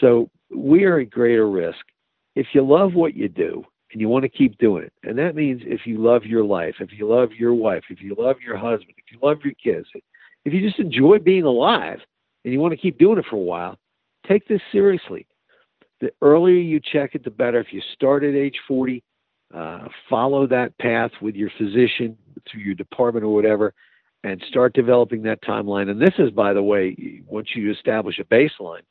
So 0.00 0.30
we 0.54 0.84
are 0.84 0.98
at 1.00 1.10
greater 1.10 1.48
risk. 1.48 1.78
If 2.34 2.46
you 2.54 2.62
love 2.62 2.94
what 2.94 3.14
you 3.14 3.28
do 3.28 3.64
and 3.92 4.00
you 4.00 4.08
want 4.08 4.24
to 4.24 4.28
keep 4.28 4.58
doing 4.58 4.84
it, 4.84 4.92
and 5.04 5.18
that 5.18 5.36
means 5.36 5.62
if 5.64 5.86
you 5.86 5.98
love 5.98 6.24
your 6.24 6.44
life, 6.44 6.76
if 6.80 6.90
you 6.92 7.08
love 7.08 7.32
your 7.32 7.54
wife, 7.54 7.84
if 7.90 8.00
you 8.00 8.16
love 8.18 8.36
your 8.44 8.56
husband, 8.56 8.94
if 8.96 9.12
you 9.12 9.18
love 9.22 9.38
your 9.44 9.54
kids, 9.54 9.86
if 10.44 10.52
you 10.52 10.60
just 10.60 10.80
enjoy 10.80 11.18
being 11.18 11.44
alive 11.44 12.00
and 12.44 12.52
you 12.52 12.60
want 12.60 12.72
to 12.72 12.78
keep 12.78 12.98
doing 12.98 13.18
it 13.18 13.26
for 13.28 13.36
a 13.36 13.38
while, 13.38 13.78
take 14.26 14.48
this 14.48 14.60
seriously 14.72 15.26
the 16.02 16.12
earlier 16.20 16.60
you 16.60 16.80
check 16.80 17.14
it, 17.14 17.24
the 17.24 17.30
better. 17.30 17.60
If 17.60 17.72
you 17.72 17.80
start 17.94 18.24
at 18.24 18.34
age 18.34 18.56
40, 18.66 19.02
uh, 19.54 19.88
follow 20.10 20.46
that 20.48 20.76
path 20.78 21.12
with 21.22 21.36
your 21.36 21.50
physician 21.56 22.18
through 22.50 22.62
your 22.62 22.74
department 22.74 23.24
or 23.24 23.32
whatever, 23.32 23.72
and 24.24 24.42
start 24.48 24.74
developing 24.74 25.22
that 25.22 25.42
timeline. 25.42 25.88
And 25.90 26.02
this 26.02 26.14
is, 26.18 26.30
by 26.30 26.52
the 26.52 26.62
way, 26.62 27.22
once 27.26 27.48
you 27.54 27.70
establish 27.70 28.18
a 28.18 28.24
baseline 28.24 28.82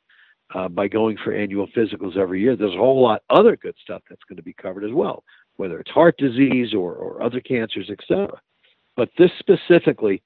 uh, 0.54 0.68
by 0.68 0.88
going 0.88 1.18
for 1.22 1.34
annual 1.34 1.66
physicals 1.76 2.16
every 2.16 2.40
year, 2.40 2.56
there's 2.56 2.74
a 2.74 2.78
whole 2.78 3.02
lot 3.02 3.22
other 3.28 3.56
good 3.56 3.76
stuff 3.82 4.02
that's 4.08 4.22
going 4.26 4.36
to 4.36 4.42
be 4.42 4.54
covered 4.54 4.84
as 4.84 4.92
well, 4.92 5.22
whether 5.56 5.78
it's 5.78 5.90
heart 5.90 6.16
disease 6.16 6.72
or, 6.72 6.94
or 6.94 7.22
other 7.22 7.40
cancers, 7.40 7.90
etc. 7.90 8.40
But 8.96 9.10
this 9.18 9.30
specifically, 9.38 10.22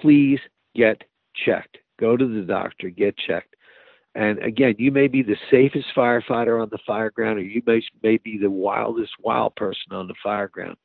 please 0.00 0.38
get 0.76 1.02
checked. 1.44 1.78
Go 1.98 2.16
to 2.16 2.26
the 2.26 2.42
doctor, 2.42 2.90
get 2.90 3.16
checked. 3.16 3.47
And 4.18 4.40
again, 4.42 4.74
you 4.78 4.90
may 4.90 5.06
be 5.06 5.22
the 5.22 5.36
safest 5.48 5.86
firefighter 5.96 6.60
on 6.60 6.70
the 6.70 6.78
fire 6.84 7.08
ground, 7.08 7.38
or 7.38 7.42
you 7.42 7.62
may, 7.64 7.80
may 8.02 8.16
be 8.16 8.36
the 8.36 8.50
wildest 8.50 9.12
wild 9.20 9.54
person 9.54 9.92
on 9.92 10.08
the 10.08 10.14
fire 10.20 10.48
ground. 10.48 10.76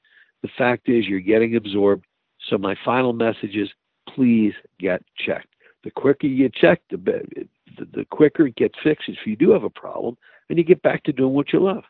The 0.44 0.50
fact 0.56 0.88
is, 0.88 1.08
you're 1.08 1.20
getting 1.20 1.56
absorbed. 1.56 2.06
So, 2.48 2.60
my 2.60 2.76
final 2.86 3.12
message 3.12 3.56
is 3.56 3.70
please 4.08 4.54
get 4.80 5.02
checked. 5.18 5.48
The 5.84 5.90
quicker 5.90 6.28
you 6.28 6.48
get 6.48 6.54
checked, 6.54 6.92
the, 6.92 6.98
the, 7.76 7.86
the 7.92 8.06
quicker 8.12 8.46
it 8.46 8.56
gets 8.56 8.76
fixed 8.84 9.10
if 9.10 9.26
you 9.26 9.36
do 9.36 9.50
have 9.50 9.64
a 9.64 9.70
problem, 9.70 10.16
and 10.50 10.60
you 10.60 10.64
get 10.64 10.84
back 10.84 11.04
to 11.06 11.12
doing 11.12 11.34
what 11.34 11.54
you 11.54 11.60
love. 11.60 11.86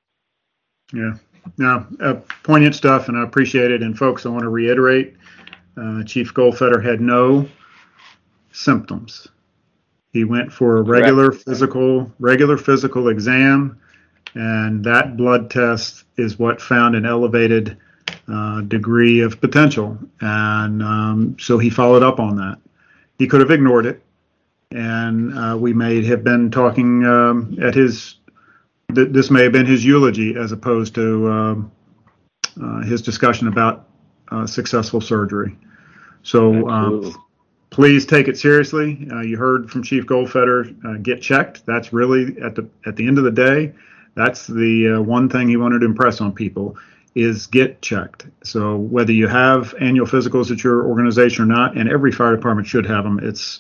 Yeah. 0.94 1.16
Now, 1.58 1.86
uh, 2.00 2.22
poignant 2.44 2.76
stuff, 2.76 3.10
and 3.10 3.18
I 3.18 3.24
appreciate 3.24 3.70
it. 3.70 3.84
And, 3.84 3.98
folks, 3.98 4.26
I 4.26 4.30
want 4.30 4.44
to 4.44 4.50
reiterate 4.50 5.18
uh, 5.76 6.04
Chief 6.06 6.34
Goldfeder 6.34 6.82
had 6.82 7.02
no 7.02 7.50
symptoms 8.54 9.28
he 10.14 10.24
went 10.24 10.54
for 10.54 10.78
a 10.78 10.82
regular 10.84 11.32
Correct. 11.32 11.44
physical, 11.44 12.12
regular 12.20 12.56
physical 12.56 13.10
exam. 13.10 13.80
And 14.36 14.84
that 14.86 15.18
blood 15.18 15.50
test 15.50 16.06
is 16.18 16.38
what 16.38 16.62
found 16.62 16.96
an 16.96 17.06
elevated 17.06 17.78
uh, 18.32 18.62
degree 18.62 19.22
of 19.22 19.42
potential. 19.42 19.98
And 20.22 20.84
um, 20.84 21.36
so 21.40 21.58
he 21.58 21.70
followed 21.70 22.04
up 22.04 22.20
on 22.20 22.36
that. 22.38 22.60
He 23.18 23.28
could 23.28 23.42
have 23.42 23.52
ignored 23.52 23.88
it. 23.88 24.04
And 24.72 25.38
uh, 25.38 25.58
we 25.58 25.74
may 25.74 26.04
have 26.06 26.24
been 26.24 26.50
talking 26.50 27.06
um, 27.06 27.58
at 27.62 27.76
his, 27.76 28.16
th- 28.94 29.10
this 29.12 29.30
may 29.30 29.44
have 29.44 29.52
been 29.52 29.66
his 29.66 29.84
eulogy 29.84 30.36
as 30.36 30.52
opposed 30.52 30.96
to 30.96 31.30
um, 31.30 31.72
uh, 32.62 32.82
his 32.84 33.02
discussion 33.02 33.48
about 33.48 33.88
uh, 34.32 34.48
successful 34.48 35.02
surgery. 35.02 35.56
So 36.24 36.68
um, 36.70 37.14
please 37.74 38.06
take 38.06 38.28
it 38.28 38.38
seriously. 38.38 39.08
Uh, 39.12 39.22
you 39.22 39.36
heard 39.36 39.70
from 39.70 39.84
Chief 39.84 40.06
Goldfeder, 40.06 40.86
uh, 40.86 40.98
get 41.00 41.22
checked. 41.22 41.66
That's 41.66 41.92
really 41.92 42.40
at 42.40 42.56
the 42.56 42.70
at 42.86 42.96
the 42.96 43.06
end 43.08 43.18
of 43.18 43.24
the 43.24 43.32
day, 43.32 43.74
that's 44.16 44.48
the 44.48 44.96
uh, 44.96 45.02
one 45.02 45.28
thing 45.28 45.50
he 45.50 45.58
wanted 45.58 45.80
to 45.80 45.86
impress 45.86 46.22
on 46.22 46.34
people 46.34 46.78
is 47.16 47.48
get 47.48 47.82
checked. 47.82 48.26
So 48.44 48.78
whether 48.78 49.12
you 49.12 49.28
have 49.28 49.74
annual 49.80 50.08
physicals 50.08 50.52
at 50.52 50.64
your 50.64 50.86
organization 50.86 51.44
or 51.44 51.48
not, 51.48 51.78
and 51.78 51.90
every 51.90 52.12
fire 52.12 52.36
department 52.36 52.68
should 52.68 52.86
have 52.86 53.04
them. 53.04 53.20
It's 53.22 53.60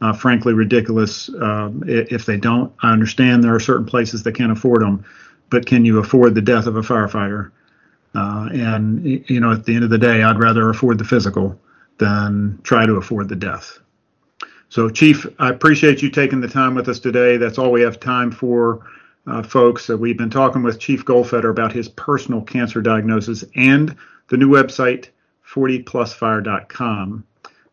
uh, 0.00 0.12
frankly 0.12 0.52
ridiculous 0.52 1.28
um, 1.40 1.82
if 1.86 2.26
they 2.26 2.36
don't. 2.36 2.72
I 2.82 2.92
understand 2.92 3.42
there 3.42 3.54
are 3.54 3.60
certain 3.60 3.86
places 3.86 4.22
that 4.24 4.32
can't 4.32 4.52
afford 4.52 4.82
them, 4.82 5.04
but 5.50 5.66
can 5.66 5.84
you 5.84 5.98
afford 5.98 6.34
the 6.34 6.42
death 6.42 6.66
of 6.66 6.76
a 6.76 6.82
firefighter? 6.82 7.50
Uh, 8.14 8.48
and 8.52 9.04
you 9.28 9.40
know, 9.40 9.52
at 9.52 9.64
the 9.64 9.74
end 9.74 9.84
of 9.84 9.90
the 9.90 9.98
day, 9.98 10.22
I'd 10.22 10.38
rather 10.38 10.68
afford 10.68 10.98
the 10.98 11.04
physical 11.04 11.58
than 11.98 12.58
try 12.62 12.86
to 12.86 12.94
afford 12.94 13.28
the 13.28 13.36
death. 13.36 13.78
So, 14.68 14.88
Chief, 14.90 15.26
I 15.38 15.50
appreciate 15.50 16.02
you 16.02 16.10
taking 16.10 16.40
the 16.40 16.48
time 16.48 16.74
with 16.74 16.88
us 16.88 16.98
today. 16.98 17.36
That's 17.36 17.58
all 17.58 17.70
we 17.70 17.82
have 17.82 18.00
time 18.00 18.32
for, 18.32 18.84
uh, 19.26 19.42
folks. 19.42 19.88
Uh, 19.88 19.96
we've 19.96 20.18
been 20.18 20.30
talking 20.30 20.62
with 20.62 20.80
Chief 20.80 21.04
Goldfeder 21.04 21.50
about 21.50 21.72
his 21.72 21.88
personal 21.88 22.42
cancer 22.42 22.82
diagnosis 22.82 23.44
and 23.54 23.94
the 24.28 24.36
new 24.36 24.48
website, 24.48 25.10
40plusfire.com. 25.48 27.24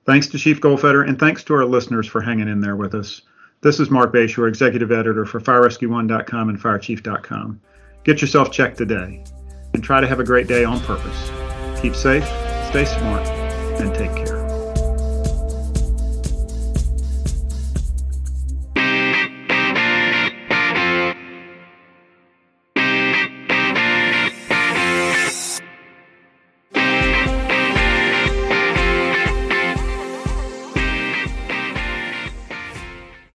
Thanks 0.05 0.27
to 0.27 0.37
Chief 0.37 0.61
Goldfeder, 0.61 1.07
and 1.07 1.19
thanks 1.19 1.43
to 1.45 1.53
our 1.53 1.65
listeners 1.65 2.07
for 2.07 2.21
hanging 2.21 2.47
in 2.47 2.59
there 2.59 2.75
with 2.75 2.93
us. 2.93 3.21
This 3.61 3.79
is 3.79 3.89
Marc 3.89 4.13
Bashoor, 4.13 4.47
Executive 4.47 4.91
Editor 4.91 5.25
for 5.25 5.39
FireRescue1.com 5.39 6.49
and 6.49 6.59
FireChief.com. 6.59 7.61
Get 8.03 8.21
yourself 8.21 8.51
checked 8.51 8.77
today 8.77 9.23
and 9.73 9.83
try 9.83 10.01
to 10.01 10.07
have 10.07 10.19
a 10.19 10.23
great 10.23 10.47
day 10.47 10.63
on 10.63 10.79
purpose. 10.81 11.31
Keep 11.81 11.95
safe, 11.95 12.25
stay 12.69 12.85
smart, 12.85 13.40
and 13.81 13.95
take 13.95 14.15
care. 14.15 14.40